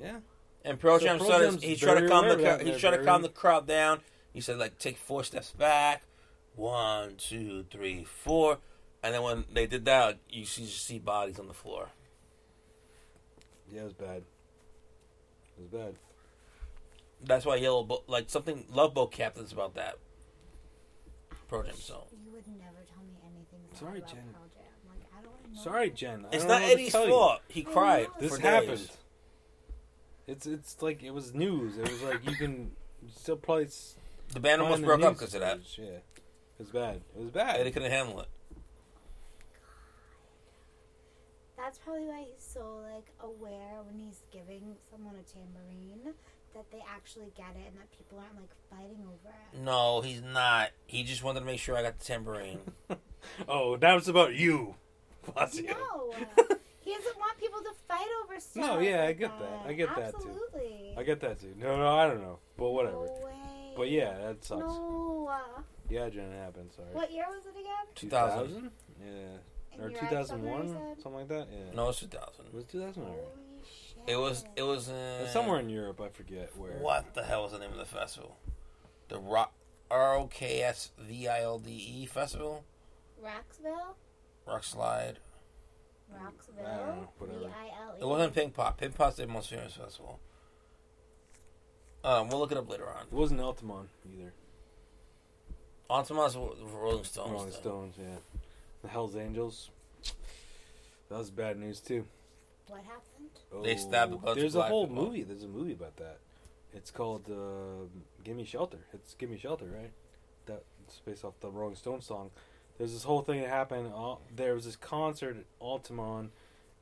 [0.00, 0.18] Yeah.
[0.64, 1.50] And Pearl So Jam Pearl started.
[1.50, 2.34] Jam's He tried to very calm the.
[2.34, 4.00] aware of crowd- that, He they're tried to very- calm the crowd down.
[4.32, 6.02] He said like take four steps back,
[6.56, 8.58] one, two, three, four,
[9.02, 11.90] and then when they did that, you see just see bodies on the floor.
[13.70, 14.22] Yeah, it was bad.
[15.56, 15.94] It was bad.
[17.26, 19.96] That's why Yellow Boat, like something Love Boat Captain's about that.
[21.48, 22.02] Pearl Jam song.
[22.24, 23.60] You would never tell me anything.
[23.78, 24.18] Sorry, about Jen.
[24.32, 24.64] Pearl Jam.
[24.88, 25.60] Like, I don't know.
[25.62, 26.24] Sorry, Jen.
[26.24, 27.10] I It's don't not know what to Eddie's tell you.
[27.10, 27.40] fault.
[27.48, 28.02] He I cried.
[28.08, 28.14] know.
[28.20, 28.90] This for happened.
[30.26, 31.76] It's it's like it was news.
[31.78, 32.70] It was like you can
[33.14, 33.96] still probably s-
[34.32, 35.62] The band almost find the broke up news because of that.
[35.66, 35.90] stories.
[35.92, 36.02] Yeah, it
[36.58, 36.96] was bad.
[37.14, 37.60] It was bad.
[37.60, 38.28] Eddie couldn't handle it.
[41.56, 46.14] That's probably why he's so like aware when he's giving someone a tambourine
[46.54, 49.60] that they actually get it and that people aren't like fighting over it.
[49.60, 50.70] No, he's not.
[50.86, 52.60] He just wanted to make sure I got the tambourine.
[53.48, 54.74] Oh, that was about you,
[55.22, 55.68] Fazio.
[55.72, 56.12] No,
[56.80, 58.62] he doesn't want people to fight over stuff.
[58.66, 59.60] No, yeah, I like get that.
[59.66, 60.28] I get that, too.
[60.28, 60.94] Absolutely.
[60.98, 61.54] I get that too.
[61.58, 62.96] No, no, I don't know, but whatever.
[62.96, 63.32] No way.
[63.76, 64.60] But yeah, that sucks.
[64.60, 65.30] No.
[65.88, 66.70] Yeah, Jen, it happened.
[66.76, 66.88] Sorry.
[66.92, 67.86] What year was it again?
[67.94, 68.70] 2000.
[69.00, 69.08] Yeah,
[69.72, 71.02] And or you're two at thousand Summer, one, you said?
[71.02, 71.48] something like that.
[71.50, 71.74] Yeah.
[71.74, 72.44] No, it's 2000.
[72.46, 73.24] it was two thousand Holy one.
[73.24, 73.53] shit.
[74.06, 74.44] It was.
[74.56, 76.72] It was in Somewhere in Europe, I forget where.
[76.72, 78.36] What the hell was the name of the festival?
[79.08, 79.52] The Rock
[79.90, 82.64] R O K S V I L D E festival.
[83.22, 83.96] Roxville?
[84.46, 85.18] Rock Slide.
[86.12, 86.66] Roxville?
[86.66, 87.38] I don't know, whatever.
[87.40, 88.00] V-I-L-E.
[88.00, 88.76] It wasn't Pinkpop.
[88.76, 90.20] Pink Pop's the most famous festival.
[92.04, 93.04] Um, we'll look it up later on.
[93.10, 94.32] It wasn't Altamont either.
[95.88, 97.30] Altamont's Rolling Stones.
[97.30, 97.60] Rolling thing.
[97.60, 98.16] Stones, yeah.
[98.82, 99.70] The Hell's Angels.
[101.08, 102.04] That was bad news too.
[102.68, 103.13] What happened?
[103.62, 105.04] They stabbed a bunch of There's a black whole people.
[105.04, 105.22] movie.
[105.22, 106.18] There's a movie about that.
[106.72, 107.86] It's called uh,
[108.24, 109.92] "Gimme Shelter." It's "Gimme Shelter," right?
[110.46, 112.30] That's based off the Rolling Stones song.
[112.78, 113.92] There's this whole thing that happened.
[113.94, 116.32] Uh, there was this concert at Altamont,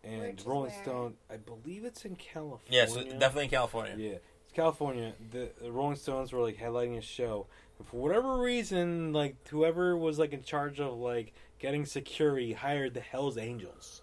[0.02, 0.82] and Which Rolling where?
[0.82, 1.14] Stone.
[1.30, 2.60] I believe it's in California.
[2.70, 3.94] Yes, definitely in California.
[3.98, 4.10] Yeah,
[4.44, 5.12] it's California.
[5.30, 7.46] The, the Rolling Stones were like headlining a show,
[7.78, 12.94] and for whatever reason, like whoever was like in charge of like getting security hired
[12.94, 14.00] the Hell's Angels,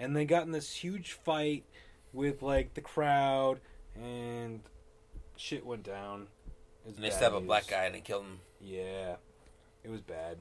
[0.00, 1.64] and they got in this huge fight
[2.12, 3.60] with like the crowd,
[3.94, 4.60] and
[5.36, 6.28] shit went down.
[6.84, 8.40] It was And they bad stabbed a black guy and they killed him.
[8.60, 9.16] Yeah,
[9.84, 10.38] it was bad.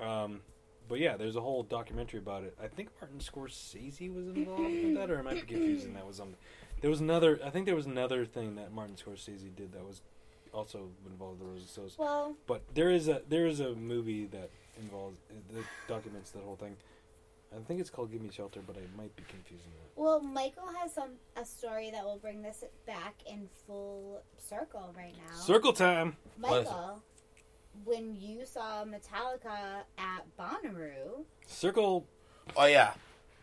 [0.00, 0.40] Um,
[0.88, 2.56] but yeah, there's a whole documentary about it.
[2.62, 6.16] I think Martin Scorsese was involved with that, or I might be confusing that with
[6.16, 6.36] something.
[6.80, 7.40] There was another.
[7.44, 10.02] I think there was another thing that Martin Scorsese did that was
[10.52, 11.96] also involved with the Rolling Stones.
[11.98, 14.50] Well, But there is a there is a movie that
[14.80, 15.18] involves
[15.52, 16.76] that documents that whole thing.
[17.56, 20.00] I think it's called "Give Me Shelter," but I might be confusing that.
[20.00, 25.14] well, Michael has some a story that will bring this back in full circle right
[25.28, 25.36] now.
[25.36, 26.16] Circle time.
[26.38, 26.70] What is it?
[26.70, 27.02] Michael,
[27.84, 32.06] when you saw Metallica at Bonnaroo, Circle.
[32.56, 32.92] Oh yeah.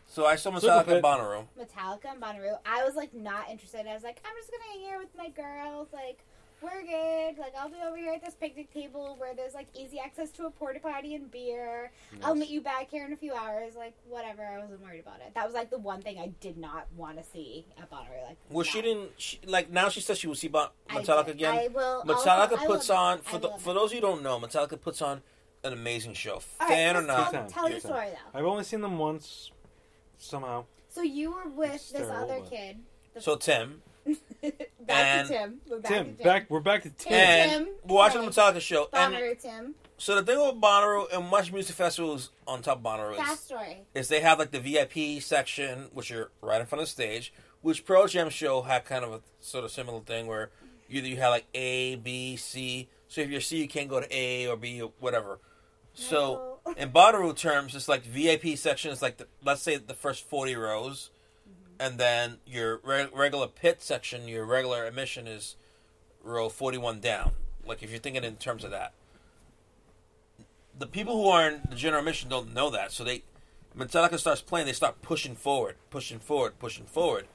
[0.06, 0.96] So I saw Metallica pit.
[0.98, 1.46] at Bonnaroo.
[1.58, 3.86] Metallica and Bonnaroo, I was like not interested.
[3.86, 5.88] I was like, I'm just gonna hang here with my girls.
[5.92, 6.24] Like,
[6.62, 7.38] we're good.
[7.38, 10.46] Like, I'll be over here at this picnic table where there's like easy access to
[10.46, 11.90] a porta potty and beer.
[12.22, 13.74] I'll meet you back here in a few hours.
[13.76, 14.42] Like, whatever.
[14.44, 15.34] I wasn't worried about it.
[15.34, 18.26] That was like the one thing I did not want to see at Bonnaroo.
[18.28, 19.10] Like, Well, she didn't.
[19.18, 21.34] She, like now, she says she will see Bon- Metallica did.
[21.36, 21.54] again.
[21.54, 22.02] I will.
[22.04, 23.58] Metallica also, puts will- on for the, will.
[23.58, 25.20] for those who don't know, Metallica puts on
[25.64, 26.34] an amazing show.
[26.34, 28.38] All right, Fan or not, Tell, Good tell your good story though.
[28.38, 29.50] I've only seen them once.
[30.18, 30.64] Somehow.
[30.88, 32.78] So you were with It's this terrible, other but- kid.
[33.14, 33.82] The- so Tim
[34.80, 35.60] back and- to Tim.
[35.68, 36.24] We're back Tim, to Tim.
[36.24, 36.50] back.
[36.50, 37.12] We're back to Tim.
[37.12, 37.18] Tim.
[37.62, 38.44] and we're watching the Tim.
[38.44, 38.88] Metallica show.
[38.92, 39.74] And Bonnaroo Tim.
[39.98, 43.40] so the thing with Bonnaroo and much music festivals on top of Bonnaroo Fast is,
[43.40, 43.78] story.
[43.94, 47.32] is they have like the VIP section, which are right in front of the stage.
[47.62, 50.50] Which Pearl Jam show had kind of a sort of similar thing where
[50.90, 52.88] either you had like A, B, C.
[53.08, 55.38] So if you're C, you can't go to A or B or whatever.
[55.94, 56.72] So No.
[56.74, 60.54] in Bonnaroo terms, it's like VIP section is like the, let's say the first forty
[60.56, 61.10] rows,
[61.78, 65.56] and then your re- regular pit section, your regular admission is
[66.22, 67.32] row forty-one down.
[67.66, 68.92] Like if you're thinking in terms of that,
[70.78, 73.22] the people who are in the general admission don't know that, so they
[73.76, 77.26] Metallica starts playing, they start pushing forward, pushing forward, pushing forward,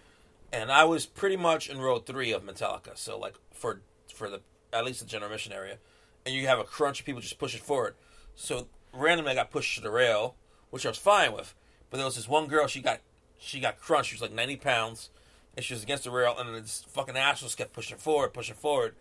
[0.54, 2.98] and I was pretty much in row three of Metallica.
[2.98, 3.82] So like for
[4.14, 4.42] for the
[4.72, 5.78] at least the general admission area,
[6.26, 7.96] and you have a crunch of people just pushing forward.
[8.36, 10.36] So randomly, I got pushed to the rail,
[10.70, 11.56] which I was fine with.
[11.90, 13.00] But there was this one girl, she got
[13.40, 14.10] she got crunched.
[14.10, 15.10] She was like ninety pounds,
[15.56, 18.56] and she was against the rail, and this fucking ass just kept pushing forward, pushing
[18.56, 18.96] forward,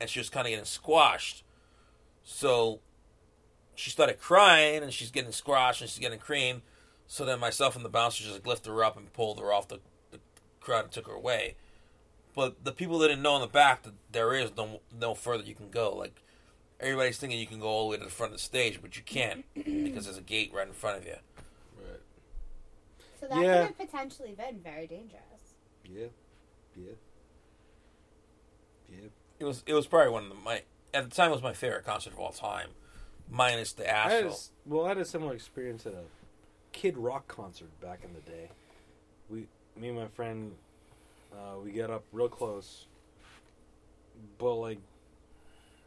[0.00, 1.44] and she was kind of getting squashed.
[2.24, 2.80] So
[3.74, 6.62] she started crying, and she's getting squashed, and she's getting cream.
[7.06, 9.68] So then myself and the bouncer just like lifted her up and pulled her off
[9.68, 9.78] the,
[10.10, 10.18] the
[10.60, 11.56] crowd and took her away.
[12.34, 15.44] But the people that didn't know in the back that there is no no further
[15.44, 15.94] you can go.
[15.94, 16.20] Like
[16.80, 18.96] everybody's thinking you can go all the way to the front of the stage, but
[18.96, 21.16] you can't because there's a gate right in front of you.
[23.24, 23.30] Right.
[23.30, 23.66] So that Yeah.
[23.66, 25.54] could have potentially been very dangerous.
[25.84, 26.06] Yeah.
[26.76, 26.92] Yeah.
[28.90, 29.08] Yeah.
[29.38, 31.52] It was it was probably one of the, my at the time it was my
[31.52, 32.70] favorite concert of all time,
[33.30, 34.30] minus the I Asheville.
[34.32, 36.04] s- well, I had a similar experience at a
[36.72, 38.50] Kid Rock concert back in the day.
[39.28, 39.46] We,
[39.76, 40.52] me and my friend,
[41.32, 42.86] uh, we got up real close,
[44.38, 44.78] but like,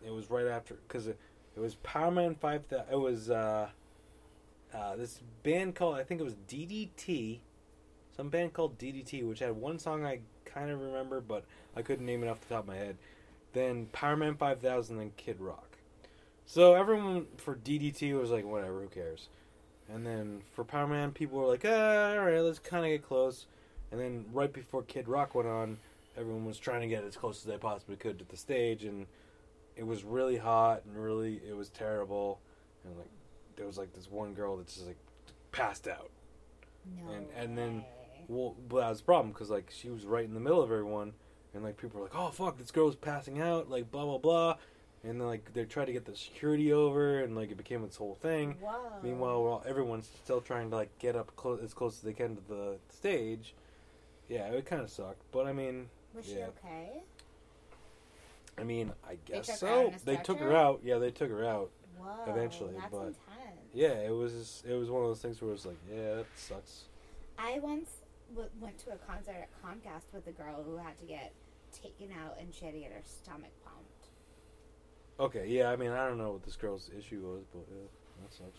[0.06, 1.18] it was right after because it,
[1.56, 2.68] It was Powerman Five.
[2.70, 3.70] Thou- It was uh,
[4.74, 7.40] uh, this band called I think it was DDT,
[8.16, 11.46] some band called DDT, which had one song I kind of remember, but
[11.76, 12.98] I couldn't name it off the top of my head.
[13.54, 15.78] Then Powerman Five Thousand, then Kid Rock.
[16.46, 19.30] So everyone for DDT was like, whatever, who cares?
[19.94, 23.46] And then for Powerman, people were like, ah, all right, let's kind of get close.
[23.92, 25.78] And then right before Kid Rock went on,
[26.18, 29.06] everyone was trying to get as close as they possibly could to the stage, and
[29.76, 32.40] it was really hot and really it was terrible.
[32.84, 33.10] And like
[33.58, 34.98] there was like this one girl that just like
[35.52, 36.10] passed out.
[37.04, 37.86] No And- and then-
[38.30, 40.70] Well, but that was the problem because like she was right in the middle of
[40.72, 41.14] everyone,
[41.54, 44.58] and like people were like, "Oh fuck, this girl's passing out," like blah blah blah,
[45.04, 47.96] and then like they tried to get the security over, and like it became this
[47.96, 48.58] whole thing.
[49.02, 52.36] Meanwhile, while everyone's still trying to like get up close as close as they can
[52.36, 53.56] to the stage,
[54.28, 55.24] yeah, it kind of sucked.
[55.32, 57.04] But I mean, was she okay?
[58.58, 59.94] I mean, I guess out so.
[60.04, 60.82] They took her out.
[60.84, 61.70] Yeah, they took her out.
[61.98, 62.26] Whoa.
[62.32, 63.18] Eventually, but- intense.
[63.78, 66.26] Yeah, it was it was one of those things where it was like, yeah, that
[66.36, 66.86] sucks.
[67.38, 67.92] I once
[68.34, 71.32] w- went to a concert at Comcast with a girl who had to get
[71.72, 74.08] taken out and she had to get her stomach pumped.
[75.20, 77.86] Okay, yeah, I mean, I don't know what this girl's issue was, but yeah,
[78.24, 78.58] that sucks.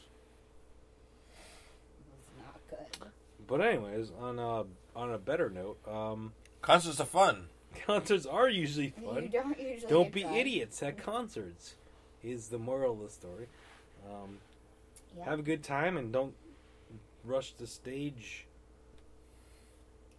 [1.99, 3.09] It was not good.
[3.49, 4.65] But anyways, on a
[4.97, 6.33] on a better note, um,
[6.63, 7.47] Concerts are fun.
[7.87, 9.29] concerts are usually You fun.
[9.33, 11.75] don't usually Don't be idiots at concerts.
[12.23, 13.47] Is the moral of the story.
[14.09, 14.39] Um,
[15.17, 15.25] Yeah.
[15.25, 16.35] Have a good time and don't
[17.25, 18.45] rush the stage.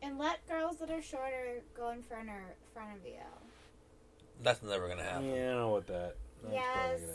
[0.02, 3.20] and let girls that are shorter go in front or front of you.
[4.42, 5.30] That's never gonna happen.
[5.30, 6.16] Yeah, I don't know about that.
[6.42, 7.02] That's Yes.
[7.02, 7.14] gonna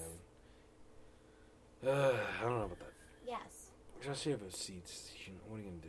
[1.93, 2.19] happen.
[2.19, 2.93] Uh, I don't know about that.
[3.27, 3.71] Yes.
[4.01, 5.13] Especially if it's seats.
[5.27, 5.89] You know, what are you gonna do?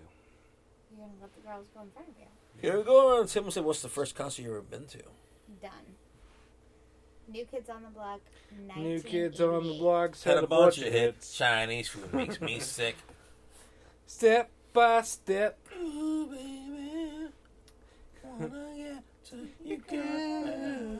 [0.91, 2.27] You're gonna let the girls go in front of you.
[2.61, 4.87] Here we go around the table and say, "What's the first concert you've ever been
[4.87, 5.03] to?"
[5.61, 5.94] Done.
[7.31, 8.19] New Kids on the Block.
[8.77, 9.80] New kids on the 1988.
[9.80, 11.35] blocks Had a bunch of hits.
[11.38, 12.95] Chinese food makes me sick.
[14.07, 15.57] Step by step.
[15.81, 17.27] Ooh, baby,
[18.23, 18.47] wanna
[18.77, 20.99] get to you, girl.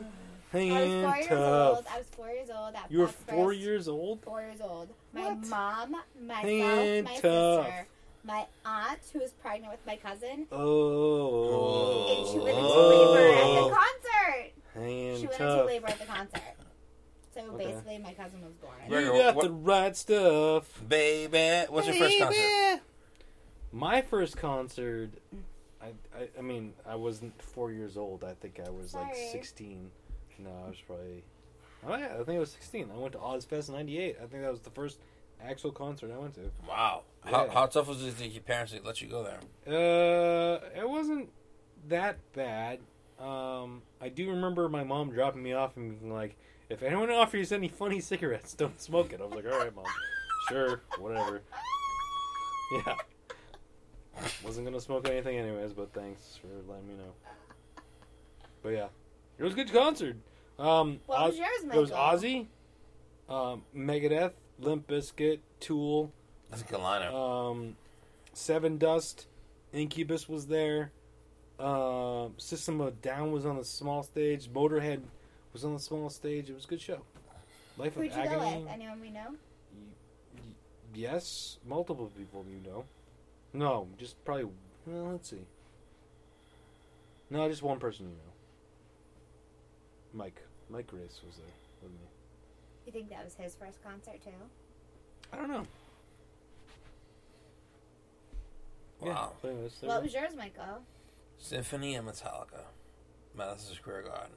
[0.52, 1.84] I was Hanging four years old.
[1.90, 2.74] I was four years old.
[2.74, 4.22] At You were Buck's four first- years old.
[4.22, 4.88] Four years old.
[5.12, 5.46] My What?
[5.48, 7.66] mom, myself, Hanging my tough.
[7.66, 7.86] sister,
[8.24, 12.16] my aunt who was pregnant with my cousin, Oh.
[12.18, 13.70] and she went into labor at the oh.
[13.70, 14.05] concert.
[14.76, 15.52] Hanging She went tough.
[15.52, 16.40] into labor at the concert.
[17.34, 17.66] So Okay.
[17.66, 18.74] basically, my cousin was born.
[18.88, 19.04] Right.
[19.04, 20.82] You got what- the right stuff.
[20.88, 22.80] Baby, what's your first concert?
[23.72, 25.10] My first concert,
[25.82, 28.24] I, I, I mean, I wasn't four years old.
[28.24, 29.90] I think I was like 16.
[30.38, 31.24] No, I was probably.
[31.86, 32.90] Oh, yeah, I think I was 16.
[32.92, 34.16] I went to Ozzfest 98.
[34.22, 34.98] I think that was the first
[35.44, 36.50] actual concert I went to.
[36.66, 37.52] Wow, how, Yeah.
[37.52, 39.40] how tough was it that your parents didn't let you go there?
[39.66, 41.30] Uh, it wasn't
[41.88, 42.80] that bad.
[43.18, 46.36] Um, I do remember my mom dropping me off and being like,
[46.68, 49.84] "If anyone offers any funny cigarettes, don't smoke it." I was like, "All right, mom,
[50.48, 51.42] sure, whatever."
[52.84, 52.94] Yeah,
[54.44, 57.12] wasn't gonna smoke anything anyways, but thanks for letting me know.
[58.62, 58.88] But yeah,
[59.38, 60.16] it was a good concert.
[60.58, 62.46] Um, What Oz- was yours, It was Ozzy,
[63.28, 66.12] um, Megadeth, Limp Bizkit, Tool,
[66.50, 67.12] That's a good lineup.
[67.12, 67.76] um,
[68.34, 69.26] Sevendust,
[69.72, 70.90] Incubus was there.
[71.58, 74.48] Um, System of Down was on the small stage.
[74.52, 75.00] Motorhead
[75.52, 76.50] was on the small stage.
[76.50, 77.00] It was a good show.
[77.78, 78.62] Life Who'd of you go Agony.
[78.62, 78.72] with?
[78.72, 79.34] Anyone we know?
[80.94, 82.84] Yes, multiple people you know.
[83.52, 84.48] No, just probably.
[84.86, 85.44] Well, let's see.
[87.30, 88.32] No, just one person you know.
[90.24, 90.40] Mike.
[90.70, 91.46] Mike Grace was there
[91.82, 91.98] with me.
[92.86, 94.30] You think that was his first concert too?
[95.32, 95.66] I don't know.
[99.00, 99.06] Wow.
[99.06, 100.82] Yeah, so anyways, there What was yours, Michael?
[101.38, 102.64] Symphony and Metallica,
[103.36, 104.36] Madison Square Garden,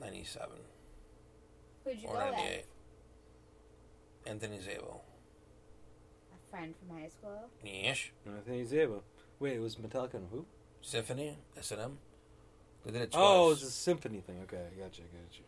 [0.00, 0.58] ninety-seven
[1.84, 2.34] Who'd you or go with?
[2.36, 2.64] ninety-eight.
[4.26, 5.02] Anthony Zabel.
[6.32, 7.48] A friend from high school.
[7.64, 8.10] Yes.
[8.26, 9.02] Anthony Zabel.
[9.38, 10.44] Wait, it was Metallica and who?
[10.82, 11.98] Symphony, S and M.
[12.84, 13.22] They did it twice.
[13.24, 14.40] Oh, it was a symphony thing.
[14.44, 15.42] Okay, I gotcha, I gotcha.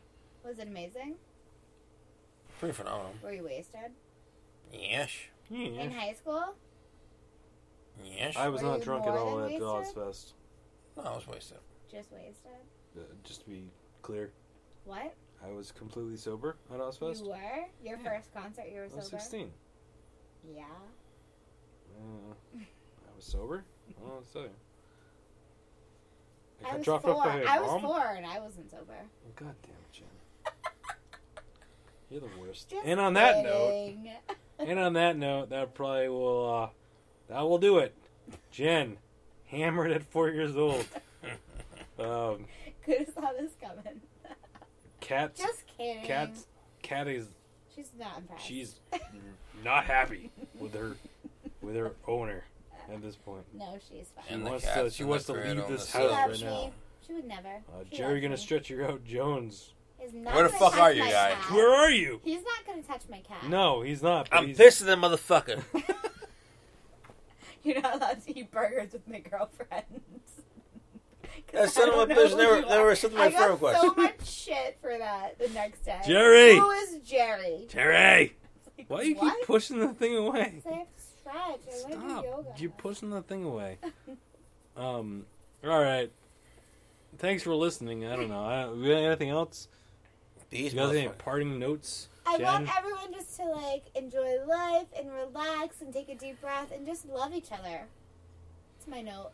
[0.47, 1.17] Was it amazing?
[2.59, 3.13] pretty phenomenal.
[3.25, 3.91] Were you wasted?
[4.73, 5.11] Yes.
[5.51, 6.55] In high school?
[8.05, 8.37] Yes.
[8.37, 9.97] I was Were not you drunk at more all than at the wasted?
[9.97, 10.33] Ozzfest.
[10.97, 11.59] no, I was wasted.
[11.91, 12.51] Just wasted?
[12.97, 13.65] Uh, just to be
[14.03, 14.33] clear,
[14.85, 15.15] What?
[15.45, 17.23] I was completely sober at Ozzfest.
[17.25, 17.65] You were?
[17.83, 18.05] Your Yeah.
[18.05, 19.01] first concert you were sober?
[19.01, 19.53] I was 16.
[20.55, 20.65] Yeah.
[21.97, 23.65] Uh, I was sober?
[23.89, 24.49] I don't know what to tell you.
[26.65, 27.15] I I got was dropped four.
[27.15, 27.83] off by a I was bomb?
[27.83, 28.95] four and I wasn't sober.
[29.37, 30.07] God damn it, Jen.
[32.11, 32.69] You're the worst.
[32.71, 34.11] Just and on that note, kidding.
[34.71, 36.69] and on that note, that probably will, uh,
[37.33, 37.95] that will do it.
[38.51, 38.99] Jen,
[39.47, 40.85] hammered at four years old.
[41.99, 42.47] Um,
[42.85, 44.01] Could have saw this coming.
[45.01, 46.03] cats, Just kidding.
[46.03, 46.47] cats,
[46.81, 47.27] Cat is
[47.77, 48.45] She's not impressed.
[48.45, 48.81] she's
[49.65, 50.97] not happy with her
[51.61, 52.45] with her owner
[52.93, 53.45] at this point.
[53.55, 54.25] no, she's fine.
[54.27, 55.93] She And the wants cat's to she in wants the to crate leave on this
[55.93, 56.17] the house side.
[56.19, 56.51] right loves now.
[56.65, 56.73] me.
[57.07, 57.49] She would never.
[57.49, 58.41] Uh, She Jerry loves gonna me.
[58.41, 59.75] stretch you out, Jones.
[59.99, 61.35] He's not Where the gonna fuck touch are you my guys?
[61.35, 61.51] cat.
[61.53, 62.21] Where are you?
[62.25, 63.49] He's not gonna touch my cat.
[63.49, 64.29] No, he's not.
[64.31, 65.63] but I'm he's, pissed at that motherfucker.
[67.75, 69.87] You're not allowed to eat burgers with my girlfriends.
[71.51, 72.91] 'Cause That son I of a don't bitch who never- you never are.
[72.93, 76.01] accepted my I friend got so much shit for that the next day.
[76.07, 76.57] Jerry!
[76.57, 77.67] Who is Jerry?
[77.69, 78.37] Jerry.
[78.79, 79.37] Like, Why you what?
[79.39, 80.63] keep pushing the thing away?
[80.67, 81.35] I have to stretch.
[81.35, 82.25] I want to do Stop!
[82.25, 82.49] yoga.
[82.59, 83.79] You're pushing the thing away.
[84.77, 85.25] um.
[85.65, 86.11] All right.
[87.19, 88.07] Thanks for listening.
[88.07, 88.45] I don't know.
[88.45, 89.69] I, we got anything else?
[90.51, 92.09] These You guys have any parting notes?
[92.27, 92.47] I Jen?
[92.47, 96.87] want everyone just to like enjoy life and relax and take a deep breath and
[96.87, 97.87] just love each other.
[98.77, 99.31] That's my note.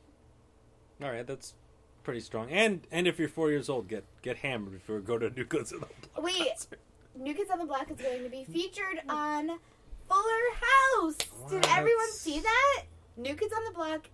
[1.02, 1.54] All right, that's
[2.02, 2.50] pretty strong.
[2.50, 5.44] And and if you're four years old, get get hammered before you go to New
[5.44, 6.24] Goods in the Block.
[6.24, 6.66] Wait,
[7.16, 9.58] New Kids on the Block is going to be featured on
[10.08, 10.44] Fuller
[11.00, 11.16] House.
[11.50, 12.82] Did everyone see that?
[13.16, 14.08] New Kids on the Block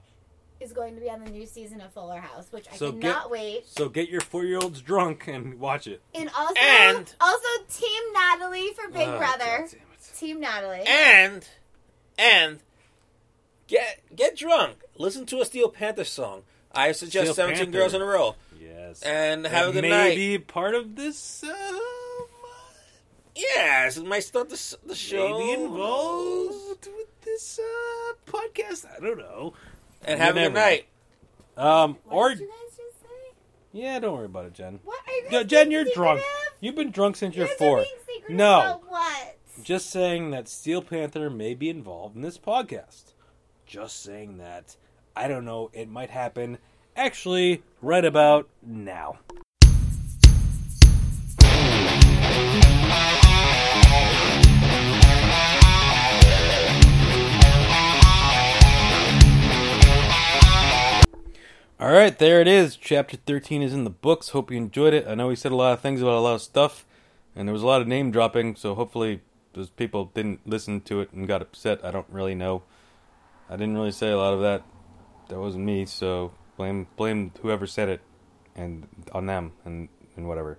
[0.64, 3.24] is going to be on the new season of Fuller House, which I So cannot
[3.24, 3.66] get- wait.
[3.68, 6.00] So get your four year olds drunk and watch it.
[6.14, 9.38] And also, And- also Team Natalie for Big Oh, Brother.
[9.60, 10.16] God damn it.
[10.16, 10.84] Team Natalie.
[10.86, 11.46] And
[12.18, 12.60] and
[13.66, 14.78] get get drunk.
[14.96, 16.42] Listen to a Steel Panther song.
[16.72, 17.78] I suggest Steel 17 Panther.
[17.78, 18.34] girls in a row.
[18.60, 19.02] Yes.
[19.02, 20.08] And have a good may night.
[20.16, 21.44] Maybe part of this.
[21.44, 21.78] Uh,
[23.36, 25.38] Yes, it might start the, s- the show.
[25.40, 28.86] maybe involved with this uh, podcast.
[28.96, 29.54] I don't know.
[30.04, 30.86] And have a You good night.
[31.56, 33.34] Um, What or did you guys just say?
[33.72, 34.80] yeah, don't worry about it, Jen.
[34.84, 36.20] What are you Yeah, guys Jen, being you're drunk.
[36.20, 36.58] secretive?
[36.60, 37.76] You've been drunk since you're guys are four.
[37.78, 38.58] being secretive No.
[38.58, 39.36] about what?
[39.62, 43.12] Just saying that Steel Panther may be involved in this podcast.
[43.66, 44.76] Just saying that.
[45.16, 45.70] I don't know.
[45.72, 46.58] It might happen.
[46.96, 49.18] Actually, right about now.
[61.80, 62.76] All right, there it is.
[62.76, 64.28] Chapter 13 is in the books.
[64.28, 65.08] Hope you enjoyed it.
[65.08, 66.86] I know we said a lot of things about a lot of stuff,
[67.34, 69.22] and there was a lot of name dropping, so hopefully
[69.54, 71.84] those people didn't listen to it and got upset.
[71.84, 72.62] I don't really know.
[73.50, 74.62] I didn't really say a lot of that.
[75.28, 78.00] That wasn't me, so blame blame whoever said it
[78.54, 80.58] and on them and, and whatever.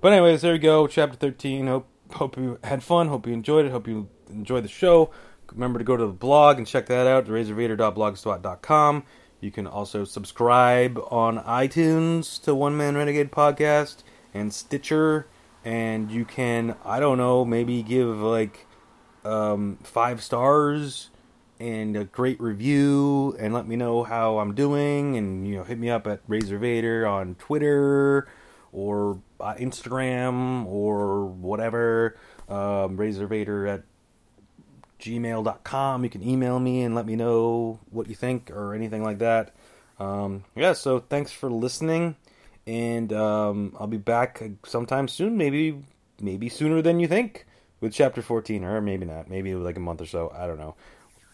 [0.00, 0.86] But anyways, there you go.
[0.86, 1.66] Chapter 13.
[1.66, 3.08] Hope hope you had fun.
[3.08, 3.70] Hope you enjoyed it.
[3.70, 5.10] Hope you enjoyed the show.
[5.52, 9.04] Remember to go to the blog and check that out, razorvader.blogspot.com.
[9.40, 14.02] You can also subscribe on iTunes to One Man Renegade Podcast
[14.34, 15.28] and Stitcher.
[15.64, 18.66] And you can, I don't know, maybe give like
[19.24, 21.10] um, five stars
[21.60, 25.16] and a great review and let me know how I'm doing.
[25.16, 28.28] And, you know, hit me up at Razor Vader on Twitter
[28.72, 32.16] or uh, Instagram or whatever.
[32.48, 33.82] Um, Razor Vader at
[35.00, 36.04] gmail.com.
[36.04, 39.54] You can email me and let me know what you think or anything like that.
[39.98, 42.16] Um, yeah, so thanks for listening,
[42.66, 45.36] and um, I'll be back sometime soon.
[45.36, 45.82] Maybe
[46.20, 47.46] maybe sooner than you think
[47.80, 49.28] with chapter 14, or maybe not.
[49.28, 50.32] Maybe like a month or so.
[50.34, 50.76] I don't know.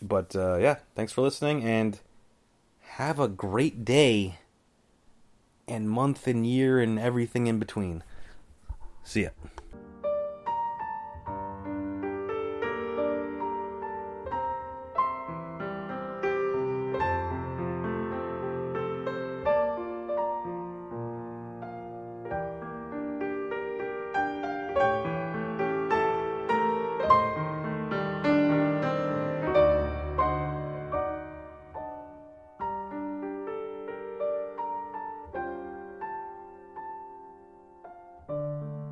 [0.00, 2.00] But uh, yeah, thanks for listening, and
[2.80, 4.38] have a great day
[5.66, 8.02] and month and year and everything in between.
[9.02, 9.30] See ya.